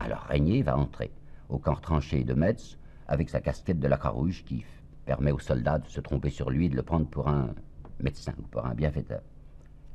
Alors 0.00 0.22
Régnier 0.22 0.62
va 0.62 0.78
entrer 0.78 1.10
au 1.50 1.58
camp 1.58 1.76
tranché 1.76 2.24
de 2.24 2.32
Metz 2.32 2.78
avec 3.06 3.28
sa 3.28 3.40
casquette 3.40 3.78
de 3.78 3.86
la 3.86 3.98
Croix-Rouge 3.98 4.44
qui 4.46 4.64
permet 5.04 5.30
aux 5.30 5.38
soldats 5.38 5.78
de 5.78 5.86
se 5.88 6.00
tromper 6.00 6.30
sur 6.30 6.50
lui 6.50 6.66
et 6.66 6.68
de 6.70 6.76
le 6.76 6.82
prendre 6.82 7.06
pour 7.06 7.28
un 7.28 7.50
médecin 8.00 8.32
ou 8.38 8.46
pour 8.48 8.64
un 8.64 8.74
bienfaiteur. 8.74 9.20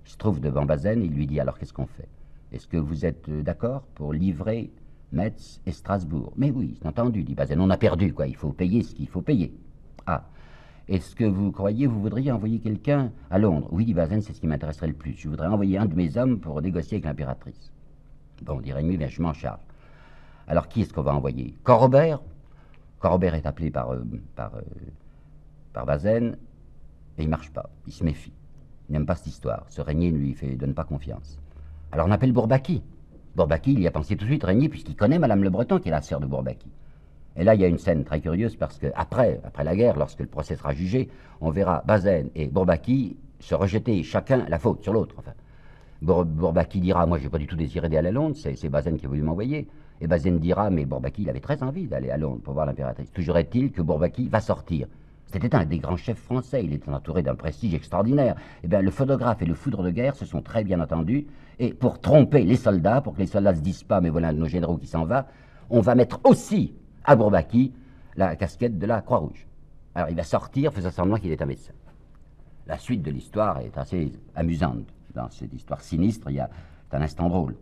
Il 0.06 0.12
se 0.12 0.18
trouve 0.18 0.40
devant 0.40 0.64
Bazaine, 0.64 1.04
il 1.04 1.12
lui 1.12 1.26
dit 1.26 1.40
alors 1.40 1.58
qu'est-ce 1.58 1.74
qu'on 1.74 1.88
fait? 1.88 2.08
Est-ce 2.52 2.68
que 2.68 2.78
vous 2.78 3.04
êtes 3.04 3.28
euh, 3.30 3.42
d'accord 3.42 3.82
pour 3.96 4.14
livrer 4.14 4.72
Metz 5.12 5.60
et 5.66 5.72
Strasbourg? 5.72 6.34
Mais 6.38 6.52
oui, 6.52 6.78
c'est 6.80 6.88
entendu, 6.88 7.24
dit 7.24 7.34
Bazaine, 7.34 7.60
on 7.60 7.72
a 7.72 7.78
perdu, 7.78 8.14
quoi, 8.14 8.28
il 8.28 8.36
faut 8.36 8.54
payer 8.54 8.84
ce 8.84 8.94
qu'il 8.94 9.08
faut 9.08 9.24
payer. 9.24 9.58
Ah, 10.06 10.26
est-ce 10.88 11.16
que 11.16 11.24
vous 11.24 11.52
croyez, 11.52 11.88
vous 11.88 12.00
voudriez 12.00 12.32
envoyer 12.32 12.60
quelqu'un 12.60 13.12
à 13.32 13.40
Londres? 13.40 13.70
Oui, 13.72 13.86
dit 13.86 13.96
Bazaine, 13.96 14.22
c'est 14.22 14.34
ce 14.34 14.40
qui 14.40 14.46
m'intéresserait 14.46 14.88
le 14.88 14.94
plus. 14.94 15.14
Je 15.14 15.28
voudrais 15.28 15.48
envoyer 15.48 15.80
un 15.80 15.88
de 15.88 15.96
mes 15.96 16.16
hommes 16.16 16.40
pour 16.40 16.62
négocier 16.62 16.98
avec 16.98 17.06
l'impératrice. 17.06 17.72
Bon, 18.44 18.62
dit 18.62 18.72
Rémy, 18.72 18.98
bien 18.98 19.08
je 19.08 19.20
m'en 19.20 19.34
charge. 19.34 19.65
Alors 20.48 20.68
qui 20.68 20.82
est-ce 20.82 20.94
qu'on 20.94 21.02
va 21.02 21.16
envoyer? 21.16 21.56
Corobert 21.64 22.22
Corobert 23.00 23.36
est 23.36 23.46
appelé 23.46 23.72
par, 23.72 23.92
euh, 23.92 24.04
euh, 24.40 24.62
par 25.74 25.86
Bazaine 25.86 26.38
et 27.18 27.24
il 27.24 27.30
marche 27.30 27.52
pas, 27.52 27.70
il 27.88 27.94
se 27.94 28.04
méfie. 28.04 28.34
Il 28.90 28.94
n'aime 28.94 29.06
pas 29.06 29.16
cette 29.16 29.28
histoire. 29.28 29.66
Ce 29.70 29.82
Régnier 29.82 30.12
ne 30.12 30.18
lui 30.18 30.34
fait, 30.34 30.56
donne 30.56 30.74
pas 30.74 30.84
confiance. 30.84 31.40
Alors 31.92 32.08
on 32.08 32.12
appelle 32.12 32.32
Bourbaki. 32.32 32.84
Bourbaki, 33.36 33.74
il 33.74 33.82
y 33.82 33.88
a 33.88 33.92
pensé 33.92 34.16
tout 34.16 34.26
de 34.26 34.30
suite, 34.30 34.44
Régnier, 34.44 34.70
puisqu'il 34.70 34.96
connaît 34.96 35.20
Madame 35.20 35.44
Le 35.44 35.50
Breton, 35.50 35.80
qui 35.80 35.90
est 35.90 35.92
la 35.92 36.02
sœur 36.02 36.20
de 36.20 36.26
Bourbaki. 36.26 36.70
Et 37.36 37.44
là, 37.44 37.54
il 37.56 37.62
y 37.62 37.66
a 37.66 37.68
une 37.68 37.78
scène 37.78 38.06
très 38.06 38.22
curieuse 38.22 38.56
parce 38.56 38.78
que 38.78 38.88
après, 38.96 39.42
après 39.44 39.64
la 39.64 39.76
guerre, 39.76 39.98
lorsque 39.98 40.22
le 40.22 40.28
procès 40.28 40.56
sera 40.56 40.74
jugé, 40.74 41.10
on 41.42 41.50
verra 41.50 41.84
Bazaine 41.86 42.30
et 42.34 42.48
Bourbaki 42.48 43.18
se 43.40 43.56
rejeter 43.56 44.04
chacun 44.04 44.46
la 44.48 44.58
faute 44.58 44.82
sur 44.84 44.94
l'autre. 44.94 45.16
Enfin, 45.18 45.34
Bourbaki 46.02 46.80
dira 46.80 47.06
Moi, 47.06 47.18
j'ai 47.18 47.30
pas 47.30 47.38
du 47.38 47.48
tout 47.48 47.58
désiré 47.58 47.90
d'aller 47.90 48.08
à 48.08 48.12
Londres, 48.12 48.36
c'est 48.38 48.70
Bazaine 48.70 48.98
qui 48.98 49.06
a 49.06 49.10
voulu 49.10 49.22
m'envoyer. 49.22 49.68
Et 50.02 50.08
Bazaine 50.08 50.40
dira 50.40 50.70
Mais 50.70 50.86
Bourbaki, 50.86 51.24
il 51.24 51.30
avait 51.30 51.40
très 51.40 51.64
envie 51.64 51.88
d'aller 51.88 52.12
à 52.12 52.18
Londres 52.18 52.42
pour 52.44 52.54
voir 52.54 52.66
l'impératrice. 52.66 53.12
Toujours 53.12 53.38
est-il 53.38 53.72
que 53.72 53.82
Bourbaki 53.82 54.28
va 54.28 54.42
sortir. 54.42 54.88
C'était 55.28 55.56
un 55.56 55.66
des 55.66 55.80
grands 55.80 55.98
chefs 55.98 56.20
français, 56.20 56.64
il 56.64 56.74
était 56.74 56.90
entouré 56.90 57.24
d'un 57.24 57.36
prestige 57.36 57.74
extraordinaire. 57.74 58.36
Eh 58.64 58.68
bien, 58.68 58.82
le 58.82 58.92
photographe 58.92 59.42
et 59.42 59.46
le 59.46 59.54
foudre 59.54 59.84
de 59.84 59.90
guerre 59.90 60.16
se 60.16 60.26
sont 60.26 60.42
très 60.42 60.64
bien 60.64 60.80
entendus, 60.80 61.26
et 61.60 61.74
pour 61.74 62.00
tromper 62.00 62.44
les 62.44 62.56
soldats, 62.56 63.02
pour 63.02 63.16
que 63.16 63.20
les 63.20 63.28
soldats 63.28 63.52
ne 63.52 63.58
se 63.58 63.62
disent 63.62 63.84
pas, 63.84 64.02
mais 64.02 64.10
voilà 64.10 64.30
un 64.30 64.34
de 64.34 64.40
nos 64.40 64.48
généraux 64.48 64.78
qui 64.78 64.88
s'en 64.88 65.06
va, 65.06 65.28
on 65.70 65.82
va 65.82 65.96
mettre 65.96 66.20
aussi 66.24 66.74
à 67.04 67.16
Bourbaki 67.16 67.74
la 68.16 68.36
casquette 68.36 68.78
de 68.78 68.86
la 68.86 69.02
Croix-Rouge. 69.02 69.48
Alors 69.96 70.10
il 70.10 70.16
va 70.16 70.24
sortir, 70.24 70.72
faisant 70.72 70.92
semblant 70.92 71.18
qu'il 71.18 71.32
est 71.32 71.42
un 71.42 71.46
médecin. 71.48 71.74
La 72.68 72.78
suite 72.78 73.02
de 73.02 73.12
l'histoire 73.12 73.60
est 73.60 73.78
assez 73.78 74.12
amusante. 74.36 74.88
Dans 75.14 75.30
cette 75.30 75.54
histoire 75.54 75.82
sinistre, 75.82 76.30
il 76.30 76.36
y 76.36 76.40
a 76.40 76.50
un 76.92 77.02
instant 77.02 77.30
drôle. 77.30 77.56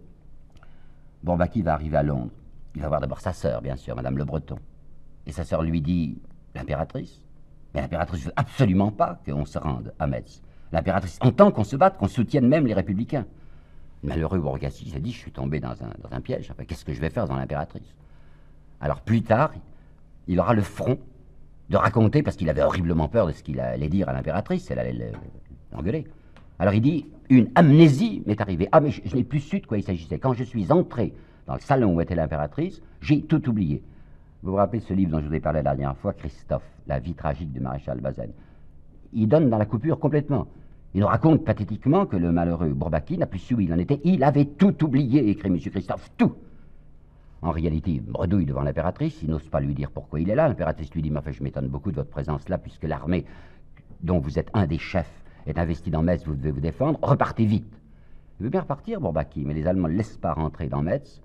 Bourbaki 1.23 1.61
va 1.61 1.73
arriver 1.73 1.97
à 1.97 2.03
Londres? 2.03 2.31
Il 2.75 2.81
va 2.81 2.87
voir 2.87 3.01
d'abord 3.01 3.21
sa 3.21 3.33
sœur, 3.33 3.61
bien 3.61 3.75
sûr, 3.75 3.95
Madame 3.95 4.17
Le 4.17 4.25
Breton. 4.25 4.57
Et 5.25 5.31
sa 5.31 5.43
sœur 5.43 5.63
lui 5.63 5.81
dit 5.81 6.17
L'impératrice 6.55 7.21
Mais 7.73 7.81
l'impératrice 7.81 8.21
ne 8.21 8.25
veut 8.27 8.33
absolument 8.35 8.91
pas 8.91 9.19
qu'on 9.25 9.45
se 9.45 9.57
rende 9.57 9.93
à 9.99 10.07
Metz. 10.07 10.41
L'impératrice 10.71 11.17
entend 11.21 11.51
qu'on 11.51 11.63
se 11.63 11.75
batte, 11.75 11.97
qu'on 11.97 12.07
soutienne 12.07 12.47
même 12.47 12.67
les 12.67 12.73
républicains. 12.73 13.25
malheureux 14.03 14.39
Bourgassi 14.39 14.89
s'est 14.89 14.99
dit 14.99 15.11
Je 15.11 15.19
suis 15.19 15.31
tombé 15.31 15.59
dans 15.59 15.75
un, 16.11 16.21
piège. 16.21 16.49
Enfin, 16.51 16.65
Qu'est-ce 16.65 16.85
que 16.85 16.93
je 16.93 16.99
vais 16.99 17.09
faire 17.09 17.27
dans 17.27 17.35
l'impératrice? 17.35 17.95
Alors 18.81 19.01
plus 19.01 19.21
tard, 19.21 19.51
il 20.27 20.39
aura 20.39 20.53
le 20.53 20.61
front 20.61 20.99
de 21.69 21.77
raconter, 21.77 22.21
parce 22.21 22.35
qu'il 22.35 22.49
avait 22.49 22.61
horriblement 22.61 23.07
peur 23.07 23.27
de 23.27 23.31
ce 23.31 23.41
qu'il 23.41 23.59
allait 23.59 23.87
dire 23.87 24.09
à 24.09 24.13
l'impératrice, 24.13 24.69
elle 24.69 24.79
allait 24.79 25.13
l'engueuler. 25.71 26.05
Alors 26.59 26.73
il 26.73 26.81
dit 26.81 27.05
Une 27.29 27.49
amnésie 27.55 28.23
m'est 28.25 28.39
arrivée. 28.41 28.67
Ah, 28.71 28.79
mais 28.79 28.91
je, 28.91 29.15
n'ai 29.15 29.23
plus 29.23 29.39
su 29.39 29.59
de 29.59 29.65
quoi 29.65 29.77
il 29.77 29.83
s'agissait. 29.83 30.19
Quand 30.19 30.33
je 30.33 30.43
suis 30.43 30.71
entré 30.71 31.13
dans 31.47 31.55
le 31.55 31.59
salon 31.59 31.95
où 31.95 32.01
était 32.01 32.15
l'impératrice, 32.15 32.81
j'ai 33.01 33.21
tout 33.21 33.49
oublié. 33.49 33.81
Vous 34.43 34.51
vous 34.51 34.57
rappelez 34.57 34.81
ce 34.81 34.93
livre 34.93 35.11
dont 35.11 35.21
je 35.21 35.27
vous 35.27 35.33
ai 35.33 35.39
parlé 35.39 35.61
la 35.61 35.75
dernière 35.75 35.97
fois, 35.97 36.13
Christophe, 36.13 36.63
La 36.87 36.99
vie 36.99 37.13
tragique 37.13 37.51
du 37.51 37.59
maréchal 37.59 37.99
Bazaine 38.01 38.31
Il 39.13 39.27
donne 39.27 39.49
dans 39.49 39.57
la 39.57 39.65
coupure 39.65 39.99
complètement. 39.99 40.47
Il 40.93 41.01
nous 41.01 41.07
raconte 41.07 41.43
pathétiquement 41.43 42.05
que 42.05 42.17
le 42.17 42.31
malheureux 42.31 42.69
Bourbaki 42.69 43.17
n'a 43.17 43.25
plus 43.25 43.39
su 43.39 43.55
où 43.55 43.59
il 43.61 43.73
en 43.73 43.79
était. 43.79 43.99
Il 44.03 44.23
avait 44.23 44.45
tout 44.45 44.83
oublié, 44.83 45.27
écrit 45.29 45.47
M. 45.47 45.57
Christophe, 45.57 46.11
tout. 46.17 46.33
En 47.41 47.51
réalité, 47.51 47.91
il 47.91 48.01
bredouille 48.01 48.45
devant 48.45 48.61
l'impératrice, 48.61 49.21
il 49.21 49.29
n'ose 49.29 49.47
pas 49.49 49.59
lui 49.59 49.73
dire 49.73 49.91
pourquoi 49.91 50.19
il 50.19 50.29
est 50.29 50.35
là. 50.35 50.47
L'impératrice 50.47 50.93
lui 50.93 51.01
dit, 51.01 51.09
mais 51.09 51.19
enfin, 51.19 51.31
je 51.31 51.43
m'étonne 51.43 51.67
beaucoup 51.67 51.91
de 51.91 51.95
votre 51.95 52.09
présence 52.09 52.47
là, 52.47 52.57
puisque 52.57 52.83
l'armée 52.83 53.25
dont 54.01 54.19
vous 54.19 54.37
êtes 54.37 54.49
un 54.53 54.65
des 54.65 54.77
chefs 54.77 55.22
est 55.45 55.57
investie 55.57 55.91
dans 55.91 56.01
Metz, 56.01 56.25
vous 56.25 56.35
devez 56.35 56.51
vous 56.51 56.59
défendre, 56.59 56.99
repartez 57.01 57.45
vite. 57.45 57.79
Il 58.39 58.43
veut 58.43 58.49
bien 58.49 58.61
repartir, 58.61 58.99
Bourbaki, 58.99 59.43
mais 59.45 59.53
les 59.53 59.67
Allemands 59.67 59.87
ne 59.87 59.93
laissent 59.93 60.17
pas 60.17 60.33
rentrer 60.33 60.67
dans 60.67 60.81
Metz, 60.81 61.21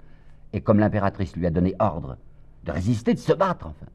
et 0.53 0.61
comme 0.61 0.79
l'impératrice 0.79 1.37
lui 1.37 1.47
a 1.47 1.51
donné 1.51 1.75
ordre 1.79 2.17
de 2.65 2.73
résister, 2.73 3.15
de 3.15 3.19
se 3.19 3.33
battre, 3.33 3.67
enfin. 3.67 3.87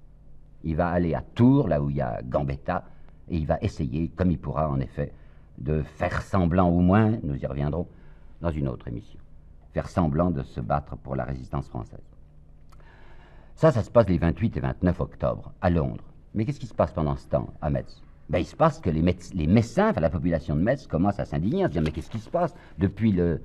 Il 0.64 0.76
va 0.78 0.90
aller 0.90 1.14
à 1.14 1.22
Tours, 1.22 1.68
là 1.68 1.82
où 1.82 1.90
il 1.90 1.98
y 1.98 2.02
a 2.02 2.22
Gambetta, 2.24 2.86
et 3.30 3.38
il 3.38 3.46
va 3.46 3.58
essayer, 3.62 4.10
comme 4.10 4.32
il 4.32 4.40
pourra 4.40 4.70
en 4.70 4.80
effet, 4.80 5.12
de 5.58 5.82
faire 5.82 6.22
semblant 6.22 6.70
au 6.70 6.80
moins, 6.80 7.18
nous 7.24 7.36
y 7.36 7.46
reviendrons 7.46 7.88
dans 8.42 8.52
une 8.52 8.68
autre 8.68 8.88
émission, 8.88 9.20
faire 9.74 9.90
semblant 9.90 10.32
de 10.32 10.44
se 10.44 10.62
battre 10.62 10.96
pour 10.98 11.16
la 11.16 11.26
résistance 11.26 11.68
française. 11.68 12.00
Ça, 13.56 13.72
ça 13.72 13.84
se 13.84 13.92
passe 13.92 14.08
les 14.08 14.18
28 14.18 14.58
et 14.58 14.60
29 14.60 15.00
octobre 15.00 15.54
à 15.62 15.70
Londres. 15.70 16.04
Mais 16.34 16.46
qu'est-ce 16.46 16.60
qui 16.60 16.68
se 16.68 16.74
passe 16.74 16.92
pendant 16.92 17.16
ce 17.16 17.28
temps 17.28 17.54
à 17.62 17.70
Metz? 17.70 18.02
Ben, 18.30 18.40
Il 18.40 18.46
se 18.46 18.56
passe 18.56 18.80
que 18.80 18.90
les, 18.90 19.04
les 19.34 19.48
Messins, 19.48 19.90
enfin 19.90 20.02
la 20.02 20.10
population 20.10 20.56
de 20.56 20.62
Metz, 20.62 20.88
commence 20.88 21.20
à 21.20 21.26
s'indigner, 21.26 21.64
à 21.64 21.68
se 21.68 21.74
dire 21.74 21.82
mais 21.82 21.92
qu'est-ce 21.92 22.10
qui 22.10 22.20
se 22.20 22.30
passe 22.30 22.54
depuis 22.78 23.12
le 23.12 23.42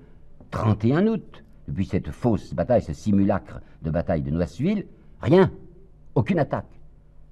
31 0.50 1.06
août, 1.08 1.44
depuis 1.66 1.86
cette 1.86 2.10
fausse 2.10 2.54
bataille, 2.54 2.82
ce 2.82 2.92
simulacre 2.92 3.60
de 3.82 3.90
bataille 3.90 4.22
de 4.22 4.30
Noiseville? 4.30 4.86
Rien, 5.20 5.50
aucune 6.14 6.38
attaque. 6.38 6.80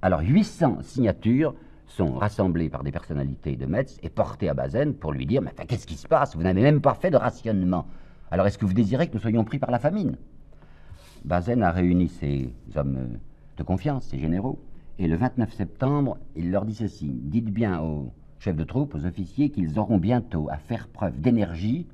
Alors 0.02 0.20
800 0.20 0.78
signatures 0.82 1.54
sont 1.86 2.14
rassemblées 2.14 2.68
par 2.68 2.82
des 2.82 2.92
personnalités 2.92 3.56
de 3.56 3.66
Metz 3.66 3.98
et 4.02 4.10
portées 4.10 4.48
à 4.48 4.54
Bazaine 4.54 4.94
pour 4.94 5.12
lui 5.12 5.26
dire 5.26 5.42
Mais 5.42 5.52
qu'est-ce 5.66 5.86
qui 5.86 5.96
se 5.96 6.08
passe? 6.08 6.36
Vous 6.36 6.42
n'avez 6.42 6.62
même 6.62 6.80
pas 6.80 6.94
fait 6.94 7.10
de 7.10 7.16
rationnement. 7.16 7.86
Alors 8.30 8.46
est-ce 8.46 8.58
que 8.58 8.66
vous 8.66 8.72
désirez 8.72 9.08
que 9.08 9.14
nous 9.14 9.20
soyons 9.20 9.44
pris 9.44 9.58
par 9.58 9.70
la 9.70 9.78
famine? 9.78 10.16
Bazaine 11.24 11.62
a 11.62 11.70
réuni 11.70 12.08
ses 12.08 12.52
hommes 12.76 13.18
de 13.56 13.62
confiance, 13.62 14.06
ses 14.06 14.18
généraux, 14.18 14.60
et 14.98 15.08
le 15.08 15.16
29 15.16 15.52
septembre, 15.52 16.18
il 16.36 16.50
leur 16.50 16.64
dit 16.64 16.74
ceci 16.74 17.10
Dites 17.10 17.52
bien 17.52 17.80
aux 17.80 18.12
chefs 18.38 18.56
de 18.56 18.64
troupes, 18.64 18.94
aux 18.94 19.04
officiers, 19.04 19.50
qu'ils 19.50 19.78
auront 19.78 19.98
bientôt 19.98 20.48
à 20.50 20.56
faire 20.56 20.88
preuve 20.88 21.20
d'énergie 21.20 21.86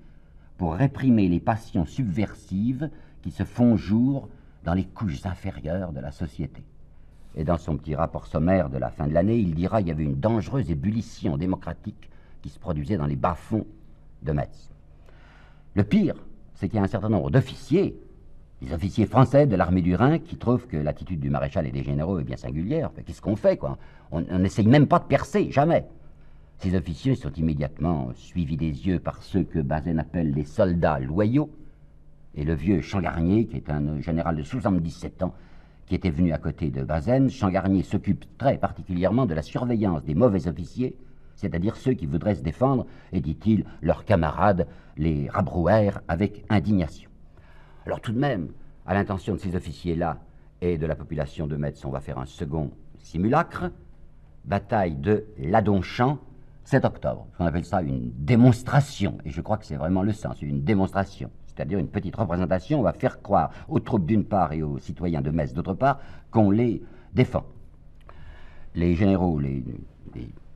pour 0.56 0.74
réprimer 0.74 1.28
les 1.28 1.40
passions 1.40 1.86
subversives 1.86 2.90
qui 3.22 3.30
se 3.30 3.44
font 3.44 3.76
jour 3.76 4.28
dans 4.64 4.74
les 4.74 4.84
couches 4.84 5.26
inférieures 5.26 5.92
de 5.92 6.00
la 6.00 6.12
société. 6.12 6.62
Et 7.34 7.44
dans 7.44 7.58
son 7.58 7.76
petit 7.76 7.94
rapport 7.94 8.26
sommaire 8.26 8.68
de 8.68 8.78
la 8.78 8.90
fin 8.90 9.08
de 9.08 9.14
l'année, 9.14 9.38
il 9.38 9.54
dira 9.54 9.78
qu'il 9.78 9.88
y 9.88 9.92
avait 9.92 10.04
une 10.04 10.20
dangereuse 10.20 10.70
ébullition 10.70 11.36
démocratique 11.36 12.10
qui 12.42 12.50
se 12.50 12.58
produisait 12.58 12.98
dans 12.98 13.06
les 13.06 13.16
bas-fonds 13.16 13.66
de 14.22 14.32
Metz. 14.32 14.70
Le 15.74 15.84
pire, 15.84 16.14
c'est 16.54 16.68
qu'il 16.68 16.76
y 16.76 16.80
a 16.80 16.84
un 16.84 16.88
certain 16.88 17.08
nombre 17.08 17.30
d'officiers, 17.30 17.96
des 18.62 18.72
officiers 18.72 19.06
français 19.06 19.46
de 19.46 19.56
l'armée 19.56 19.82
du 19.82 19.94
Rhin, 19.96 20.18
qui 20.18 20.36
trouvent 20.36 20.66
que 20.68 20.76
l'attitude 20.76 21.18
du 21.18 21.30
maréchal 21.30 21.66
et 21.66 21.72
des 21.72 21.82
généraux 21.82 22.20
est 22.20 22.24
bien 22.24 22.36
singulière. 22.36 22.90
Qu'est-ce 23.04 23.20
qu'on 23.20 23.34
fait 23.34 23.56
quoi? 23.56 23.76
On 24.12 24.20
n'essaye 24.38 24.66
même 24.66 24.86
pas 24.86 25.00
de 25.00 25.04
percer, 25.04 25.50
jamais. 25.50 25.84
Ces 26.58 26.76
officiers 26.76 27.16
sont 27.16 27.32
immédiatement 27.32 28.10
suivis 28.14 28.56
des 28.56 28.86
yeux 28.86 29.00
par 29.00 29.20
ceux 29.22 29.42
que 29.42 29.58
Bazaine 29.58 29.98
appelle 29.98 30.32
les 30.32 30.44
soldats 30.44 31.00
loyaux, 31.00 31.50
et 32.34 32.44
le 32.44 32.54
vieux 32.54 32.80
Changarnier, 32.80 33.46
qui 33.46 33.56
est 33.56 33.68
un 33.68 34.00
général 34.00 34.36
de 34.36 34.42
77 34.42 35.24
ans, 35.24 35.34
qui 35.86 35.96
était 35.96 36.10
venu 36.10 36.32
à 36.32 36.38
côté 36.38 36.70
de 36.70 36.84
Bazaine. 36.84 37.30
Changarnier 37.30 37.82
s'occupe 37.82 38.24
très 38.38 38.58
particulièrement 38.58 39.26
de 39.26 39.34
la 39.34 39.42
surveillance 39.42 40.04
des 40.04 40.14
mauvais 40.14 40.46
officiers, 40.46 40.94
c'est-à-dire 41.34 41.74
ceux 41.74 41.94
qui 41.94 42.06
voudraient 42.06 42.36
se 42.36 42.42
défendre, 42.42 42.86
et 43.12 43.20
dit-il, 43.20 43.64
leurs 43.82 44.04
camarades 44.04 44.68
les 44.96 45.28
rabrouèrent 45.28 46.00
avec 46.06 46.44
indignation. 46.48 47.11
Alors 47.86 48.00
tout 48.00 48.12
de 48.12 48.18
même, 48.18 48.48
à 48.86 48.94
l'intention 48.94 49.34
de 49.34 49.38
ces 49.38 49.56
officiers-là 49.56 50.18
et 50.60 50.78
de 50.78 50.86
la 50.86 50.94
population 50.94 51.46
de 51.46 51.56
Metz, 51.56 51.84
on 51.84 51.90
va 51.90 52.00
faire 52.00 52.18
un 52.18 52.26
second 52.26 52.70
simulacre, 52.98 53.70
bataille 54.44 54.96
de 54.96 55.24
Ladonchamp, 55.38 56.18
7 56.64 56.84
octobre. 56.84 57.26
On 57.38 57.46
appelle 57.46 57.64
ça 57.64 57.82
une 57.82 58.12
démonstration, 58.16 59.18
et 59.24 59.30
je 59.30 59.40
crois 59.40 59.56
que 59.56 59.66
c'est 59.66 59.76
vraiment 59.76 60.02
le 60.02 60.12
sens, 60.12 60.40
une 60.42 60.62
démonstration 60.62 61.30
c'est-à-dire 61.54 61.78
une 61.78 61.88
petite 61.88 62.16
représentation, 62.16 62.80
on 62.80 62.82
va 62.82 62.92
faire 62.92 63.20
croire 63.20 63.50
aux 63.68 63.80
troupes 63.80 64.06
d'une 64.06 64.24
part 64.24 64.52
et 64.52 64.62
aux 64.62 64.78
citoyens 64.78 65.20
de 65.20 65.30
Metz 65.30 65.52
d'autre 65.52 65.74
part 65.74 66.00
qu'on 66.30 66.50
les 66.50 66.82
défend. 67.12 67.44
Les 68.74 68.94
généraux, 68.94 69.38
les, 69.38 69.62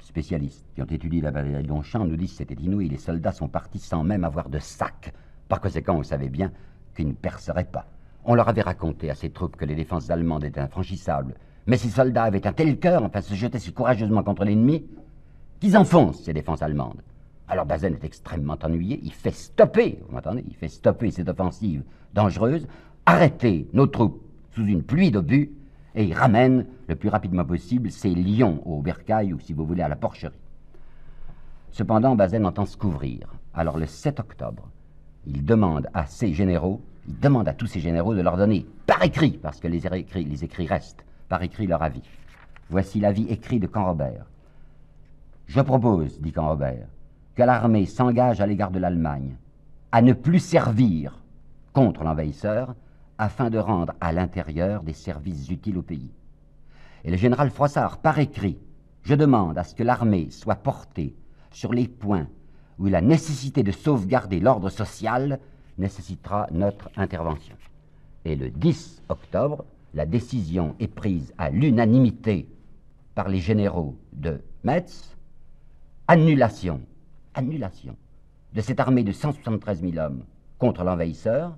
spécialistes 0.00 0.64
qui 0.74 0.80
ont 0.80 0.86
étudié 0.86 1.20
la 1.20 1.30
bataille 1.30 1.62
de 1.62 1.68
Longchamp 1.68 2.06
nous 2.06 2.16
disent 2.16 2.30
que 2.30 2.36
c'était 2.38 2.54
inouï, 2.54 2.88
les 2.88 2.96
soldats 2.96 3.32
sont 3.32 3.48
partis 3.48 3.78
sans 3.78 4.02
même 4.02 4.24
avoir 4.24 4.48
de 4.48 4.58
sac. 4.58 5.12
Par 5.48 5.60
conséquent, 5.60 5.96
on 5.98 6.02
savait 6.02 6.30
bien 6.30 6.50
qu'ils 6.96 7.08
ne 7.08 7.12
perceraient 7.12 7.64
pas. 7.64 7.86
On 8.24 8.34
leur 8.34 8.48
avait 8.48 8.62
raconté 8.62 9.10
à 9.10 9.14
ces 9.14 9.30
troupes 9.30 9.56
que 9.56 9.64
les 9.64 9.76
défenses 9.76 10.10
allemandes 10.10 10.44
étaient 10.44 10.60
infranchissables, 10.60 11.34
mais 11.66 11.76
ces 11.76 11.90
soldats 11.90 12.24
avaient 12.24 12.46
un 12.46 12.52
tel 12.52 12.78
cœur, 12.78 13.04
enfin 13.04 13.20
se 13.20 13.34
jetaient 13.34 13.58
si 13.58 13.72
courageusement 13.72 14.22
contre 14.22 14.44
l'ennemi, 14.44 14.84
qu'ils 15.60 15.76
enfoncent 15.76 16.22
ces 16.22 16.32
défenses 16.32 16.62
allemandes. 16.62 17.02
Alors 17.48 17.66
Bazaine 17.66 17.94
est 17.94 18.04
extrêmement 18.04 18.58
ennuyé, 18.62 18.98
il 19.02 19.12
fait 19.12 19.34
stopper, 19.34 20.00
vous 20.06 20.14
m'entendez, 20.14 20.44
il 20.46 20.54
fait 20.54 20.68
stopper 20.68 21.12
cette 21.12 21.28
offensive 21.28 21.84
dangereuse, 22.14 22.66
arrêter 23.04 23.68
nos 23.72 23.86
troupes 23.86 24.20
sous 24.52 24.66
une 24.66 24.82
pluie 24.82 25.12
d'obus, 25.12 25.52
et 25.94 26.04
il 26.04 26.14
ramène 26.14 26.66
le 26.88 26.96
plus 26.96 27.08
rapidement 27.08 27.44
possible 27.44 27.90
ses 27.90 28.10
lions 28.10 28.60
au 28.66 28.82
bercail 28.82 29.32
ou 29.32 29.38
si 29.38 29.52
vous 29.52 29.64
voulez 29.64 29.82
à 29.82 29.88
la 29.88 29.96
porcherie. 29.96 30.34
Cependant, 31.70 32.16
Bazaine 32.16 32.46
entend 32.46 32.66
se 32.66 32.76
couvrir. 32.76 33.32
Alors 33.54 33.78
le 33.78 33.86
7 33.86 34.20
octobre, 34.20 34.68
il 35.26 35.44
demande 35.44 35.88
à 35.92 36.06
ses 36.06 36.32
généraux, 36.32 36.80
il 37.08 37.18
demande 37.18 37.48
à 37.48 37.52
tous 37.52 37.66
ses 37.66 37.80
généraux 37.80 38.14
de 38.14 38.20
leur 38.20 38.36
donner 38.36 38.66
par 38.86 39.02
écrit, 39.02 39.38
parce 39.42 39.60
que 39.60 39.68
les 39.68 39.86
écrits, 39.86 40.66
restent, 40.66 41.04
par 41.28 41.42
écrit 41.42 41.66
leur 41.66 41.82
avis. 41.82 42.02
Voici 42.70 43.00
l'avis 43.00 43.26
écrit 43.28 43.60
de 43.60 43.66
Canrobert. 43.66 44.26
Je 45.46 45.60
propose, 45.60 46.20
dit 46.20 46.32
Canrobert, 46.32 46.86
que 47.34 47.42
l'armée 47.42 47.86
s'engage 47.86 48.40
à 48.40 48.46
l'égard 48.46 48.70
de 48.70 48.78
l'Allemagne 48.78 49.36
à 49.92 50.02
ne 50.02 50.12
plus 50.12 50.40
servir 50.40 51.18
contre 51.72 52.02
l'envahisseur 52.02 52.74
afin 53.18 53.50
de 53.50 53.58
rendre 53.58 53.94
à 54.00 54.12
l'intérieur 54.12 54.82
des 54.82 54.92
services 54.92 55.48
utiles 55.48 55.78
au 55.78 55.82
pays. 55.82 56.10
Et 57.04 57.10
le 57.10 57.16
général 57.16 57.50
Froissart, 57.50 57.98
par 57.98 58.18
écrit, 58.18 58.58
je 59.02 59.14
demande 59.14 59.56
à 59.58 59.64
ce 59.64 59.74
que 59.74 59.84
l'armée 59.84 60.30
soit 60.30 60.56
portée 60.56 61.14
sur 61.50 61.72
les 61.72 61.86
points 61.86 62.26
où 62.78 62.86
la 62.86 63.00
nécessité 63.00 63.62
de 63.62 63.72
sauvegarder 63.72 64.40
l'ordre 64.40 64.70
social 64.70 65.40
nécessitera 65.78 66.46
notre 66.50 66.90
intervention. 66.96 67.56
Et 68.24 68.36
le 68.36 68.50
10 68.50 69.02
octobre, 69.08 69.64
la 69.94 70.06
décision 70.06 70.74
est 70.80 70.88
prise 70.88 71.32
à 71.38 71.50
l'unanimité 71.50 72.48
par 73.14 73.28
les 73.28 73.38
généraux 73.38 73.96
de 74.12 74.40
Metz, 74.64 75.16
annulation, 76.08 76.80
annulation 77.34 77.96
de 78.52 78.60
cette 78.60 78.80
armée 78.80 79.04
de 79.04 79.12
173 79.12 79.80
000 79.80 79.96
hommes 79.98 80.24
contre 80.58 80.84
l'envahisseur, 80.84 81.56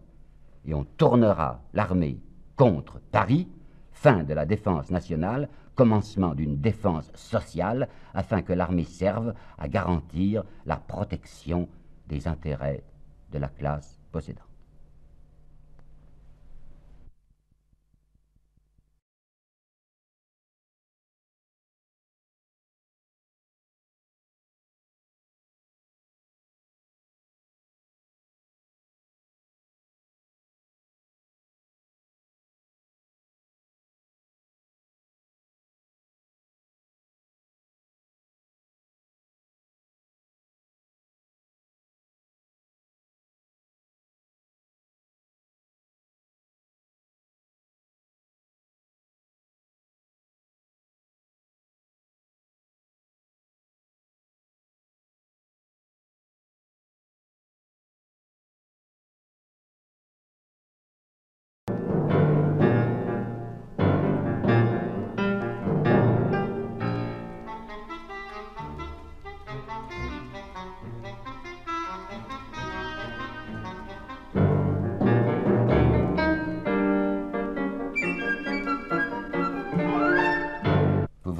et 0.66 0.74
on 0.74 0.84
tournera 0.84 1.60
l'armée 1.72 2.18
contre 2.56 3.00
Paris, 3.12 3.48
fin 3.92 4.24
de 4.24 4.34
la 4.34 4.46
défense 4.46 4.90
nationale, 4.90 5.48
commencement 5.78 6.34
d'une 6.34 6.60
défense 6.60 7.12
sociale, 7.14 7.88
afin 8.12 8.42
que 8.42 8.52
l'armée 8.52 8.82
serve 8.82 9.32
à 9.58 9.68
garantir 9.68 10.42
la 10.66 10.76
protection 10.76 11.68
des 12.08 12.26
intérêts 12.26 12.82
de 13.30 13.38
la 13.38 13.48
classe 13.48 13.96
possédante. 14.10 14.47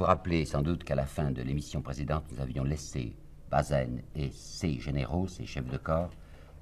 Rappelez 0.09 0.43
sans 0.43 0.63
doute 0.63 0.83
qu'à 0.83 0.95
la 0.95 1.05
fin 1.05 1.29
de 1.29 1.43
l'émission 1.43 1.83
précédente, 1.83 2.23
nous 2.31 2.41
avions 2.41 2.63
laissé 2.63 3.15
Bazaine 3.51 4.01
et 4.15 4.31
ses 4.31 4.79
généraux, 4.79 5.27
ses 5.27 5.45
chefs 5.45 5.69
de 5.69 5.77
corps, 5.77 6.09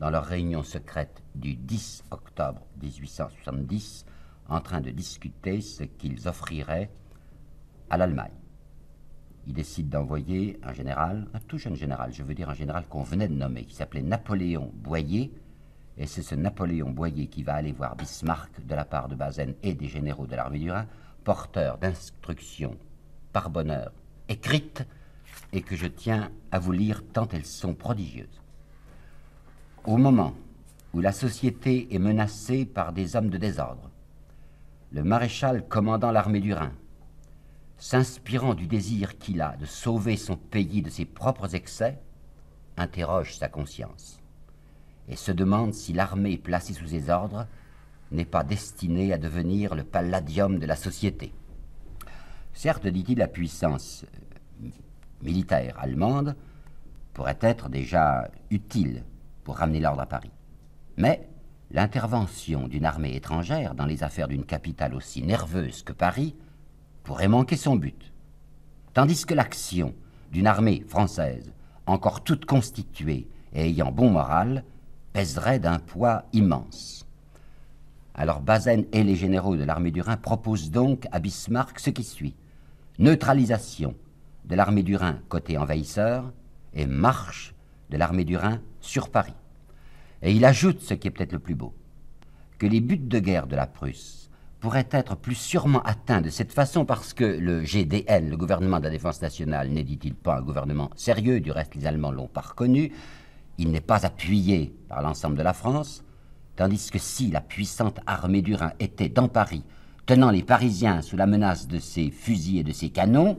dans 0.02 0.10
leur 0.10 0.26
réunion 0.26 0.64
secrète 0.64 1.24
du 1.34 1.56
10 1.56 2.04
octobre 2.12 2.62
1870, 2.82 4.06
en 4.50 4.60
train 4.60 4.82
de 4.82 4.90
discuter 4.90 5.62
ce 5.62 5.84
qu'ils 5.84 6.28
offriraient 6.28 6.90
à 7.90 7.96
l'Allemagne. 7.96 8.34
Ils 9.46 9.54
décident 9.54 9.98
d'envoyer 9.98 10.60
un 10.62 10.74
général, 10.74 11.30
un 11.34 11.40
tout 11.40 11.58
jeune 11.58 11.78
général, 11.78 12.12
je 12.12 12.24
veux 12.24 12.34
dire 12.34 12.50
un 12.50 12.54
général 12.54 12.86
qu'on 12.90 13.04
venait 13.04 13.30
de 13.30 13.34
nommer, 13.34 13.64
qui 13.64 13.76
s'appelait 13.76 14.02
Napoléon 14.02 14.74
Boyer, 14.74 15.32
et 15.98 16.06
c'est 16.06 16.22
ce 16.22 16.36
Napoléon 16.36 16.92
Boyer 16.92 17.28
qui 17.28 17.44
va 17.44 17.54
aller 17.54 17.72
voir 17.72 17.96
Bismarck 17.96 18.66
de 18.66 18.76
la 18.76 18.84
part 18.84 19.08
de 19.08 19.16
Bazaine 19.16 19.56
et 19.64 19.74
des 19.74 19.88
généraux 19.88 20.28
de 20.28 20.36
l'armée 20.36 20.60
du 20.60 20.70
Rhin, 20.70 20.86
porteur 21.24 21.78
d'instructions 21.78 22.78
par 23.38 23.52
bonheur, 23.52 23.92
écrites 24.30 24.84
et 25.54 25.62
que 25.62 25.76
je 25.76 25.86
tiens 25.86 26.32
à 26.52 26.58
vous 26.58 26.72
lire 26.72 27.04
tant 27.14 27.28
elles 27.32 27.46
sont 27.46 27.76
prodigieuses. 27.76 28.42
Au 29.86 29.98
moment 29.98 30.34
où 30.96 31.02
la 31.02 31.12
société 31.12 31.88
est 31.94 32.00
menacée 32.00 32.66
par 32.66 32.94
des 32.94 33.16
hommes 33.16 33.30
de 33.30 33.38
désordre, 33.38 33.92
le 34.92 35.04
maréchal 35.04 35.68
commandant 35.68 36.10
l'armée 36.10 36.40
du 36.40 36.52
Rhin, 36.52 36.72
s'inspirant 37.78 38.56
du 38.56 38.66
désir 38.66 39.20
qu'il 39.20 39.40
a 39.42 39.56
de 39.58 39.68
sauver 39.68 40.18
son 40.18 40.36
pays 40.36 40.82
de 40.82 40.90
ses 40.90 41.06
propres 41.06 41.54
excès, 41.54 42.00
interroge 42.76 43.38
sa 43.38 43.50
conscience 43.50 44.20
et 45.10 45.16
se 45.16 45.32
demande 45.32 45.76
si 45.76 45.94
l'armée 45.94 46.38
placée 46.38 46.74
sous 46.74 46.88
ses 46.88 47.12
ordres 47.12 47.46
n'est 48.10 48.26
pas 48.26 48.44
destinée 48.44 49.14
à 49.14 49.20
devenir 49.20 49.76
le 49.76 49.84
palladium 49.84 50.58
de 50.58 50.66
la 50.66 50.76
société. 50.76 51.32
Certes, 52.58 52.88
dit-il, 52.88 53.20
la 53.20 53.28
puissance 53.28 54.04
euh, 54.64 54.70
militaire 55.22 55.78
allemande 55.80 56.36
pourrait 57.14 57.38
être 57.42 57.70
déjà 57.70 58.32
utile 58.50 59.04
pour 59.44 59.58
ramener 59.58 59.80
l'ordre 59.80 60.02
à 60.02 60.08
Paris. 60.08 60.32
Mais 60.98 61.30
l'intervention 61.70 62.68
d'une 62.68 62.86
armée 62.86 63.16
étrangère 63.16 63.76
dans 63.76 63.86
les 63.86 64.02
affaires 64.02 64.28
d'une 64.28 64.44
capitale 64.44 64.96
aussi 64.96 65.22
nerveuse 65.22 65.84
que 65.84 65.94
Paris 65.94 66.36
pourrait 67.04 67.28
manquer 67.28 67.58
son 67.58 67.76
but. 67.76 68.12
Tandis 68.96 69.24
que 69.28 69.36
l'action 69.36 69.94
d'une 70.32 70.48
armée 70.48 70.84
française, 70.88 71.54
encore 71.86 72.24
toute 72.24 72.46
constituée 72.46 73.28
et 73.54 73.68
ayant 73.68 73.92
bon 73.92 74.10
moral, 74.10 74.64
pèserait 75.14 75.60
d'un 75.60 75.78
poids 75.78 76.24
immense. 76.34 77.06
Alors 78.16 78.42
Bazaine 78.42 78.86
et 78.94 79.04
les 79.04 79.16
généraux 79.16 79.58
de 79.58 79.64
l'armée 79.64 79.92
du 79.92 80.02
Rhin 80.02 80.18
proposent 80.18 80.72
donc 80.72 81.06
à 81.12 81.20
Bismarck 81.20 81.80
ce 81.80 81.92
qui 81.92 82.04
suit 82.04 82.34
neutralisation 83.00 83.96
de 84.46 84.56
l'armée 84.56 84.84
du 84.84 84.96
Rhin 84.96 85.20
côté 85.30 85.58
envahisseur 85.58 86.32
et 86.74 86.86
marche 86.86 87.54
de 87.90 87.98
l'armée 87.98 88.26
du 88.26 88.38
Rhin 88.38 88.62
sur 88.82 89.10
Paris. 89.10 89.34
Et 90.22 90.32
il 90.32 90.46
ajoute 90.46 90.82
ce 90.82 90.94
qui 90.94 91.08
est 91.08 91.12
peut-être 91.12 91.34
le 91.34 91.40
plus 91.40 91.56
beau, 91.56 91.74
que 92.58 92.66
les 92.66 92.82
buts 92.82 92.98
de 92.98 93.20
guerre 93.20 93.48
de 93.48 93.56
la 93.56 93.68
Prusse 93.68 94.30
pourraient 94.60 94.88
être 94.92 95.16
plus 95.16 95.36
sûrement 95.36 95.84
atteints 95.84 96.22
de 96.22 96.32
cette 96.32 96.52
façon 96.52 96.86
parce 96.86 97.14
que 97.14 97.24
le 97.24 97.64
GDN, 97.64 98.30
le 98.30 98.38
gouvernement 98.38 98.80
de 98.80 98.86
la 98.86 98.90
défense 98.90 99.22
nationale, 99.22 99.70
n'est 99.70 99.84
dit-il 99.84 100.16
pas 100.16 100.38
un 100.38 100.42
gouvernement 100.42 100.90
sérieux, 100.96 101.40
du 101.40 101.52
reste 101.52 101.76
les 101.76 101.86
Allemands 101.86 102.12
l'ont 102.12 102.28
pas 102.28 102.42
reconnu, 102.42 102.92
il 103.60 103.72
n'est 103.72 103.82
pas 103.82 104.06
appuyé 104.06 104.74
par 104.88 105.04
l'ensemble 105.04 105.38
de 105.38 105.44
la 105.44 105.54
France, 105.54 106.04
tandis 106.56 106.90
que 106.90 106.98
si 106.98 107.30
la 107.30 107.42
puissante 107.42 108.00
armée 108.08 108.42
du 108.42 108.56
Rhin 108.56 108.74
était 108.80 109.10
dans 109.10 109.28
Paris 109.28 109.64
tenant 110.08 110.32
les 110.32 110.42
Parisiens 110.42 111.02
sous 111.02 111.18
la 111.18 111.28
menace 111.28 111.68
de 111.68 111.80
ses 111.80 112.10
fusils 112.10 112.60
et 112.60 112.64
de 112.64 112.72
ses 112.72 112.90
canons, 112.90 113.38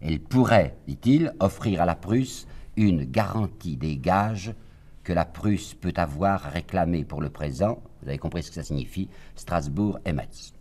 elle 0.00 0.20
pourrait, 0.20 0.74
dit-il, 0.88 1.34
offrir 1.38 1.82
à 1.82 1.84
la 1.84 1.94
Prusse 1.94 2.48
une 2.76 3.04
garantie 3.04 3.76
des 3.76 3.98
gages 3.98 4.54
que 5.04 5.12
la 5.12 5.26
Prusse 5.26 5.74
peut 5.74 5.92
avoir 5.96 6.40
réclamés 6.42 7.04
pour 7.04 7.20
le 7.20 7.28
présent, 7.28 7.82
vous 8.02 8.08
avez 8.08 8.16
compris 8.16 8.42
ce 8.42 8.48
que 8.48 8.54
ça 8.54 8.62
signifie, 8.62 9.08
Strasbourg 9.36 9.98
et 10.06 10.14
Metz. 10.14 10.54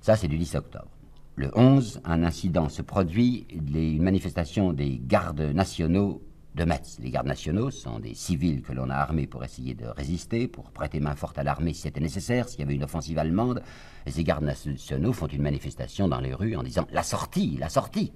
Ça, 0.00 0.16
c'est 0.16 0.28
du 0.28 0.38
10 0.38 0.54
octobre. 0.54 0.88
Le 1.36 1.50
11, 1.54 2.00
un 2.04 2.24
incident 2.24 2.70
se 2.70 2.80
produit, 2.80 3.46
une 3.50 4.02
manifestation 4.02 4.72
des 4.72 4.98
gardes 4.98 5.42
nationaux 5.42 6.22
de 6.54 6.64
Metz. 6.64 6.98
Les 7.00 7.10
gardes 7.10 7.26
nationaux 7.26 7.70
sont 7.70 8.00
des 8.00 8.14
civils 8.14 8.62
que 8.62 8.72
l'on 8.72 8.90
a 8.90 8.94
armés 8.94 9.26
pour 9.26 9.44
essayer 9.44 9.74
de 9.74 9.86
résister, 9.86 10.48
pour 10.48 10.70
prêter 10.70 11.00
main 11.00 11.14
forte 11.14 11.38
à 11.38 11.42
l'armée 11.42 11.72
si 11.72 11.82
c'était 11.82 12.00
nécessaire, 12.00 12.48
s'il 12.48 12.60
y 12.60 12.62
avait 12.62 12.74
une 12.74 12.84
offensive 12.84 13.18
allemande. 13.18 13.62
Et 14.06 14.10
ces 14.10 14.24
gardes 14.24 14.44
nationaux 14.44 15.12
font 15.12 15.26
une 15.26 15.42
manifestation 15.42 16.08
dans 16.08 16.20
les 16.20 16.34
rues 16.34 16.56
en 16.56 16.62
disant 16.62 16.86
la 16.90 17.02
sortie, 17.02 17.56
la 17.58 17.68
sortie. 17.68 18.12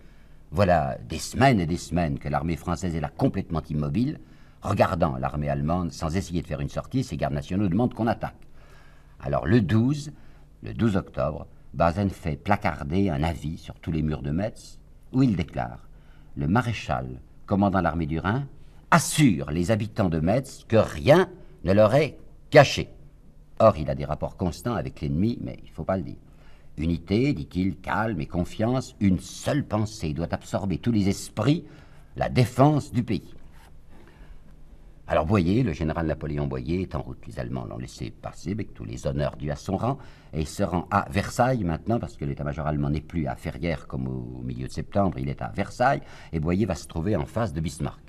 Voilà 0.51 0.99
des 1.09 1.19
semaines 1.19 1.61
et 1.61 1.67
des 1.67 1.77
semaines 1.77 2.19
que 2.19 2.29
l'armée 2.29 2.57
française 2.57 2.95
est 2.95 3.01
là 3.01 3.11
complètement 3.17 3.63
immobile, 3.69 4.21
regardant 4.61 5.17
l'armée 5.17 5.49
allemande 5.49 5.93
sans 5.93 6.17
essayer 6.17 6.43
de 6.43 6.47
faire 6.47 6.61
une 6.61 6.69
sortie. 6.69 7.05
Ces 7.05 7.17
gardes 7.17 7.35
nationaux 7.35 7.69
demandent 7.69 7.95
qu'on 7.95 8.07
attaque. 8.07 8.49
Alors 9.21 9.47
le 9.47 9.61
12, 9.61 10.13
le 10.63 10.75
12 10.75 10.97
octobre, 10.97 11.47
Bazen 11.75 12.11
fait 12.11 12.37
placarder 12.37 13.09
un 13.09 13.23
avis 13.23 13.57
sur 13.57 13.75
tous 13.77 13.93
les 13.93 14.03
murs 14.03 14.23
de 14.23 14.31
Metz 14.31 14.79
où 15.13 15.23
il 15.23 15.37
déclare 15.37 15.89
Le 16.37 16.49
maréchal 16.49 17.21
commandant 17.47 17.81
l'armée 17.81 18.07
du 18.07 18.19
Rhin, 18.19 18.47
assure 18.91 19.51
les 19.51 19.71
habitants 19.71 20.09
de 20.09 20.21
Metz 20.21 20.65
que 20.69 20.77
rien 20.77 21.29
ne 21.65 21.73
leur 21.73 21.95
est 21.95 22.19
caché. 22.51 22.89
Or, 23.59 23.77
il 23.77 23.89
a 23.91 23.95
des 23.95 24.05
rapports 24.05 24.37
constants 24.37 24.75
avec 24.75 25.01
l'ennemi, 25.01 25.39
mais 25.41 25.59
il 25.63 25.71
ne 25.71 25.75
faut 25.75 25.85
pas 25.85 25.97
le 25.97 26.03
dire. 26.03 26.17
Unité, 26.79 27.33
dit-il, 27.33 27.77
calme 27.77 28.21
et 28.21 28.27
confiance, 28.27 28.97
une 29.01 29.21
seule 29.21 29.65
pensée 29.65 30.15
doit 30.15 30.33
absorber 30.33 30.79
tous 30.79 30.93
les 30.93 31.09
esprits, 31.09 31.65
la 32.17 32.29
défense 32.29 32.93
du 32.93 33.03
pays. 33.03 33.35
Alors 35.09 35.27
Boyer, 35.27 35.65
le 35.65 35.73
général 35.73 36.07
Napoléon 36.07 36.47
Boyer, 36.47 36.83
est 36.83 36.95
en 36.95 37.03
route. 37.03 37.27
Les 37.27 37.41
Allemands 37.41 37.65
l'ont 37.65 37.79
laissé 37.79 38.11
passer 38.11 38.53
avec 38.53 38.73
tous 38.73 38.85
les 38.85 39.07
honneurs 39.07 39.37
dus 39.37 39.51
à 39.51 39.57
son 39.57 39.77
rang, 39.77 39.99
et 40.33 40.41
il 40.41 40.47
se 40.47 40.63
rend 40.63 40.87
à 40.91 41.09
Versailles 41.11 41.65
maintenant, 41.65 41.99
parce 41.99 42.17
que 42.17 42.25
l'état-major 42.25 42.67
allemand 42.67 42.91
n'est 42.91 43.01
plus 43.01 43.27
à 43.27 43.35
Ferrières 43.35 43.89
comme 43.89 44.07
au 44.07 44.43
milieu 44.43 44.69
de 44.69 44.73
septembre, 44.73 45.19
il 45.19 45.29
est 45.29 45.43
à 45.43 45.49
Versailles, 45.49 46.03
et 46.33 46.39
Boyer 46.39 46.67
va 46.67 46.77
se 46.77 46.87
trouver 46.87 47.17
en 47.17 47.27
face 47.27 47.53
de 47.53 47.61
Bismarck. 47.61 48.01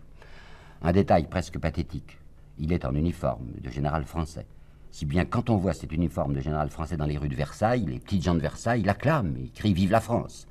Un 0.83 0.91
détail 0.91 1.27
presque 1.27 1.57
pathétique, 1.57 2.19
il 2.59 2.71
est 2.71 2.85
en 2.85 2.93
uniforme 2.93 3.47
de 3.59 3.69
général 3.69 4.03
français. 4.05 4.45
Si 4.91 5.07
bien 5.07 5.25
quand 5.25 5.49
on 5.49 5.57
voit 5.57 5.73
cet 5.73 5.91
uniforme 5.91 6.33
de 6.33 6.41
général 6.41 6.69
français 6.69 6.97
dans 6.97 7.07
les 7.07 7.17
rues 7.17 7.29
de 7.29 7.35
Versailles, 7.35 7.85
les 7.87 7.99
petites 7.99 8.23
gens 8.23 8.35
de 8.35 8.39
Versailles 8.39 8.83
l'acclament 8.83 9.35
et 9.37 9.49
crient 9.49 9.73
Vive 9.73 9.91
la 9.91 10.01
France 10.01 10.47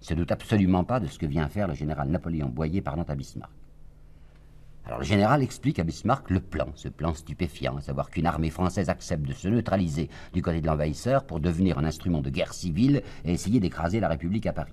se 0.00 0.14
doute 0.14 0.30
absolument 0.30 0.84
pas 0.84 1.00
de 1.00 1.06
ce 1.06 1.18
que 1.18 1.26
vient 1.26 1.48
faire 1.48 1.66
le 1.66 1.74
général 1.74 2.08
Napoléon 2.08 2.48
Boyer 2.48 2.82
parlant 2.82 3.04
à 3.08 3.14
Bismarck. 3.14 3.50
Alors 4.88 5.00
le 5.00 5.04
général 5.04 5.42
explique 5.42 5.78
à 5.78 5.84
Bismarck 5.84 6.30
le 6.30 6.40
plan, 6.40 6.68
ce 6.74 6.88
plan 6.88 7.12
stupéfiant, 7.12 7.76
à 7.76 7.82
savoir 7.82 8.08
qu'une 8.08 8.24
armée 8.24 8.48
française 8.48 8.88
accepte 8.88 9.28
de 9.28 9.34
se 9.34 9.46
neutraliser 9.46 10.08
du 10.32 10.40
côté 10.40 10.62
de 10.62 10.66
l'envahisseur 10.66 11.24
pour 11.24 11.40
devenir 11.40 11.76
un 11.76 11.84
instrument 11.84 12.22
de 12.22 12.30
guerre 12.30 12.54
civile 12.54 13.02
et 13.26 13.32
essayer 13.32 13.60
d'écraser 13.60 14.00
la 14.00 14.08
République 14.08 14.46
à 14.46 14.54
Paris. 14.54 14.72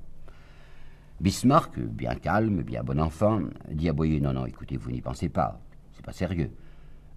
Bismarck, 1.20 1.78
bien 1.80 2.16
calme, 2.16 2.62
bien 2.62 2.82
bon 2.82 2.98
enfant, 3.02 3.42
dit 3.70 3.90
à 3.90 3.94
Boyer 3.94 4.22
Non, 4.22 4.32
non, 4.32 4.46
écoutez, 4.46 4.78
vous 4.78 4.90
n'y 4.90 5.02
pensez 5.02 5.28
pas, 5.28 5.60
c'est 5.92 6.06
pas 6.06 6.14
sérieux. 6.14 6.52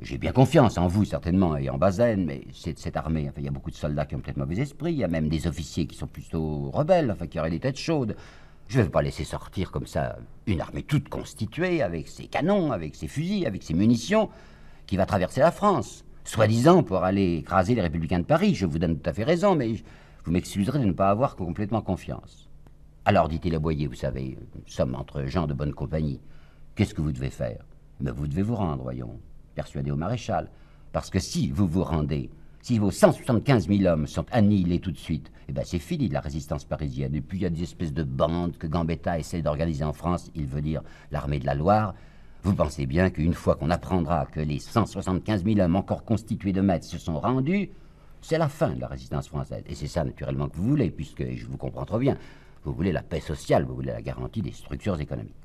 J'ai 0.00 0.18
bien 0.18 0.32
confiance 0.32 0.76
en 0.76 0.88
vous, 0.88 1.04
certainement, 1.04 1.56
et 1.56 1.70
en 1.70 1.78
Bazaine, 1.78 2.24
mais 2.24 2.42
c'est 2.52 2.76
cette 2.80 2.96
armée. 2.96 3.26
Enfin, 3.28 3.40
il 3.40 3.44
y 3.44 3.48
a 3.48 3.52
beaucoup 3.52 3.70
de 3.70 3.76
soldats 3.76 4.06
qui 4.06 4.16
ont 4.16 4.20
peut-être 4.20 4.36
mauvais 4.36 4.58
esprit. 4.58 4.92
Il 4.92 4.98
y 4.98 5.04
a 5.04 5.08
même 5.08 5.28
des 5.28 5.46
officiers 5.46 5.86
qui 5.86 5.96
sont 5.96 6.06
plutôt 6.08 6.70
rebelles, 6.70 7.12
enfin, 7.12 7.28
qui 7.28 7.38
auraient 7.38 7.50
des 7.50 7.60
têtes 7.60 7.78
chaudes. 7.78 8.16
Je 8.68 8.78
ne 8.78 8.84
vais 8.84 8.90
pas 8.90 9.00
laisser 9.00 9.24
sortir 9.24 9.70
comme 9.70 9.86
ça 9.86 10.18
une 10.46 10.60
armée 10.60 10.82
toute 10.82 11.08
constituée, 11.08 11.82
avec 11.82 12.06
ses 12.06 12.26
canons, 12.26 12.70
avec 12.70 12.94
ses 12.94 13.08
fusils, 13.08 13.46
avec 13.46 13.62
ses 13.62 13.72
munitions, 13.72 14.28
qui 14.86 14.98
va 14.98 15.06
traverser 15.06 15.40
la 15.40 15.50
France, 15.50 16.04
soi-disant 16.24 16.82
pour 16.82 17.02
aller 17.02 17.36
écraser 17.36 17.74
les 17.74 17.80
républicains 17.80 18.18
de 18.18 18.24
Paris. 18.24 18.54
Je 18.54 18.66
vous 18.66 18.78
donne 18.78 18.98
tout 18.98 19.08
à 19.08 19.14
fait 19.14 19.24
raison, 19.24 19.56
mais 19.56 19.72
vous 20.24 20.32
m'excuserez 20.32 20.78
de 20.78 20.84
ne 20.84 20.92
pas 20.92 21.08
avoir 21.08 21.34
complètement 21.34 21.80
confiance. 21.80 22.50
Alors, 23.06 23.28
dit-il 23.28 23.54
à 23.54 23.58
Boyer, 23.58 23.86
vous 23.86 23.94
savez, 23.94 24.36
nous 24.54 24.60
sommes 24.66 24.94
entre 24.94 25.24
gens 25.24 25.46
de 25.46 25.54
bonne 25.54 25.72
compagnie. 25.72 26.20
Qu'est-ce 26.74 26.92
que 26.92 27.00
vous 27.00 27.12
devez 27.12 27.30
faire? 27.30 27.64
Mais 28.00 28.10
vous 28.10 28.26
devez 28.26 28.42
vous 28.42 28.54
rendre, 28.54 28.82
voyons 28.82 29.18
persuadé 29.54 29.90
au 29.90 29.96
maréchal. 29.96 30.50
Parce 30.92 31.08
que 31.08 31.18
si 31.18 31.50
vous 31.50 31.66
vous 31.66 31.84
rendez, 31.84 32.28
si 32.68 32.78
vos 32.78 32.90
175 32.90 33.66
000 33.66 33.84
hommes 33.84 34.06
sont 34.06 34.26
annihilés 34.30 34.78
tout 34.78 34.90
de 34.90 34.98
suite, 34.98 35.32
eh 35.48 35.52
ben 35.52 35.64
c'est 35.64 35.78
fini 35.78 36.10
de 36.10 36.12
la 36.12 36.20
résistance 36.20 36.66
parisienne. 36.66 37.14
Et 37.14 37.22
puis 37.22 37.38
il 37.38 37.40
y 37.40 37.46
a 37.46 37.48
des 37.48 37.62
espèces 37.62 37.94
de 37.94 38.02
bandes 38.02 38.58
que 38.58 38.66
Gambetta 38.66 39.18
essaie 39.18 39.40
d'organiser 39.40 39.84
en 39.84 39.94
France, 39.94 40.30
il 40.34 40.44
veut 40.44 40.60
dire 40.60 40.82
l'armée 41.10 41.38
de 41.38 41.46
la 41.46 41.54
Loire. 41.54 41.94
Vous 42.42 42.52
pensez 42.52 42.84
bien 42.84 43.08
qu'une 43.08 43.32
fois 43.32 43.54
qu'on 43.54 43.70
apprendra 43.70 44.26
que 44.26 44.40
les 44.40 44.58
175 44.58 45.44
000 45.44 45.60
hommes 45.60 45.76
encore 45.76 46.04
constitués 46.04 46.52
de 46.52 46.60
maîtres 46.60 46.84
se 46.84 46.98
sont 46.98 47.18
rendus, 47.18 47.70
c'est 48.20 48.36
la 48.36 48.50
fin 48.50 48.74
de 48.74 48.80
la 48.82 48.88
résistance 48.88 49.28
française. 49.28 49.64
Et 49.66 49.74
c'est 49.74 49.86
ça 49.86 50.04
naturellement 50.04 50.50
que 50.50 50.56
vous 50.58 50.68
voulez, 50.68 50.90
puisque 50.90 51.24
je 51.24 51.46
vous 51.46 51.56
comprends 51.56 51.86
trop 51.86 51.98
bien. 51.98 52.18
Vous 52.64 52.74
voulez 52.74 52.92
la 52.92 53.02
paix 53.02 53.20
sociale, 53.20 53.64
vous 53.64 53.76
voulez 53.76 53.92
la 53.92 54.02
garantie 54.02 54.42
des 54.42 54.52
structures 54.52 55.00
économiques. 55.00 55.40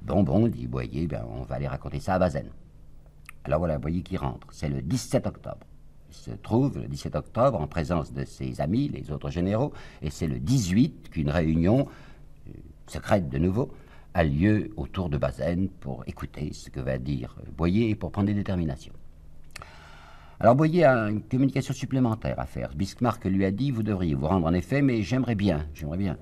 Bon, 0.00 0.22
bon, 0.22 0.46
dit 0.46 0.68
Boyer, 0.68 1.08
ben, 1.08 1.26
on 1.28 1.42
va 1.42 1.56
aller 1.56 1.66
raconter 1.66 1.98
ça 1.98 2.14
à 2.14 2.18
Bazaine. 2.20 2.50
Alors 3.42 3.58
voilà, 3.58 3.78
voyez 3.78 4.02
qui 4.02 4.16
rentre. 4.16 4.46
C'est 4.52 4.68
le 4.68 4.80
17 4.80 5.26
octobre. 5.26 5.66
Se 6.16 6.30
trouve 6.30 6.78
le 6.78 6.88
17 6.88 7.14
octobre 7.14 7.60
en 7.60 7.66
présence 7.66 8.12
de 8.12 8.24
ses 8.24 8.60
amis, 8.60 8.88
les 8.88 9.10
autres 9.12 9.30
généraux, 9.30 9.72
et 10.02 10.10
c'est 10.10 10.26
le 10.26 10.38
18 10.38 11.10
qu'une 11.10 11.30
réunion 11.30 11.86
euh, 12.48 12.52
secrète 12.86 13.28
de 13.28 13.38
nouveau 13.38 13.70
a 14.14 14.24
lieu 14.24 14.70
autour 14.76 15.10
de 15.10 15.18
Bazaine 15.18 15.68
pour 15.68 16.02
écouter 16.06 16.52
ce 16.54 16.70
que 16.70 16.80
va 16.80 16.96
dire 16.96 17.36
Boyer 17.56 17.90
et 17.90 17.94
pour 17.94 18.10
prendre 18.10 18.28
des 18.28 18.34
déterminations. 18.34 18.94
Alors 20.40 20.54
Boyer 20.54 20.84
a 20.84 21.10
une 21.10 21.22
communication 21.22 21.74
supplémentaire 21.74 22.40
à 22.40 22.46
faire. 22.46 22.74
Bismarck 22.74 23.24
lui 23.26 23.44
a 23.44 23.50
dit 23.50 23.70
Vous 23.70 23.82
devriez 23.82 24.14
vous 24.14 24.26
rendre 24.26 24.46
en 24.46 24.54
effet, 24.54 24.80
mais 24.80 25.02
j'aimerais 25.02 25.34
bien, 25.34 25.66
j'aimerais 25.74 25.98
bien 25.98 26.16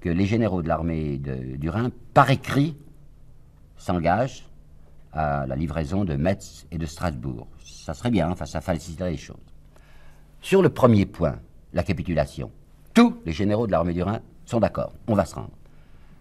que 0.00 0.08
les 0.08 0.26
généraux 0.26 0.62
de 0.62 0.68
l'armée 0.68 1.18
du 1.18 1.68
Rhin, 1.68 1.90
par 2.14 2.30
écrit, 2.30 2.76
s'engagent 3.76 4.46
à 5.12 5.46
la 5.46 5.54
livraison 5.54 6.04
de 6.04 6.16
Metz 6.16 6.66
et 6.70 6.78
de 6.78 6.86
Strasbourg. 6.86 7.46
Ça 7.84 7.92
serait 7.92 8.10
bien, 8.10 8.30
enfin 8.30 8.46
ça 8.46 8.62
faciliterait 8.62 9.10
les 9.10 9.18
choses. 9.18 9.36
Sur 10.40 10.62
le 10.62 10.70
premier 10.70 11.04
point, 11.04 11.38
la 11.74 11.82
capitulation, 11.82 12.50
tous 12.94 13.14
les 13.26 13.32
généraux 13.32 13.66
de 13.66 13.72
l'armée 13.72 13.92
du 13.92 14.02
Rhin 14.02 14.20
sont 14.46 14.58
d'accord, 14.58 14.94
on 15.06 15.14
va 15.14 15.26
se 15.26 15.34
rendre. 15.34 15.50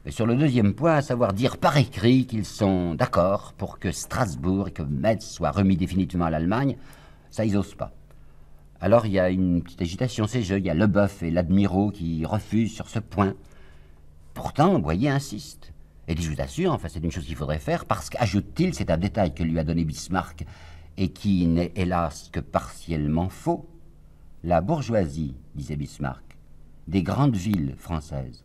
Et 0.05 0.11
sur 0.11 0.25
le 0.25 0.35
deuxième 0.35 0.73
point, 0.73 0.95
à 0.95 1.01
savoir 1.01 1.31
dire 1.31 1.55
par 1.55 1.77
écrit 1.77 2.25
qu'ils 2.25 2.43
sont 2.43 2.95
d'accord 2.95 3.53
pour 3.53 3.79
que 3.79 3.93
Strasbourg 3.93 4.67
et 4.67 4.71
que 4.71 4.83
Metz 4.83 5.25
soient 5.25 5.51
remis 5.51 5.77
définitivement 5.77 6.25
à 6.25 6.31
l'Allemagne, 6.31 6.75
ça 7.31 7.45
ils 7.45 7.53
n'osent 7.53 7.75
pas. 7.75 7.93
Alors 8.81 9.05
il 9.05 9.13
y 9.13 9.19
a 9.19 9.29
une 9.29 9.63
petite 9.63 9.83
agitation, 9.83 10.27
c'est 10.27 10.41
jeu, 10.41 10.57
il 10.57 10.65
y 10.65 10.69
a 10.69 10.73
Leboeuf 10.73 11.23
et 11.23 11.31
l'Admiraux 11.31 11.91
qui 11.91 12.25
refusent 12.25 12.73
sur 12.73 12.89
ce 12.89 12.99
point. 12.99 13.35
Pourtant, 14.33 14.79
Boyer 14.79 15.11
insiste. 15.11 15.71
Et 16.09 16.21
je 16.21 16.29
vous 16.29 16.41
assure, 16.41 16.73
enfin, 16.73 16.89
c'est 16.89 16.99
une 17.01 17.11
chose 17.11 17.25
qu'il 17.25 17.37
faudrait 17.37 17.59
faire, 17.59 17.85
parce 17.85 18.09
qu'ajoute-t-il, 18.09 18.73
c'est 18.73 18.91
un 18.91 18.97
détail 18.97 19.33
que 19.33 19.43
lui 19.43 19.57
a 19.57 19.63
donné 19.63 19.85
Bismarck, 19.85 20.43
et 20.97 21.09
qui 21.09 21.47
n'est 21.47 21.71
hélas 21.75 22.29
que 22.31 22.39
partiellement 22.39 23.29
faux, 23.29 23.67
la 24.43 24.61
bourgeoisie, 24.61 25.35
disait 25.55 25.75
Bismarck, 25.75 26.37
des 26.87 27.03
grandes 27.03 27.35
villes 27.35 27.75
françaises 27.77 28.43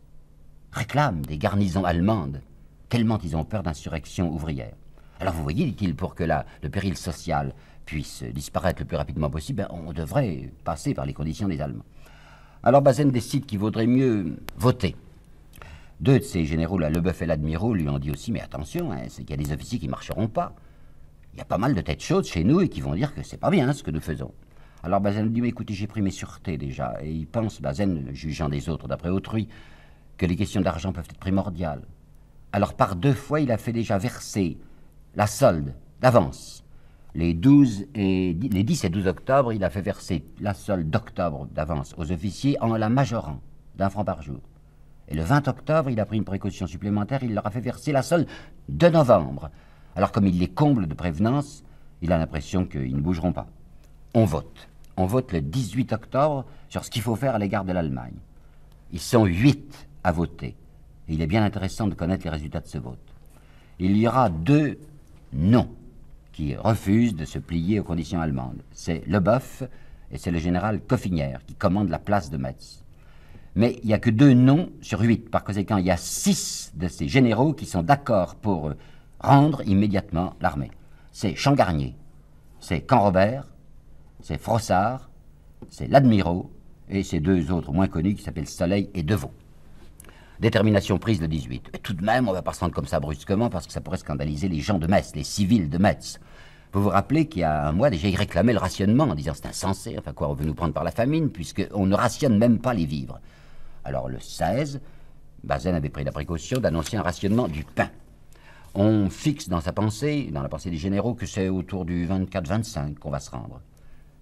réclame 0.71 1.25
des 1.25 1.37
garnisons 1.37 1.83
allemandes, 1.83 2.41
tellement 2.89 3.19
ils 3.23 3.35
ont 3.35 3.43
peur 3.43 3.63
d'insurrection 3.63 4.31
ouvrière. 4.31 4.75
Alors 5.19 5.33
vous 5.33 5.43
voyez, 5.43 5.65
dit-il, 5.65 5.95
pour 5.95 6.15
que 6.15 6.23
la, 6.23 6.45
le 6.61 6.69
péril 6.69 6.95
social 6.95 7.53
puisse 7.85 8.23
disparaître 8.23 8.79
le 8.79 8.85
plus 8.85 8.97
rapidement 8.97 9.29
possible, 9.29 9.67
ben, 9.67 9.67
on 9.71 9.91
devrait 9.93 10.51
passer 10.63 10.93
par 10.93 11.05
les 11.05 11.13
conditions 11.13 11.47
des 11.47 11.59
Allemands. 11.59 11.85
Alors 12.63 12.81
Bazaine 12.81 13.11
décide 13.11 13.45
qu'il 13.45 13.59
vaudrait 13.59 13.87
mieux 13.87 14.37
voter 14.57 14.95
deux 15.99 16.19
de 16.19 16.23
ces 16.23 16.45
généraux, 16.45 16.77
Leboeuf 16.77 17.21
et 17.21 17.25
l'Admiraux, 17.25 17.73
lui 17.73 17.89
ont 17.89 17.99
dit 17.99 18.11
aussi 18.11 18.31
Mais 18.31 18.41
attention, 18.41 18.91
hein, 18.91 19.03
c'est 19.09 19.23
qu'il 19.23 19.31
y 19.31 19.41
a 19.41 19.43
des 19.43 19.51
officiers 19.51 19.79
qui 19.79 19.87
ne 19.87 19.91
marcheront 19.91 20.27
pas. 20.27 20.55
Il 21.33 21.39
y 21.39 21.41
a 21.41 21.45
pas 21.45 21.57
mal 21.57 21.73
de 21.73 21.81
têtes 21.81 22.01
chaudes 22.01 22.25
chez 22.25 22.43
nous 22.43 22.61
et 22.61 22.69
qui 22.69 22.81
vont 22.81 22.95
dire 22.95 23.13
que 23.13 23.23
c'est 23.23 23.37
pas 23.37 23.49
bien 23.49 23.71
ce 23.73 23.83
que 23.83 23.91
nous 23.91 24.01
faisons. 24.01 24.33
Alors 24.81 25.01
Bazaine 25.01 25.25
lui 25.25 25.41
dit 25.41 25.47
écoutez, 25.47 25.73
j'ai 25.73 25.87
pris 25.87 26.01
mes 26.01 26.11
sûretés 26.11 26.57
déjà. 26.57 26.97
Et 27.01 27.11
il 27.11 27.27
pense, 27.27 27.61
Bazaine, 27.61 28.09
jugeant 28.13 28.49
des 28.49 28.69
autres 28.69 28.87
d'après 28.87 29.09
autrui, 29.09 29.47
que 30.17 30.25
les 30.25 30.35
questions 30.35 30.61
d'argent 30.61 30.91
peuvent 30.93 31.07
être 31.09 31.19
primordiales. 31.19 31.83
Alors 32.51 32.73
par 32.73 32.95
deux 32.95 33.13
fois, 33.13 33.41
il 33.41 33.51
a 33.51 33.57
fait 33.57 33.73
déjà 33.73 33.97
verser 33.97 34.57
la 35.15 35.27
solde 35.27 35.73
d'avance. 36.01 36.63
Les, 37.15 37.33
12 37.33 37.87
et, 37.95 38.33
les 38.33 38.63
10 38.63 38.85
et 38.85 38.89
12 38.89 39.07
octobre, 39.07 39.51
il 39.51 39.63
a 39.63 39.69
fait 39.69 39.81
verser 39.81 40.23
la 40.39 40.53
solde 40.53 40.89
d'octobre 40.89 41.47
d'avance 41.51 41.93
aux 41.97 42.11
officiers 42.11 42.57
en 42.61 42.75
la 42.77 42.89
majorant 42.89 43.41
d'un 43.75 43.89
franc 43.89 44.05
par 44.05 44.21
jour. 44.21 44.39
Et 45.07 45.15
le 45.15 45.23
20 45.23 45.47
octobre, 45.47 45.89
il 45.89 45.99
a 45.99 46.05
pris 46.05 46.17
une 46.17 46.23
précaution 46.23 46.67
supplémentaire, 46.67 47.23
il 47.23 47.33
leur 47.33 47.45
a 47.45 47.51
fait 47.51 47.61
verser 47.61 47.91
la 47.91 48.03
solde 48.03 48.27
de 48.69 48.87
novembre. 48.87 49.49
Alors 49.99 50.13
comme 50.13 50.27
il 50.27 50.39
les 50.39 50.47
comble 50.47 50.87
de 50.87 50.93
prévenance, 50.93 51.61
il 52.01 52.13
a 52.13 52.17
l'impression 52.17 52.65
qu'ils 52.65 52.95
ne 52.95 53.01
bougeront 53.01 53.33
pas. 53.33 53.47
On 54.13 54.23
vote. 54.23 54.69
On 54.95 55.05
vote 55.05 55.33
le 55.33 55.41
18 55.41 55.91
octobre 55.91 56.45
sur 56.69 56.85
ce 56.85 56.89
qu'il 56.89 57.01
faut 57.01 57.17
faire 57.17 57.35
à 57.35 57.37
l'égard 57.37 57.65
de 57.65 57.73
l'Allemagne. 57.73 58.15
Ils 58.93 59.01
sont 59.01 59.25
huit 59.25 59.89
à 60.05 60.13
voter. 60.13 60.55
Et 61.09 61.15
il 61.15 61.21
est 61.21 61.27
bien 61.27 61.43
intéressant 61.43 61.85
de 61.87 61.95
connaître 61.95 62.23
les 62.23 62.29
résultats 62.29 62.61
de 62.61 62.67
ce 62.67 62.77
vote. 62.77 63.13
Il 63.77 63.97
y 63.97 64.07
aura 64.07 64.29
deux 64.29 64.79
non 65.33 65.69
qui 66.31 66.55
refusent 66.55 67.17
de 67.17 67.25
se 67.25 67.37
plier 67.37 67.81
aux 67.81 67.83
conditions 67.83 68.21
allemandes. 68.21 68.61
C'est 68.71 69.05
Leboeuf 69.05 69.63
et 70.13 70.17
c'est 70.17 70.31
le 70.31 70.39
général 70.39 70.79
Coffinière 70.79 71.45
qui 71.45 71.55
commande 71.55 71.89
la 71.89 71.99
place 71.99 72.29
de 72.29 72.37
Metz 72.37 72.85
mais 73.55 73.77
il 73.83 73.87
n'y 73.87 73.93
a 73.93 73.99
que 73.99 74.09
deux 74.09 74.33
noms 74.33 74.69
sur 74.79 75.01
huit. 75.01 75.29
Par 75.29 75.43
conséquent, 75.43 75.75
il 75.75 75.85
y 75.85 75.91
a 75.91 75.97
six 75.97 76.71
de 76.75 76.87
ces 76.87 77.09
généraux 77.09 77.53
qui 77.53 77.65
sont 77.65 77.83
d'accord 77.83 78.35
pour 78.35 78.71
rendre 79.19 79.61
immédiatement 79.67 80.35
l'armée. 80.41 80.71
C'est 81.11 81.35
Changarnier, 81.35 81.95
c'est 82.59 82.81
Canrobert, 82.81 83.47
c'est 84.21 84.39
Frossard, 84.39 85.09
c'est 85.69 85.87
l'Admiraux, 85.87 86.51
et 86.89 87.03
ces 87.03 87.19
deux 87.19 87.51
autres 87.51 87.71
moins 87.71 87.87
connus 87.87 88.15
qui 88.15 88.23
s'appellent 88.23 88.47
Soleil 88.47 88.89
et 88.93 89.03
Deveau. 89.03 89.31
Détermination 90.39 90.97
prise 90.97 91.21
le 91.21 91.27
18. 91.27 91.71
Et 91.73 91.79
tout 91.79 91.93
de 91.93 92.03
même, 92.03 92.27
on 92.27 92.31
ne 92.31 92.35
va 92.35 92.41
pas 92.41 92.53
se 92.53 92.61
rendre 92.61 92.73
comme 92.73 92.87
ça 92.87 92.99
brusquement 92.99 93.49
parce 93.49 93.67
que 93.67 93.73
ça 93.73 93.81
pourrait 93.81 93.97
scandaliser 93.97 94.47
les 94.47 94.61
gens 94.61 94.79
de 94.79 94.87
Metz, 94.87 95.11
les 95.15 95.23
civils 95.23 95.69
de 95.69 95.77
Metz. 95.77 96.19
Vous 96.71 96.83
vous 96.83 96.89
rappelez 96.89 97.27
qu'il 97.27 97.41
y 97.41 97.43
a 97.43 97.67
un 97.67 97.71
mois 97.71 97.89
déjà, 97.89 98.07
ils 98.07 98.15
réclamaient 98.15 98.53
le 98.53 98.59
rationnement 98.59 99.05
en 99.05 99.15
disant 99.15 99.33
c'est 99.35 99.47
insensé, 99.47 99.95
enfin 99.97 100.13
quoi, 100.13 100.29
on 100.29 100.33
veut 100.33 100.45
nous 100.45 100.53
prendre 100.53 100.73
par 100.73 100.83
la 100.83 100.91
famine 100.91 101.29
puisqu'on 101.29 101.85
ne 101.85 101.95
rationne 101.95 102.37
même 102.37 102.59
pas 102.59 102.73
les 102.73 102.85
vivres. 102.85 103.19
Alors 103.83 104.07
le 104.07 104.19
16, 104.19 104.79
Bazaine 105.43 105.75
avait 105.75 105.89
pris 105.89 106.03
la 106.03 106.11
précaution 106.11 106.59
d'annoncer 106.59 106.95
un 106.95 107.01
rationnement 107.01 107.47
du 107.47 107.63
pain. 107.63 107.89
On 108.75 109.09
fixe 109.09 109.49
dans 109.49 109.61
sa 109.61 109.73
pensée, 109.73 110.29
dans 110.31 110.43
la 110.43 110.49
pensée 110.49 110.69
des 110.69 110.77
généraux, 110.77 111.15
que 111.15 111.25
c'est 111.25 111.49
autour 111.49 111.85
du 111.85 112.07
24-25 112.07 112.95
qu'on 112.95 113.09
va 113.09 113.19
se 113.19 113.31
rendre. 113.31 113.61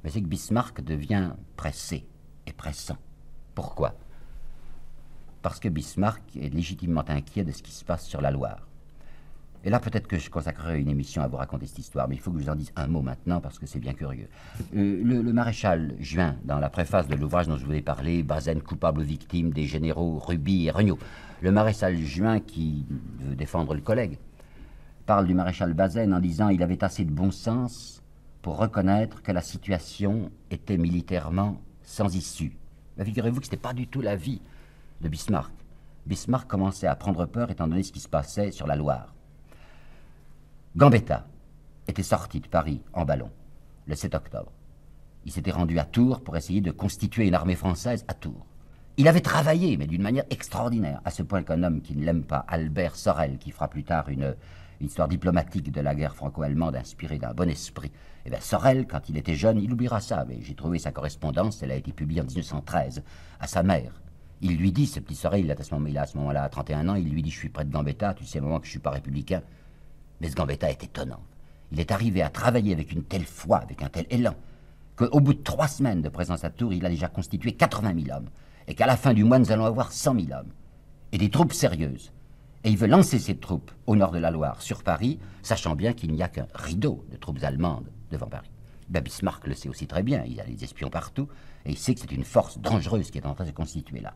Mais 0.03 0.09
c'est 0.09 0.21
que 0.21 0.27
Bismarck 0.27 0.81
devient 0.81 1.31
pressé 1.57 2.07
et 2.45 2.53
pressant. 2.53 2.97
Pourquoi? 3.55 3.95
Parce 5.41 5.59
que 5.59 5.67
Bismarck 5.67 6.21
est 6.39 6.53
légitimement 6.53 7.03
inquiet 7.07 7.43
de 7.43 7.51
ce 7.51 7.61
qui 7.61 7.71
se 7.71 7.83
passe 7.83 8.05
sur 8.05 8.21
la 8.21 8.31
Loire. 8.31 8.67
Et 9.63 9.69
là, 9.69 9.79
peut-être 9.79 10.07
que 10.07 10.17
je 10.17 10.29
consacrerai 10.29 10.79
une 10.79 10.87
émission 10.87 11.21
à 11.21 11.27
vous 11.27 11.35
raconter 11.35 11.65
cette 11.65 11.79
histoire, 11.79 12.07
mais 12.07 12.15
il 12.15 12.21
faut 12.21 12.31
que 12.31 12.39
je 12.39 12.43
vous 12.43 12.49
en 12.49 12.55
dise 12.55 12.71
un 12.75 12.87
mot 12.87 13.01
maintenant 13.01 13.41
parce 13.41 13.59
que 13.59 13.65
c'est 13.65 13.79
bien 13.79 13.93
curieux. 13.93 14.29
Euh, 14.75 15.01
le, 15.03 15.33
maréchal 15.33 15.95
Juin, 15.99 16.35
dans 16.45 16.59
la 16.59 16.69
préface 16.69 17.07
de 17.07 17.15
l'ouvrage 17.15 17.47
dont 17.47 17.57
je 17.57 17.65
vous 17.65 17.73
ai 17.73 17.81
parlé, 17.81 18.23
Bazaine 18.23 18.61
coupable 18.61 19.01
victime 19.01 19.51
des 19.51 19.65
généraux 19.65 20.19
Ruby 20.19 20.67
et 20.67 20.71
Regnault, 20.71 20.99
le 21.41 21.51
maréchal 21.51 21.97
Juin, 21.97 22.39
qui 22.39 22.85
veut 23.19 23.35
défendre 23.35 23.73
le 23.73 23.81
collègue, 23.81 24.19
parle 25.08 25.26
du 25.26 25.34
maréchal 25.34 25.74
Bazaine 25.74 26.14
en 26.14 26.20
disant 26.20 26.49
il 26.49 26.62
avait 26.62 26.84
assez 26.84 27.05
de 27.05 27.12
bon 27.12 27.32
sens 27.32 28.03
pour 28.41 28.58
reconnaître 28.58 29.24
que 29.24 29.32
la 29.32 29.41
situation 29.41 30.30
était 30.51 30.78
militairement 30.78 31.62
sans 31.82 32.14
issue. 32.14 32.58
Mais 32.97 33.05
figurez-vous 33.05 33.39
que 33.39 33.45
ce 33.45 33.51
n'était 33.51 33.62
pas 33.62 33.74
du 33.74 33.88
tout 33.88 34.01
la 34.01 34.18
vie 34.18 34.41
de 34.99 35.08
Bismarck. 35.08 35.51
Bismarck 36.05 36.47
commençait 36.47 36.88
à 36.88 36.95
prendre 36.95 37.26
peur 37.26 37.49
étant 37.49 37.70
donné 37.70 37.84
ce 37.84 37.93
qui 37.93 38.01
se 38.01 38.10
passait 38.10 38.51
sur 38.51 38.68
la 38.68 38.76
Loire. 38.76 39.14
Gambetta 40.76 41.26
était 41.88 42.03
sorti 42.03 42.41
de 42.41 42.47
Paris 42.47 42.82
en 42.91 43.05
ballon 43.05 43.32
le 43.88 43.95
7 43.95 44.14
octobre. 44.14 44.51
Il 45.26 45.32
s'était 45.32 45.51
rendu 45.51 45.80
à 45.80 45.86
Tours 45.86 46.20
pour 46.20 46.36
essayer 46.36 46.60
de 46.60 46.72
constituer 46.72 47.28
une 47.28 47.36
armée 47.36 47.55
française 47.55 48.03
à 48.10 48.14
Tours. 48.14 48.45
Il 48.97 49.08
avait 49.08 49.22
travaillé, 49.22 49.78
mais 49.78 49.88
d'une 49.88 50.01
manière 50.01 50.26
extraordinaire, 50.30 50.99
à 51.05 51.12
ce 51.12 51.24
point 51.24 51.43
qu'un 51.43 51.64
homme 51.64 51.82
qui 51.82 51.95
ne 51.95 52.03
l'aime 52.03 52.24
pas, 52.24 52.43
Albert 52.47 52.95
Sorel, 52.97 53.38
qui 53.38 53.51
fera 53.51 53.70
plus 53.70 53.84
tard 53.84 54.10
une, 54.10 54.36
histoire 54.86 55.07
diplomatique 55.07 55.71
de 55.71 55.82
la 55.82 55.95
guerre 55.95 56.15
franco-allemande 56.15 56.75
inspirée 56.75 57.17
d'un 57.17 57.34
bon 57.34 57.49
esprit, 57.49 57.91
eh 58.25 58.30
bien 58.30 58.39
Sorel, 58.39 58.86
quand 58.88 59.09
il 59.09 59.17
était 59.17 59.36
jeune, 59.36 59.59
il 59.59 59.71
oubliera 59.71 59.99
ça, 59.99 60.25
mais 60.28 60.39
j'ai 60.41 60.55
trouvé 60.55 60.80
sa 60.80 60.91
correspondance, 60.91 61.63
elle 61.63 61.71
a 61.71 61.75
été 61.75 61.91
publiée 61.91 62.21
en 62.21 62.25
1913, 62.25 63.03
à 63.39 63.47
sa 63.47 63.63
mère. 63.63 64.01
Il 64.41 64.57
lui 64.57 64.71
dit, 64.71 64.86
ce 64.86 64.99
petit 64.99 65.15
Sorel, 65.15 65.45
il 65.45 65.51
a 65.51 65.55
à 65.57 65.63
ce 65.63 65.73
moment-là, 65.73 66.05
moment-là, 66.13 66.47
31 66.49 66.89
ans, 66.89 66.95
il 66.95 67.09
lui 67.09 67.23
dit, 67.23 67.32
je 67.32 67.39
suis 67.39 67.49
près 67.49 67.65
de 67.65 67.71
Gambetta, 67.71 68.13
tu 68.13 68.25
sais, 68.25 68.39
moment 68.39 68.59
que 68.59 68.65
je 68.65 68.71
suis 68.71 68.80
pas 68.80 68.91
républicain, 68.91 69.41
mais 70.21 70.30
ce 70.30 70.36
Gambetta 70.36 70.69
est 70.69 70.84
étonnant. 70.84 71.21
Il 71.71 71.80
est 71.80 71.91
arrivé 71.91 72.21
à 72.21 72.30
travailler 72.30 72.73
avec 72.73 72.91
une 72.91 73.03
telle 73.03 73.25
foi, 73.25 73.57
avec 73.57 73.82
un 73.82 73.89
tel 73.89 74.05
élan, 74.09 74.36
qu'au 74.95 75.19
bout 75.19 75.34
de 75.34 75.41
trois 75.41 75.67
semaines 75.67 76.01
de 76.01 76.09
présence 76.09 76.43
à 76.43 76.49
Tours, 76.49 76.73
il 76.73 76.86
a 76.86 76.89
déjà 76.89 77.07
constitué 77.07 77.53
80 77.53 77.93
000 78.03 78.17
hommes, 78.17 78.30
et 78.67 78.75
qu'à 78.75 78.86
la 78.86 78.97
fin 78.97 79.13
du 79.13 79.23
mois, 79.23 79.39
nous 79.39 79.51
allons 79.51 79.65
avoir 79.65 79.91
100 79.91 80.19
000 80.19 80.39
hommes, 80.39 80.51
et 81.11 81.17
des 81.17 81.30
troupes 81.30 81.53
sérieuses. 81.53 82.11
Et 82.68 82.72
il 82.72 82.76
veut 82.76 82.88
lancer 82.88 83.18
ses 83.18 83.38
troupes 83.38 83.72
au 83.86 83.95
nord 83.95 84.11
de 84.11 84.18
la 84.18 84.30
Loire, 84.30 84.61
sur 84.61 84.84
Paris, 84.84 85.20
sachant 85.41 85.74
bien 85.74 85.93
qu'il 85.93 86.11
n'y 86.11 86.22
a 86.22 86.28
qu'un 86.28 86.47
rideau 86.53 87.05
de 87.09 87.15
troupes 87.15 87.41
allemandes 87.41 87.89
devant 88.11 88.28
Paris. 88.28 88.51
Bismarck 88.89 89.47
le 89.47 89.53
sait 89.53 89.70
aussi 89.70 89.88
très 89.88 90.03
bien, 90.03 90.26
il 90.28 90.41
a 90.41 90.43
des 90.43 90.65
espions 90.65 90.89
partout, 90.89 91.30
et 91.65 91.70
il 91.72 91.78
sait 91.78 91.93
que 91.93 92.01
c'est 92.01 92.11
une 92.11 92.26
force 92.26 92.59
dangereuse 92.59 93.09
qui 93.09 93.20
est 93.20 93.26
en 93.26 93.36
train 93.36 93.45
de 93.45 93.51
se 93.51 93.55
constituer 93.55 94.01
là. 94.01 94.15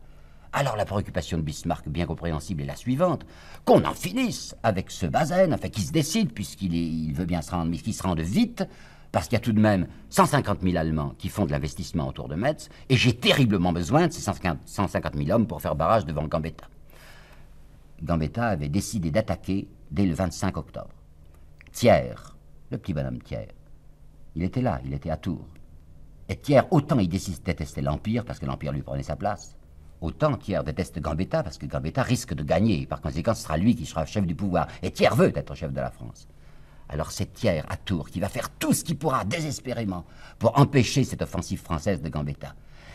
Alors 0.52 0.76
la 0.76 0.84
préoccupation 0.84 1.38
de 1.38 1.42
Bismarck, 1.42 1.88
bien 1.88 2.04
compréhensible, 2.04 2.60
est 2.60 2.66
la 2.66 2.76
suivante 2.76 3.24
qu'on 3.64 3.86
en 3.86 3.94
finisse 3.94 4.54
avec 4.62 4.90
ce 4.90 5.06
Bazaine, 5.06 5.54
enfin 5.54 5.70
qu'il 5.70 5.84
se 5.84 5.92
décide, 5.92 6.34
puisqu'il 6.34 6.74
il 6.74 7.14
veut 7.14 7.24
bien 7.24 7.40
se 7.40 7.52
rendre, 7.52 7.70
mais 7.70 7.78
qu'il 7.78 7.94
se 7.94 8.02
rende 8.02 8.20
vite, 8.20 8.68
parce 9.12 9.28
qu'il 9.28 9.36
y 9.36 9.40
a 9.40 9.40
tout 9.40 9.54
de 9.54 9.60
même 9.60 9.86
150 10.10 10.60
000 10.60 10.76
Allemands 10.76 11.14
qui 11.16 11.30
font 11.30 11.46
de 11.46 11.52
l'investissement 11.52 12.06
autour 12.06 12.28
de 12.28 12.34
Metz, 12.34 12.68
et 12.90 12.98
j'ai 12.98 13.16
terriblement 13.16 13.72
besoin 13.72 14.08
de 14.08 14.12
ces 14.12 14.20
150 14.20 15.16
000 15.16 15.30
hommes 15.30 15.46
pour 15.46 15.62
faire 15.62 15.74
barrage 15.74 16.04
devant 16.04 16.26
Gambetta. 16.26 16.66
Gambetta 18.02 18.48
avait 18.48 18.68
décidé 18.68 19.10
d'attaquer 19.10 19.68
dès 19.90 20.06
le 20.06 20.14
25 20.14 20.56
octobre. 20.56 20.94
Thiers, 21.72 22.14
le 22.70 22.78
petit 22.78 22.94
bonhomme 22.94 23.22
Thiers, 23.22 23.48
il 24.34 24.42
était 24.42 24.62
là, 24.62 24.80
il 24.84 24.92
était 24.92 25.10
à 25.10 25.16
Tours. 25.16 25.46
Et 26.28 26.36
Thiers, 26.36 26.62
autant 26.70 26.98
il 26.98 27.08
détestait 27.08 27.82
l'Empire, 27.82 28.24
parce 28.24 28.38
que 28.38 28.46
l'Empire 28.46 28.72
lui 28.72 28.82
prenait 28.82 29.02
sa 29.02 29.16
place, 29.16 29.56
Autant 30.02 30.36
Thiers 30.36 30.64
déteste 30.64 30.98
Gambetta 30.98 31.44
parce 31.44 31.58
que 31.58 31.66
Gambetta 31.66 32.02
risque 32.02 32.34
de 32.34 32.42
gagner. 32.42 32.86
Par 32.86 33.00
conséquent, 33.00 33.34
ce 33.34 33.44
sera 33.44 33.56
lui 33.56 33.76
qui 33.76 33.86
sera 33.86 34.04
chef 34.04 34.26
du 34.26 34.34
pouvoir. 34.34 34.66
Et 34.82 34.90
Thiers 34.90 35.14
veut 35.14 35.32
être 35.36 35.54
chef 35.54 35.72
de 35.72 35.80
la 35.80 35.92
France. 35.92 36.26
Alors 36.88 37.12
c'est 37.12 37.32
Thiers 37.32 37.62
à 37.68 37.76
Tours 37.76 38.10
qui 38.10 38.18
va 38.18 38.28
faire 38.28 38.50
tout 38.50 38.72
ce 38.72 38.82
qu'il 38.82 38.98
pourra 38.98 39.24
désespérément 39.24 40.04
pour 40.40 40.58
empêcher 40.58 41.04
cette 41.04 41.22
offensive 41.22 41.60
française 41.60 42.02
de 42.02 42.08
Gambetta. 42.08 42.52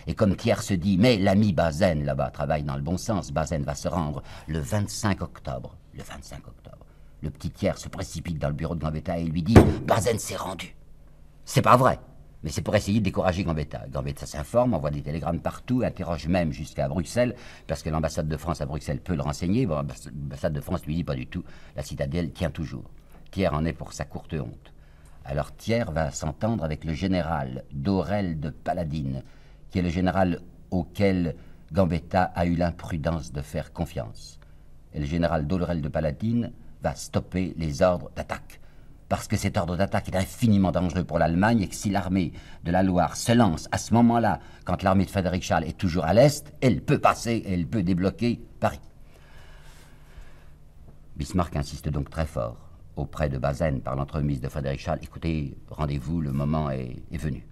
Et 0.08 0.16
comme 0.16 0.36
Thiers 0.38 0.62
se 0.62 0.74
dit, 0.74 0.98
mais 0.98 1.18
l'ami 1.18 1.52
Bazaine 1.52 2.06
là-bas 2.06 2.32
travaille 2.32 2.64
dans 2.64 2.78
le 2.78 2.82
bon 2.82 2.98
sens, 2.98 3.32
Bazaine 3.32 3.64
va 3.64 3.76
se 3.76 3.90
rendre 3.90 4.24
le 4.48 4.60
25 4.60 5.22
octobre. 5.22 5.76
Le 5.94 6.02
25 6.02 6.48
octobre. 6.48 6.86
Le 7.22 7.30
petit 7.30 7.52
Thiers 7.52 7.78
se 7.78 7.90
précipite 7.90 8.40
dans 8.40 8.48
le 8.48 8.54
bureau 8.54 8.76
de 8.76 8.80
Gambetta 8.80 9.18
et 9.18 9.26
lui 9.26 9.44
dit, 9.44 9.58
Bazaine 9.86 10.20
s'est 10.20 10.38
rendu. 10.38 10.76
C'est 11.44 11.62
pas 11.62 11.76
vrai. 11.76 12.00
Mais 12.44 12.52
c'est 12.52 12.62
pour 12.62 12.76
essayer 12.76 13.00
de 13.00 13.04
décourager 13.04 13.44
Gambetta. 13.44 13.86
Gambetta 13.90 14.26
s'informe, 14.26 14.76
envoie 14.76 14.92
des 14.92 15.02
télégrammes 15.02 15.42
partout, 15.42 15.82
interroge 15.84 16.28
même 16.28 16.54
jusqu'à 16.54 16.88
Bruxelles, 16.88 17.36
parce 17.66 17.84
que 17.84 17.90
l'ambassade 17.90 18.30
de 18.30 18.38
France 18.38 18.62
à 18.62 18.66
Bruxelles 18.66 19.02
peut 19.02 19.16
le 19.16 19.24
renseigner. 19.24 19.66
l'ambassade 19.66 20.54
de 20.54 20.62
France 20.62 20.86
lui 20.86 20.96
dit 20.96 21.04
pas 21.04 21.16
du 21.16 21.28
tout. 21.28 21.44
La 21.76 21.84
citadelle 21.84 22.32
tient 22.32 22.52
toujours. 22.52 22.90
Thiers 23.32 23.50
en 23.50 23.66
est 23.66 23.74
pour 23.74 23.92
sa 23.92 24.06
courte 24.06 24.34
honte. 24.34 24.74
Alors 25.26 25.54
Thiers 25.54 25.92
va 25.92 26.12
s'entendre 26.12 26.64
avec 26.64 26.86
le 26.86 26.94
général 26.94 27.66
Dorel 27.74 28.40
de 28.40 28.50
Paladine, 28.50 29.24
qui 29.70 29.80
est 29.80 29.84
le 29.84 29.90
général 29.90 30.40
auquel 30.72 31.36
Gambetta 31.72 32.24
a 32.24 32.46
eu 32.46 32.56
l'imprudence 32.56 33.32
de 33.32 33.42
faire 33.42 33.74
confiance. 33.74 34.40
Et 34.94 35.00
le 35.00 35.06
général 35.06 35.48
Dorel 35.48 35.82
de 35.82 35.90
Paladine 35.90 36.52
va 36.82 36.96
stopper 36.96 37.54
les 37.58 37.82
ordres 37.82 38.12
d'attaque 38.16 38.60
parce 39.10 39.28
que 39.28 39.38
cet 39.38 39.58
ordre 39.58 39.78
d'attaque 39.78 40.10
est 40.10 40.18
infiniment 40.18 40.72
dangereux 40.72 41.04
pour 41.04 41.20
l'Allemagne 41.20 41.62
et 41.62 41.68
que 41.68 41.76
si 41.76 41.90
l'armée 41.90 42.34
de 42.64 42.72
la 42.72 42.84
Loire 42.84 43.16
se 43.16 43.32
lance 43.32 43.68
à 43.72 43.78
ce 43.78 43.94
moment-là, 43.94 44.40
quand 44.66 44.84
l'armée 44.84 45.06
de 45.06 45.10
Frédéric 45.10 45.44
Charles 45.44 45.64
est 45.64 45.78
toujours 45.78 46.06
à 46.06 46.14
l'est, 46.14 46.54
elle 46.62 46.82
peut 46.82 47.00
passer 47.00 47.44
et 47.46 47.54
elle 47.54 47.68
peut 47.68 47.84
débloquer 47.84 48.42
Paris. 48.60 48.82
Bismarck 51.16 51.56
insiste 51.56 51.90
donc 51.90 52.10
très 52.10 52.26
fort 52.26 52.58
auprès 52.96 53.30
de 53.30 53.38
Bazaine 53.38 53.82
par 53.82 53.96
l'entremise 53.96 54.42
de 54.42 54.50
Frédéric 54.50 54.80
Charles. 54.80 55.00
Écoutez, 55.02 55.58
rendez-vous, 55.70 56.20
le 56.20 56.32
moment 56.32 56.70
est, 56.70 56.98
est, 57.12 57.18
venu. 57.18 57.46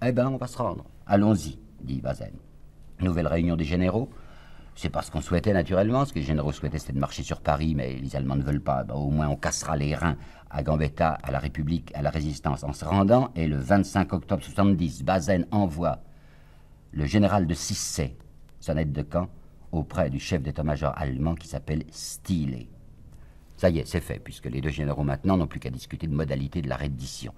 Eh 0.00 0.12
bien, 0.12 0.28
on 0.28 0.36
va 0.36 0.46
se 0.46 0.56
rendre. 0.56 0.84
Allons-y, 1.06 1.58
dit 1.80 2.00
Bazaine. 2.00 2.36
Nouvelle 3.00 3.26
réunion 3.26 3.56
des 3.56 3.64
généraux. 3.64 4.08
C'est 4.76 4.90
pas 4.90 5.02
ce 5.02 5.10
qu'on 5.10 5.20
souhaitait 5.20 5.52
naturellement. 5.52 6.04
Ce 6.04 6.12
que 6.12 6.20
les 6.20 6.24
généraux 6.24 6.52
souhaitaient, 6.52 6.78
c'était 6.78 6.92
de 6.92 7.00
marcher 7.00 7.24
sur 7.24 7.40
Paris, 7.40 7.74
mais 7.74 7.94
les 7.94 8.14
Allemands 8.14 8.36
ne 8.36 8.42
veulent 8.42 8.62
pas. 8.62 8.84
Ben, 8.84 8.94
au 8.94 9.10
moins, 9.10 9.26
on 9.26 9.34
cassera 9.34 9.76
les 9.76 9.96
reins 9.96 10.16
à 10.50 10.62
Gambetta, 10.62 11.18
à 11.20 11.32
la 11.32 11.40
République, 11.40 11.90
à 11.94 12.02
la 12.02 12.10
Résistance 12.10 12.62
en 12.62 12.72
se 12.72 12.84
rendant. 12.84 13.32
Et 13.34 13.48
le 13.48 13.56
25 13.56 14.12
octobre 14.12 14.44
70, 14.44 15.02
Bazaine 15.02 15.46
envoie 15.50 15.98
le 16.92 17.04
général 17.04 17.48
de 17.48 17.54
Cissé, 17.54 18.16
son 18.60 18.76
aide 18.76 18.92
de 18.92 19.02
camp, 19.02 19.28
auprès 19.72 20.10
du 20.10 20.20
chef 20.20 20.42
d'état-major 20.42 20.92
allemand 20.96 21.34
qui 21.34 21.48
s'appelle 21.48 21.82
Stile. 21.90 22.68
Ça 23.56 23.70
y 23.70 23.80
est, 23.80 23.84
c'est 23.84 24.00
fait, 24.00 24.20
puisque 24.20 24.46
les 24.46 24.60
deux 24.60 24.70
généraux 24.70 25.02
maintenant 25.02 25.36
n'ont 25.36 25.48
plus 25.48 25.58
qu'à 25.58 25.70
discuter 25.70 26.06
de 26.06 26.14
modalités 26.14 26.62
de 26.62 26.68
la 26.68 26.76
reddition. 26.76 27.34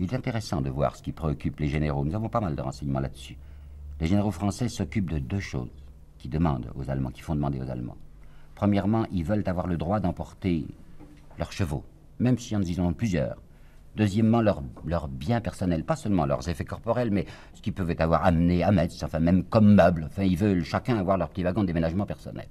Il 0.00 0.10
est 0.10 0.16
intéressant 0.16 0.62
de 0.62 0.70
voir 0.70 0.96
ce 0.96 1.02
qui 1.02 1.12
préoccupe 1.12 1.60
les 1.60 1.68
généraux. 1.68 2.06
Nous 2.06 2.14
avons 2.14 2.30
pas 2.30 2.40
mal 2.40 2.56
de 2.56 2.62
renseignements 2.62 3.00
là-dessus. 3.00 3.36
Les 4.00 4.06
généraux 4.06 4.30
français 4.30 4.70
s'occupent 4.70 5.10
de 5.10 5.18
deux 5.18 5.40
choses 5.40 5.68
qui 6.16 6.30
demandent 6.30 6.70
aux 6.74 6.88
Allemands, 6.88 7.10
qui 7.10 7.20
font 7.20 7.34
demander 7.34 7.60
aux 7.60 7.68
Allemands. 7.68 7.98
Premièrement, 8.54 9.04
ils 9.12 9.24
veulent 9.24 9.44
avoir 9.44 9.66
le 9.66 9.76
droit 9.76 10.00
d'emporter 10.00 10.64
leurs 11.38 11.52
chevaux, 11.52 11.84
même 12.18 12.38
si 12.38 12.56
en 12.56 12.62
ont 12.62 12.94
plusieurs. 12.94 13.36
Deuxièmement, 13.94 14.40
leurs 14.40 14.62
leur 14.86 15.06
biens 15.06 15.42
personnels, 15.42 15.84
pas 15.84 15.96
seulement 15.96 16.24
leurs 16.24 16.48
effets 16.48 16.64
corporels, 16.64 17.10
mais 17.10 17.26
ce 17.52 17.60
qu'ils 17.60 17.74
peuvent 17.74 17.94
avoir 17.98 18.24
amené 18.24 18.62
à 18.62 18.72
Metz, 18.72 19.02
enfin 19.02 19.18
même 19.18 19.44
comme 19.44 19.74
meubles. 19.74 20.04
Enfin, 20.06 20.22
ils 20.22 20.38
veulent 20.38 20.64
chacun 20.64 20.96
avoir 20.96 21.18
leur 21.18 21.28
petit 21.28 21.42
wagon 21.42 21.60
de 21.60 21.66
déménagement 21.66 22.06
personnel. 22.06 22.46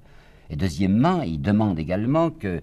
Et 0.51 0.55
deuxièmement, 0.55 1.23
ils 1.23 1.41
demandent 1.41 1.79
également 1.79 2.29
que, 2.29 2.61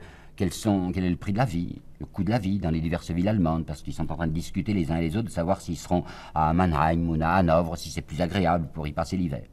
sont, 0.52 0.92
quel 0.92 1.04
est 1.04 1.10
le 1.10 1.16
prix 1.16 1.32
de 1.32 1.38
la 1.38 1.44
vie, 1.44 1.80
le 2.00 2.06
coût 2.06 2.24
de 2.24 2.30
la 2.30 2.38
vie 2.38 2.58
dans 2.58 2.70
les 2.70 2.80
diverses 2.80 3.10
villes 3.10 3.28
allemandes, 3.28 3.64
parce 3.64 3.82
qu'ils 3.82 3.94
sont 3.94 4.10
en 4.10 4.16
train 4.16 4.26
de 4.26 4.32
discuter 4.32 4.74
les 4.74 4.90
uns 4.90 4.96
et 4.96 5.02
les 5.02 5.16
autres 5.16 5.28
de 5.28 5.32
savoir 5.32 5.60
s'ils 5.60 5.76
seront 5.76 6.04
à 6.34 6.52
Mannheim 6.52 7.08
ou 7.08 7.22
à 7.22 7.34
Hanovre, 7.34 7.76
si 7.76 7.90
c'est 7.90 8.02
plus 8.02 8.20
agréable 8.20 8.68
pour 8.72 8.86
y 8.86 8.92
passer 8.92 9.16
l'hiver. 9.16 9.44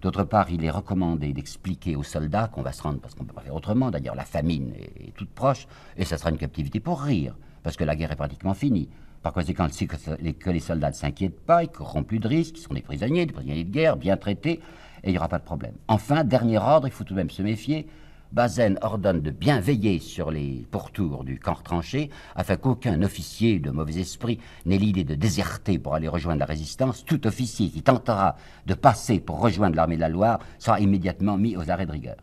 D'autre 0.00 0.24
part, 0.24 0.50
il 0.50 0.62
est 0.64 0.70
recommandé 0.70 1.32
d'expliquer 1.32 1.96
aux 1.96 2.02
soldats 2.02 2.48
qu'on 2.48 2.62
va 2.62 2.72
se 2.72 2.82
rendre, 2.82 3.00
parce 3.00 3.14
qu'on 3.14 3.24
ne 3.24 3.28
peut 3.28 3.34
pas 3.34 3.40
faire 3.40 3.54
autrement, 3.54 3.90
d'ailleurs 3.90 4.14
la 4.14 4.26
famine 4.26 4.72
est, 4.76 5.14
toute 5.14 5.30
proche, 5.30 5.66
et 5.96 6.04
ça 6.04 6.18
sera 6.18 6.30
une 6.30 6.36
captivité 6.36 6.78
pour 6.78 7.00
rire, 7.00 7.34
parce 7.62 7.76
que 7.76 7.84
la 7.84 7.96
guerre 7.96 8.12
est 8.12 8.16
pratiquement 8.16 8.54
finie. 8.54 8.90
Par 9.22 9.32
conséquent, 9.32 9.66
c'est 9.70 9.86
que, 9.86 10.50
les 10.50 10.60
soldats 10.60 10.90
ne 10.90 10.94
s'inquiètent 10.94 11.40
pas, 11.40 11.64
ils 11.64 11.70
n'auront 11.78 12.02
plus 12.02 12.18
de 12.18 12.28
risques, 12.28 12.58
ils 12.58 12.60
seront 12.60 12.74
des 12.74 12.82
prisonniers, 12.82 13.24
des 13.24 13.32
prisonniers 13.32 13.64
de 13.64 13.70
guerre, 13.70 13.96
bien 13.96 14.18
traités, 14.18 14.60
et 15.02 15.08
il 15.08 15.12
n'y 15.12 15.18
aura 15.18 15.28
pas 15.28 15.38
de 15.38 15.44
problème. 15.44 15.72
Enfin, 15.88 16.22
dernier 16.22 16.58
ordre, 16.58 16.86
il 16.86 16.92
faut 16.92 17.04
tout 17.04 17.14
de 17.14 17.18
même 17.18 17.30
se 17.30 17.40
méfier, 17.40 17.86
Bazaine 18.34 18.80
ordonne 18.82 19.20
de 19.20 19.30
bien 19.30 19.60
veiller 19.60 20.00
sur 20.00 20.32
les 20.32 20.66
pourtours 20.72 21.22
du 21.22 21.38
camp 21.38 21.54
retranché, 21.54 22.10
afin 22.34 22.56
qu'aucun 22.56 23.00
officier 23.02 23.60
de 23.60 23.70
mauvais 23.70 24.00
esprit 24.00 24.40
n'ait 24.66 24.76
l'idée 24.76 25.04
de 25.04 25.14
déserter 25.14 25.78
pour 25.78 25.94
aller 25.94 26.08
rejoindre 26.08 26.40
la 26.40 26.46
résistance. 26.46 27.04
Tout 27.04 27.28
officier 27.28 27.68
qui 27.68 27.82
tentera 27.82 28.34
de 28.66 28.74
passer 28.74 29.20
pour 29.20 29.38
rejoindre 29.38 29.76
l'armée 29.76 29.94
de 29.94 30.00
la 30.00 30.08
Loire 30.08 30.40
sera 30.58 30.80
immédiatement 30.80 31.38
mis 31.38 31.56
aux 31.56 31.70
arrêts 31.70 31.86
de 31.86 31.92
rigueur. 31.92 32.16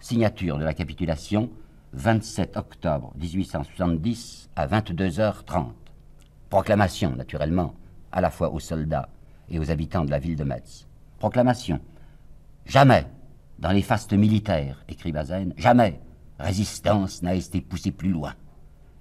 Signature 0.00 0.58
de 0.58 0.64
la 0.64 0.74
capitulation 0.74 1.48
27 1.94 2.58
octobre 2.58 3.14
1870 3.16 4.50
à 4.54 4.66
22h30. 4.66 5.68
Proclamation, 6.50 7.16
naturellement, 7.16 7.74
à 8.12 8.20
la 8.20 8.30
fois 8.30 8.52
aux 8.52 8.60
soldats 8.60 9.08
et 9.48 9.58
aux 9.58 9.70
habitants 9.70 10.04
de 10.04 10.10
la 10.10 10.18
ville 10.18 10.36
de 10.36 10.44
Metz. 10.44 10.86
Proclamation. 11.18 11.80
Jamais, 12.66 13.06
dans 13.58 13.72
les 13.72 13.82
fastes 13.82 14.12
militaires, 14.12 14.84
écrit 14.88 15.12
Bazaine, 15.12 15.52
jamais 15.56 16.00
résistance 16.38 17.22
n'a 17.22 17.34
été 17.34 17.60
poussée 17.60 17.90
plus 17.90 18.10
loin. 18.10 18.34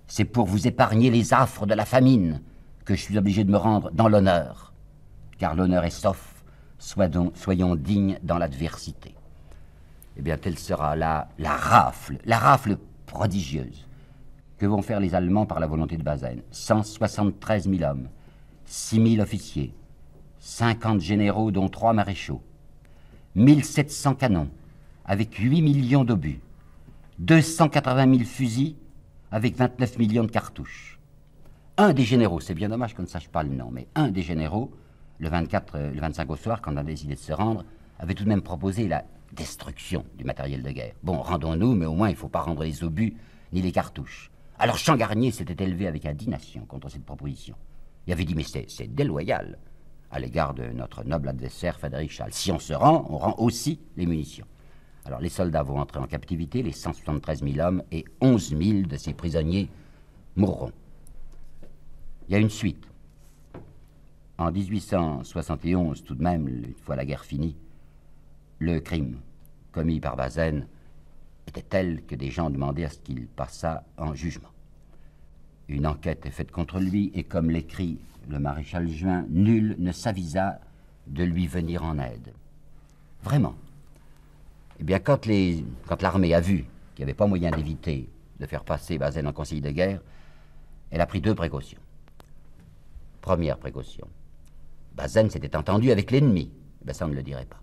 C'est 0.07 0.25
pour 0.25 0.47
vous 0.47 0.67
épargner 0.67 1.11
les 1.11 1.33
affres 1.33 1.65
de 1.65 1.73
la 1.73 1.85
famine 1.85 2.41
que 2.85 2.95
je 2.95 3.01
suis 3.01 3.17
obligé 3.17 3.43
de 3.43 3.51
me 3.51 3.57
rendre 3.57 3.91
dans 3.91 4.07
l'honneur, 4.07 4.73
car 5.37 5.55
l'honneur 5.55 5.83
est 5.83 5.89
sauf, 5.89 6.43
soyons 6.79 7.75
dignes 7.75 8.17
dans 8.23 8.37
l'adversité. 8.37 9.13
Eh 10.15 10.21
bien, 10.21 10.37
telle 10.37 10.57
sera 10.57 10.95
la, 10.95 11.27
la 11.37 11.55
rafle, 11.55 12.17
la 12.25 12.39
rafle 12.39 12.77
prodigieuse 13.05 13.85
que 14.57 14.65
vont 14.65 14.81
faire 14.81 14.99
les 14.99 15.13
Allemands 15.13 15.45
par 15.45 15.59
la 15.59 15.67
volonté 15.67 15.97
de 15.97 16.03
Bazaine. 16.03 16.41
173 16.49 17.69
000 17.69 17.83
hommes, 17.83 18.09
6 18.65 19.15
000 19.15 19.21
officiers, 19.21 19.73
50 20.39 21.01
généraux 21.01 21.51
dont 21.51 21.69
3 21.69 21.93
maréchaux, 21.93 22.41
1700 23.37 24.15
canons 24.15 24.49
avec 25.05 25.35
8 25.35 25.61
millions 25.61 26.03
d'obus, 26.03 26.39
280 27.19 28.11
000 28.17 28.23
fusils 28.23 28.75
avec 29.31 29.55
29 29.55 29.99
millions 29.99 30.23
de 30.23 30.31
cartouches. 30.31 30.99
Un 31.77 31.93
des 31.93 32.03
généraux, 32.03 32.39
c'est 32.39 32.55
bien 32.55 32.67
dommage 32.67 32.95
qu'on 32.95 33.03
ne 33.03 33.07
sache 33.07 33.27
pas 33.29 33.43
le 33.43 33.49
nom, 33.49 33.69
mais 33.71 33.87
un 33.93 34.07
des 34.07 34.23
généraux, 34.23 34.71
le, 35.19 35.29
24, 35.29 35.75
euh, 35.75 35.93
le 35.93 36.01
25 36.01 36.31
au 36.31 36.35
soir, 36.35 36.61
quand 36.63 36.73
on 36.73 36.77
a 36.77 36.83
décidé 36.83 37.13
de 37.13 37.19
se 37.19 37.31
rendre, 37.31 37.63
avait 37.99 38.15
tout 38.15 38.23
de 38.23 38.29
même 38.29 38.41
proposé 38.41 38.87
la 38.87 39.03
destruction 39.33 40.03
du 40.17 40.23
matériel 40.23 40.63
de 40.63 40.71
guerre. 40.71 40.93
Bon, 41.03 41.21
rendons-nous, 41.21 41.75
mais 41.75 41.85
au 41.85 41.93
moins 41.93 42.09
il 42.09 42.13
ne 42.13 42.17
faut 42.17 42.29
pas 42.29 42.41
rendre 42.41 42.63
les 42.63 42.83
obus 42.83 43.17
ni 43.53 43.61
les 43.61 43.71
cartouches. 43.71 44.31
Alors 44.57 44.79
Garnier 44.97 45.29
s'était 45.29 45.63
élevé 45.63 45.85
avec 45.85 46.07
indignation 46.07 46.65
contre 46.65 46.89
cette 46.89 47.05
proposition. 47.05 47.55
Il 48.07 48.13
avait 48.13 48.25
dit, 48.25 48.33
mais 48.33 48.43
c'est 48.43 48.95
déloyal 48.95 49.59
à 50.11 50.19
l'égard 50.19 50.53
de 50.53 50.63
notre 50.67 51.03
noble 51.03 51.29
adversaire 51.29 51.77
Frédéric 51.77 52.11
Chal. 52.11 52.33
Si 52.33 52.51
on 52.51 52.59
se 52.59 52.73
rend, 52.73 53.05
on 53.09 53.17
rend 53.17 53.35
aussi 53.37 53.79
les 53.95 54.05
munitions. 54.05 54.45
Alors 55.05 55.19
les 55.19 55.29
soldats 55.29 55.63
vont 55.63 55.79
entrer 55.79 55.99
en 55.99 56.07
captivité, 56.07 56.61
les 56.61 56.71
173 56.71 57.43
000 57.43 57.65
hommes 57.65 57.83
et 57.91 58.05
11 58.21 58.57
000 58.57 58.81
de 58.87 58.97
ces 58.97 59.13
prisonniers 59.13 59.69
mourront. 60.35 60.71
Il 62.27 62.33
y 62.33 62.35
a 62.35 62.39
une 62.39 62.49
suite. 62.49 62.85
En 64.37 64.51
1871, 64.51 66.03
tout 66.03 66.15
de 66.15 66.23
même, 66.23 66.47
une 66.47 66.73
fois 66.73 66.95
la 66.95 67.05
guerre 67.05 67.25
finie, 67.25 67.55
le 68.59 68.79
crime 68.79 69.19
commis 69.71 69.99
par 69.99 70.15
Bazaine 70.15 70.67
était 71.47 71.61
tel 71.61 72.03
que 72.05 72.15
des 72.15 72.29
gens 72.29 72.49
demandaient 72.49 72.85
à 72.85 72.89
ce 72.89 72.99
qu'il 72.99 73.27
passât 73.27 73.83
en 73.97 74.13
jugement. 74.13 74.49
Une 75.69 75.87
enquête 75.87 76.25
est 76.25 76.31
faite 76.31 76.51
contre 76.51 76.79
lui 76.79 77.11
et 77.13 77.23
comme 77.23 77.49
l'écrit 77.49 77.99
le 78.29 78.39
maréchal 78.39 78.87
Juin, 78.87 79.25
nul 79.29 79.75
ne 79.79 79.91
s'avisa 79.91 80.59
de 81.07 81.23
lui 81.23 81.47
venir 81.47 81.83
en 81.83 81.97
aide. 81.99 82.33
Vraiment. 83.23 83.55
Eh 84.79 84.83
bien, 84.83 84.99
quand, 84.99 85.25
l'armée 86.01 86.33
a 86.33 86.41
vu 86.41 86.65
qu'il 86.93 87.05
n'y 87.05 87.09
avait 87.09 87.13
pas 87.13 87.27
moyen 87.27 87.51
d'éviter 87.51 88.09
de 88.39 88.45
faire 88.45 88.63
passer 88.63 88.97
Bazaine 88.97 89.27
en 89.27 89.33
conseil 89.33 89.61
de 89.61 89.71
guerre, 89.71 90.01
elle 90.91 91.01
a 91.01 91.05
pris 91.07 91.21
deux 91.21 91.35
précautions. 91.35 91.81
Première 93.21 93.57
précaution, 93.57 94.07
Bazaine 94.95 95.29
s'était 95.29 95.55
entendu 95.55 95.91
avec 95.91 96.11
l'ennemi. 96.11 96.51
Ben, 96.83 96.93
ça, 96.93 97.05
on 97.05 97.09
ne 97.09 97.15
le 97.15 97.23
dirait 97.23 97.45
pas. 97.45 97.61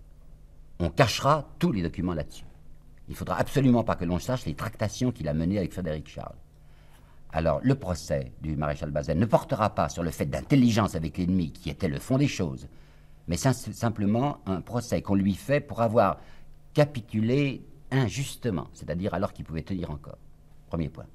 On 0.79 0.89
cachera 0.89 1.47
tous 1.57 1.71
les 1.71 1.81
documents 1.81 2.13
là-dessus. 2.13 2.45
Il 3.07 3.11
ne 3.11 3.15
faudra 3.15 3.37
absolument 3.37 3.83
pas 3.83 3.95
que 3.95 4.05
l'on 4.05 4.19
sache 4.19 4.45
les 4.45 4.55
tractations 4.55 5.11
qu'il 5.11 5.27
a 5.27 5.33
menées 5.33 5.57
avec 5.57 5.73
Frédéric 5.73 6.07
Charles. 6.09 6.35
Alors, 7.35 7.59
le 7.63 7.75
procès 7.75 8.31
du 8.41 8.55
maréchal 8.55 8.91
Bazaine 8.91 9.19
ne 9.19 9.25
portera 9.25 9.75
pas 9.75 9.89
sur 9.89 10.03
le 10.03 10.11
fait 10.11 10.25
d'intelligence 10.25 10.95
avec 10.95 11.17
l'ennemi, 11.17 11.51
qui 11.51 11.69
était 11.69 11.89
le 11.89 11.99
fond 11.99 12.17
des 12.17 12.29
choses, 12.29 12.69
mais 13.27 13.35
simplement 13.35 14.37
un 14.45 14.61
procès 14.61 15.01
qu'on 15.01 15.15
lui 15.15 15.33
fait 15.33 15.59
pour 15.59 15.81
avoir 15.81 16.21
capitulé 16.73 17.61
injustement, 17.91 18.67
c'est-à-dire 18.71 19.13
alors 19.13 19.33
qu'il 19.33 19.43
pouvait 19.43 19.63
tenir 19.63 19.91
encore. 19.91 20.17
Premier 20.67 20.87
point. 20.87 21.07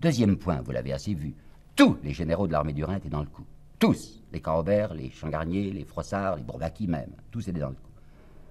Deuxième 0.00 0.36
point, 0.36 0.60
vous 0.62 0.70
l'avez 0.70 0.92
assez 0.92 1.12
vu, 1.12 1.34
tous 1.74 1.98
les 2.04 2.12
généraux 2.12 2.46
de 2.46 2.52
l'armée 2.52 2.72
du 2.72 2.84
Rhin 2.84 2.98
étaient 2.98 3.08
dans 3.08 3.22
le 3.22 3.26
coup. 3.26 3.44
Tous, 3.80 4.22
les 4.32 4.40
Carobert, 4.40 4.94
les 4.94 5.10
Changarnier, 5.10 5.72
les 5.72 5.84
Frossard, 5.84 6.36
les 6.36 6.44
Bourbaki 6.44 6.86
même, 6.86 7.10
tous 7.32 7.48
étaient 7.48 7.58
dans 7.58 7.70
le 7.70 7.74
coup. 7.74 7.91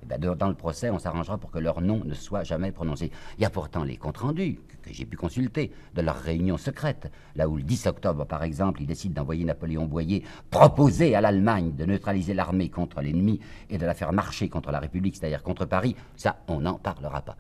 Eh 0.04 0.06
ben, 0.06 0.36
dans 0.36 0.49
le 0.49 0.56
procès, 0.56 0.89
on 0.89 0.99
s'arrangera 0.99 1.38
pour 1.38 1.52
que 1.52 1.60
leur 1.60 1.82
nom 1.82 2.02
ne 2.04 2.14
soit 2.14 2.43
jamais 2.43 2.72
prononcé. 2.72 3.12
Il 3.38 3.41
y 3.41 3.45
a 3.45 3.49
pourtant 3.49 3.84
les 3.84 3.97
comptes 3.97 4.18
rendus 4.18 4.60
que, 4.82 4.91
j'ai 4.91 5.06
pu 5.06 5.16
consulter 5.16 5.72
de 5.93 6.02
leur 6.02 6.16
réunion 6.16 6.58
secrète, 6.58 7.12
là 7.36 7.47
où 7.47 7.56
le 7.56 7.64
10 7.64 7.88
octobre, 7.88 8.26
par 8.26 8.43
exemple, 8.43 8.82
ils 8.82 8.88
décident 8.88 9.14
d'envoyer 9.14 9.45
Napoléon 9.45 9.86
Boyer 9.86 10.24
proposer 10.49 11.16
à 11.16 11.22
l'Allemagne 11.22 11.76
de 11.76 11.86
neutraliser 11.86 12.34
l'armée 12.34 12.70
contre 12.70 13.02
l'ennemi 13.02 13.39
et 13.70 13.78
de 13.78 13.86
la 13.86 13.93
faire 13.93 14.12
marcher 14.12 14.49
contre 14.49 14.72
la 14.72 14.80
République, 14.80 15.16
c'est-à-dire 15.16 15.43
contre 15.43 15.66
Paris. 15.66 15.95
Ça, 16.16 16.39
on 16.47 16.62
n'en 16.62 16.76
parlera 16.76 17.22
pas. 17.22 17.38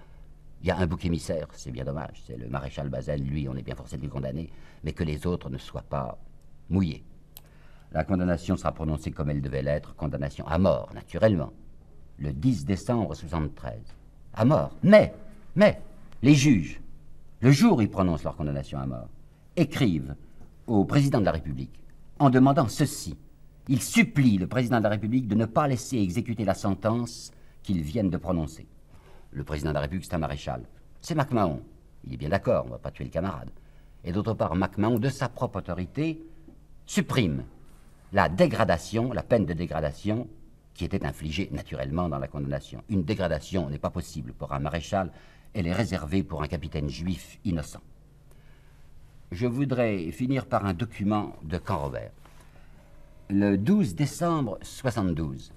Il 0.61 0.67
y 0.67 0.71
a 0.71 0.77
un 0.77 0.85
bouc 0.85 1.03
émissaire, 1.05 1.47
c'est 1.53 1.71
bien 1.71 1.83
dommage, 1.83 2.21
c'est 2.27 2.37
le 2.37 2.47
maréchal 2.47 2.89
Bazaine, 2.89 3.23
lui, 3.23 3.49
on 3.49 3.55
est 3.55 3.63
bien 3.63 3.75
forcé 3.75 3.97
de 3.97 4.03
le 4.03 4.09
condamner, 4.09 4.51
mais 4.83 4.93
que 4.93 5.03
les 5.03 5.25
autres 5.25 5.49
ne 5.49 5.57
soient 5.57 5.81
pas 5.81 6.19
mouillés. 6.69 7.03
La 7.91 8.03
condamnation 8.03 8.55
sera 8.55 8.71
prononcée 8.71 9.11
comme 9.11 9.31
elle 9.31 9.41
devait 9.41 9.63
l'être, 9.63 9.95
condamnation 9.95 10.47
à 10.47 10.59
mort, 10.59 10.91
naturellement 10.93 11.51
le 12.21 12.31
10 12.31 12.65
décembre 12.65 13.15
73, 13.15 13.73
à 14.33 14.45
mort. 14.45 14.71
Mais, 14.83 15.13
mais, 15.55 15.81
les 16.21 16.35
juges, 16.35 16.79
le 17.41 17.51
jour 17.51 17.77
où 17.77 17.81
ils 17.81 17.89
prononcent 17.89 18.23
leur 18.23 18.35
condamnation 18.35 18.79
à 18.79 18.85
mort, 18.85 19.09
écrivent 19.55 20.15
au 20.67 20.85
président 20.85 21.19
de 21.19 21.25
la 21.25 21.31
République 21.31 21.83
en 22.19 22.29
demandant 22.29 22.67
ceci. 22.67 23.17
Ils 23.67 23.81
supplient 23.81 24.37
le 24.37 24.47
président 24.47 24.77
de 24.77 24.83
la 24.83 24.89
République 24.89 25.27
de 25.27 25.35
ne 25.35 25.45
pas 25.45 25.67
laisser 25.67 25.97
exécuter 25.97 26.45
la 26.45 26.53
sentence 26.53 27.31
qu'ils 27.63 27.81
viennent 27.81 28.09
de 28.09 28.17
prononcer. 28.17 28.67
Le 29.31 29.43
président 29.43 29.71
de 29.71 29.75
la 29.75 29.81
République, 29.81 30.05
c'est 30.05 30.15
un 30.15 30.19
maréchal. 30.19 30.61
C'est 31.01 31.15
MacMahon. 31.15 31.61
Il 32.05 32.13
est 32.13 32.17
bien 32.17 32.29
d'accord, 32.29 32.63
on 32.65 32.67
ne 32.67 32.73
va 32.73 32.79
pas 32.79 32.91
tuer 32.91 33.05
le 33.05 33.09
camarade. 33.09 33.49
Et 34.03 34.11
d'autre 34.11 34.33
part, 34.33 34.55
MacMahon, 34.55 34.99
de 34.99 35.09
sa 35.09 35.29
propre 35.29 35.59
autorité, 35.59 36.21
supprime 36.85 37.43
la 38.13 38.29
dégradation, 38.29 39.13
la 39.13 39.23
peine 39.23 39.45
de 39.45 39.53
dégradation 39.53 40.27
qui 40.73 40.85
était 40.85 41.05
infligée 41.05 41.49
naturellement 41.51 42.09
dans 42.09 42.19
la 42.19 42.27
condamnation. 42.27 42.83
Une 42.89 43.03
dégradation 43.03 43.69
n'est 43.69 43.77
pas 43.77 43.89
possible 43.89 44.33
pour 44.33 44.53
un 44.53 44.59
maréchal, 44.59 45.11
elle 45.53 45.67
est 45.67 45.73
réservée 45.73 46.23
pour 46.23 46.41
un 46.43 46.47
capitaine 46.47 46.89
juif 46.89 47.39
innocent. 47.43 47.81
Je 49.31 49.47
voudrais 49.47 50.11
finir 50.11 50.45
par 50.45 50.65
un 50.65 50.73
document 50.73 51.35
de 51.43 51.57
Canrobert. 51.57 52.11
Le 53.29 53.57
12 53.57 53.95
décembre 53.95 54.57
72, 54.61 55.51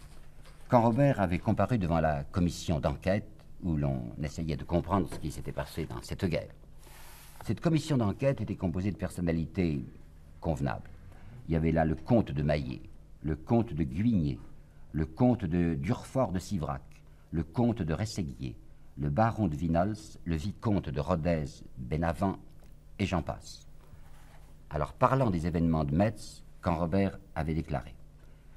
Canrobert 0.69 1.21
avait 1.21 1.39
comparu 1.39 1.79
devant 1.79 2.01
la 2.01 2.25
commission 2.25 2.81
d'enquête 2.81 3.27
où 3.63 3.77
l'on 3.77 4.13
essayait 4.23 4.57
de 4.57 4.65
comprendre 4.65 5.09
ce 5.13 5.19
qui 5.19 5.31
s'était 5.31 5.53
passé 5.53 5.87
dans 5.87 6.01
cette 6.03 6.25
guerre. 6.25 6.53
Cette 7.45 7.61
commission 7.61 7.97
d'enquête 7.97 8.41
était 8.41 8.55
composée 8.55 8.91
de 8.91 8.97
personnalités 8.97 9.85
convenables. 10.41 10.89
Il 11.49 11.55
y 11.55 11.57
avait 11.57 11.73
là 11.73 11.85
le 11.85 11.95
comte 11.95 12.31
de 12.31 12.43
Maillet, 12.43 12.81
le 13.23 13.37
comte 13.37 13.75
de 13.75 13.83
Guigné, 13.83 14.39
le 14.95 15.07
comte 15.07 15.45
de 15.45 15.75
Durfort 15.75 16.31
de 16.31 16.39
Sivrac, 16.39 16.83
le 17.33 17.43
comte 17.43 17.83
de 17.83 17.93
Rességuier, 17.93 18.57
le 18.97 19.11
baron 19.11 19.49
de 19.49 19.57
Vinols, 19.57 19.97
le 20.25 20.37
vicomte 20.37 20.89
de 20.89 21.01
Rodez, 21.01 21.47
Benavent, 21.77 22.39
et 23.01 23.05
j'en 23.05 23.21
passe. 23.21 23.67
Alors, 24.71 24.93
parlant 24.93 25.31
des 25.31 25.49
événements 25.49 25.83
de 25.83 25.97
Metz, 25.97 26.45
quand 26.61 26.77
Robert 26.77 27.19
avait 27.35 27.55
déclaré 27.55 27.93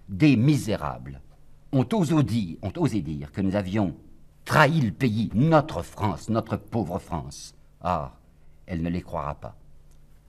Des 0.09 0.37
misérables 0.37 1.21
ont 1.71 1.87
osé, 1.91 2.21
dire, 2.21 2.57
ont 2.61 2.73
osé 2.77 3.01
dire 3.01 3.31
que 3.31 3.41
nous 3.41 3.55
avions 3.55 3.95
trahi 4.45 4.79
le 4.81 4.91
pays, 4.91 5.31
notre 5.33 5.81
France, 5.81 6.29
notre 6.29 6.55
pauvre 6.55 6.99
France. 6.99 7.55
Ah, 7.81 8.13
elle 8.67 8.83
ne 8.83 8.89
les 8.89 9.01
croira 9.01 9.33
pas. 9.33 9.55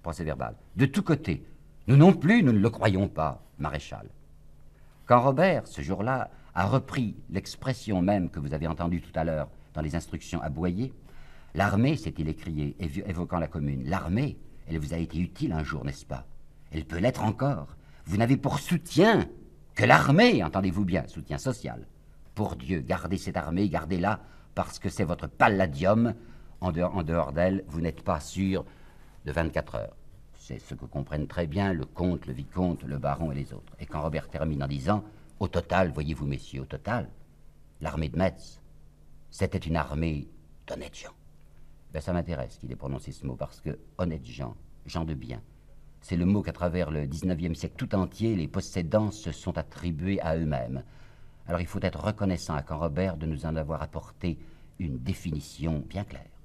Procès 0.02 0.24
verbal. 0.24 0.54
De 0.74 0.86
tous 0.86 1.02
côtés, 1.02 1.44
nous 1.86 1.98
non 1.98 2.14
plus, 2.14 2.42
nous 2.42 2.52
ne 2.52 2.58
le 2.58 2.70
croyons 2.70 3.08
pas, 3.08 3.42
maréchal. 3.58 4.08
Quand 5.08 5.22
Robert, 5.22 5.66
ce 5.66 5.80
jour-là, 5.80 6.30
a 6.54 6.66
repris 6.66 7.16
l'expression 7.30 8.02
même 8.02 8.28
que 8.28 8.40
vous 8.40 8.52
avez 8.52 8.66
entendue 8.66 9.00
tout 9.00 9.18
à 9.18 9.24
l'heure 9.24 9.48
dans 9.72 9.80
les 9.80 9.96
instructions 9.96 10.42
à 10.42 10.50
Boyer, 10.50 10.92
l'armée, 11.54 11.96
s'est-il 11.96 12.28
écrié, 12.28 12.76
évoquant 13.06 13.38
la 13.38 13.48
commune, 13.48 13.88
l'armée, 13.88 14.36
elle 14.68 14.78
vous 14.78 14.92
a 14.92 14.98
été 14.98 15.18
utile 15.18 15.52
un 15.52 15.64
jour, 15.64 15.82
n'est-ce 15.82 16.04
pas? 16.04 16.26
Elle 16.72 16.84
peut 16.84 16.98
l'être 16.98 17.24
encore. 17.24 17.78
Vous 18.04 18.18
n'avez 18.18 18.36
pour 18.36 18.58
soutien 18.58 19.26
que 19.74 19.86
l'armée, 19.86 20.44
entendez-vous 20.44 20.84
bien, 20.84 21.06
soutien 21.06 21.38
social. 21.38 21.86
Pour 22.34 22.56
Dieu, 22.56 22.80
gardez 22.80 23.16
cette 23.16 23.38
armée, 23.38 23.70
gardez-la, 23.70 24.20
parce 24.54 24.78
que 24.78 24.90
c'est 24.90 25.04
votre 25.04 25.26
palladium. 25.26 26.12
En 26.60 26.70
dehors, 26.70 27.32
d'elle, 27.32 27.64
vous 27.68 27.80
n'êtes 27.80 28.02
pas 28.02 28.20
sûr 28.20 28.66
de 29.24 29.32
24 29.32 29.74
heures. 29.76 29.96
C'est 30.48 30.60
ce 30.60 30.72
que 30.72 30.86
comprennent 30.86 31.26
très 31.26 31.46
bien 31.46 31.74
le 31.74 31.84
comte, 31.84 32.24
le 32.24 32.32
vicomte, 32.32 32.82
le 32.82 32.96
baron 32.96 33.30
et 33.30 33.34
les 33.34 33.52
autres. 33.52 33.74
Et 33.80 33.84
quand 33.84 34.00
Robert 34.00 34.30
termine 34.30 34.62
en 34.62 34.66
disant 34.66 35.04
Au 35.40 35.46
total, 35.46 35.90
voyez-vous, 35.92 36.24
messieurs, 36.24 36.62
au 36.62 36.64
total, 36.64 37.10
l'armée 37.82 38.08
de 38.08 38.16
Metz, 38.16 38.58
c'était 39.30 39.58
une 39.58 39.76
armée 39.76 40.26
d'honnêtes 40.66 40.96
gens. 40.96 41.12
Ben, 41.92 42.00
ça 42.00 42.14
m'intéresse 42.14 42.56
qu'il 42.56 42.72
ait 42.72 42.76
prononcé 42.76 43.12
ce 43.12 43.26
mot, 43.26 43.36
parce 43.36 43.60
que 43.60 43.78
honnêtes 43.98 44.24
gens, 44.24 44.56
gens 44.86 45.04
de 45.04 45.12
bien, 45.12 45.42
c'est 46.00 46.16
le 46.16 46.24
mot 46.24 46.40
qu'à 46.40 46.52
travers 46.52 46.90
le 46.90 47.04
XIXe 47.04 47.58
siècle 47.58 47.76
tout 47.76 47.94
entier, 47.94 48.34
les 48.34 48.48
possédants 48.48 49.10
se 49.10 49.32
sont 49.32 49.58
attribués 49.58 50.18
à 50.22 50.34
eux-mêmes. 50.34 50.82
Alors 51.46 51.60
il 51.60 51.66
faut 51.66 51.82
être 51.82 52.02
reconnaissant 52.02 52.54
à 52.54 52.62
Camp 52.62 52.78
Robert 52.78 53.18
de 53.18 53.26
nous 53.26 53.44
en 53.44 53.54
avoir 53.54 53.82
apporté 53.82 54.38
une 54.78 54.96
définition 54.96 55.84
bien 55.86 56.04
claire. 56.04 56.37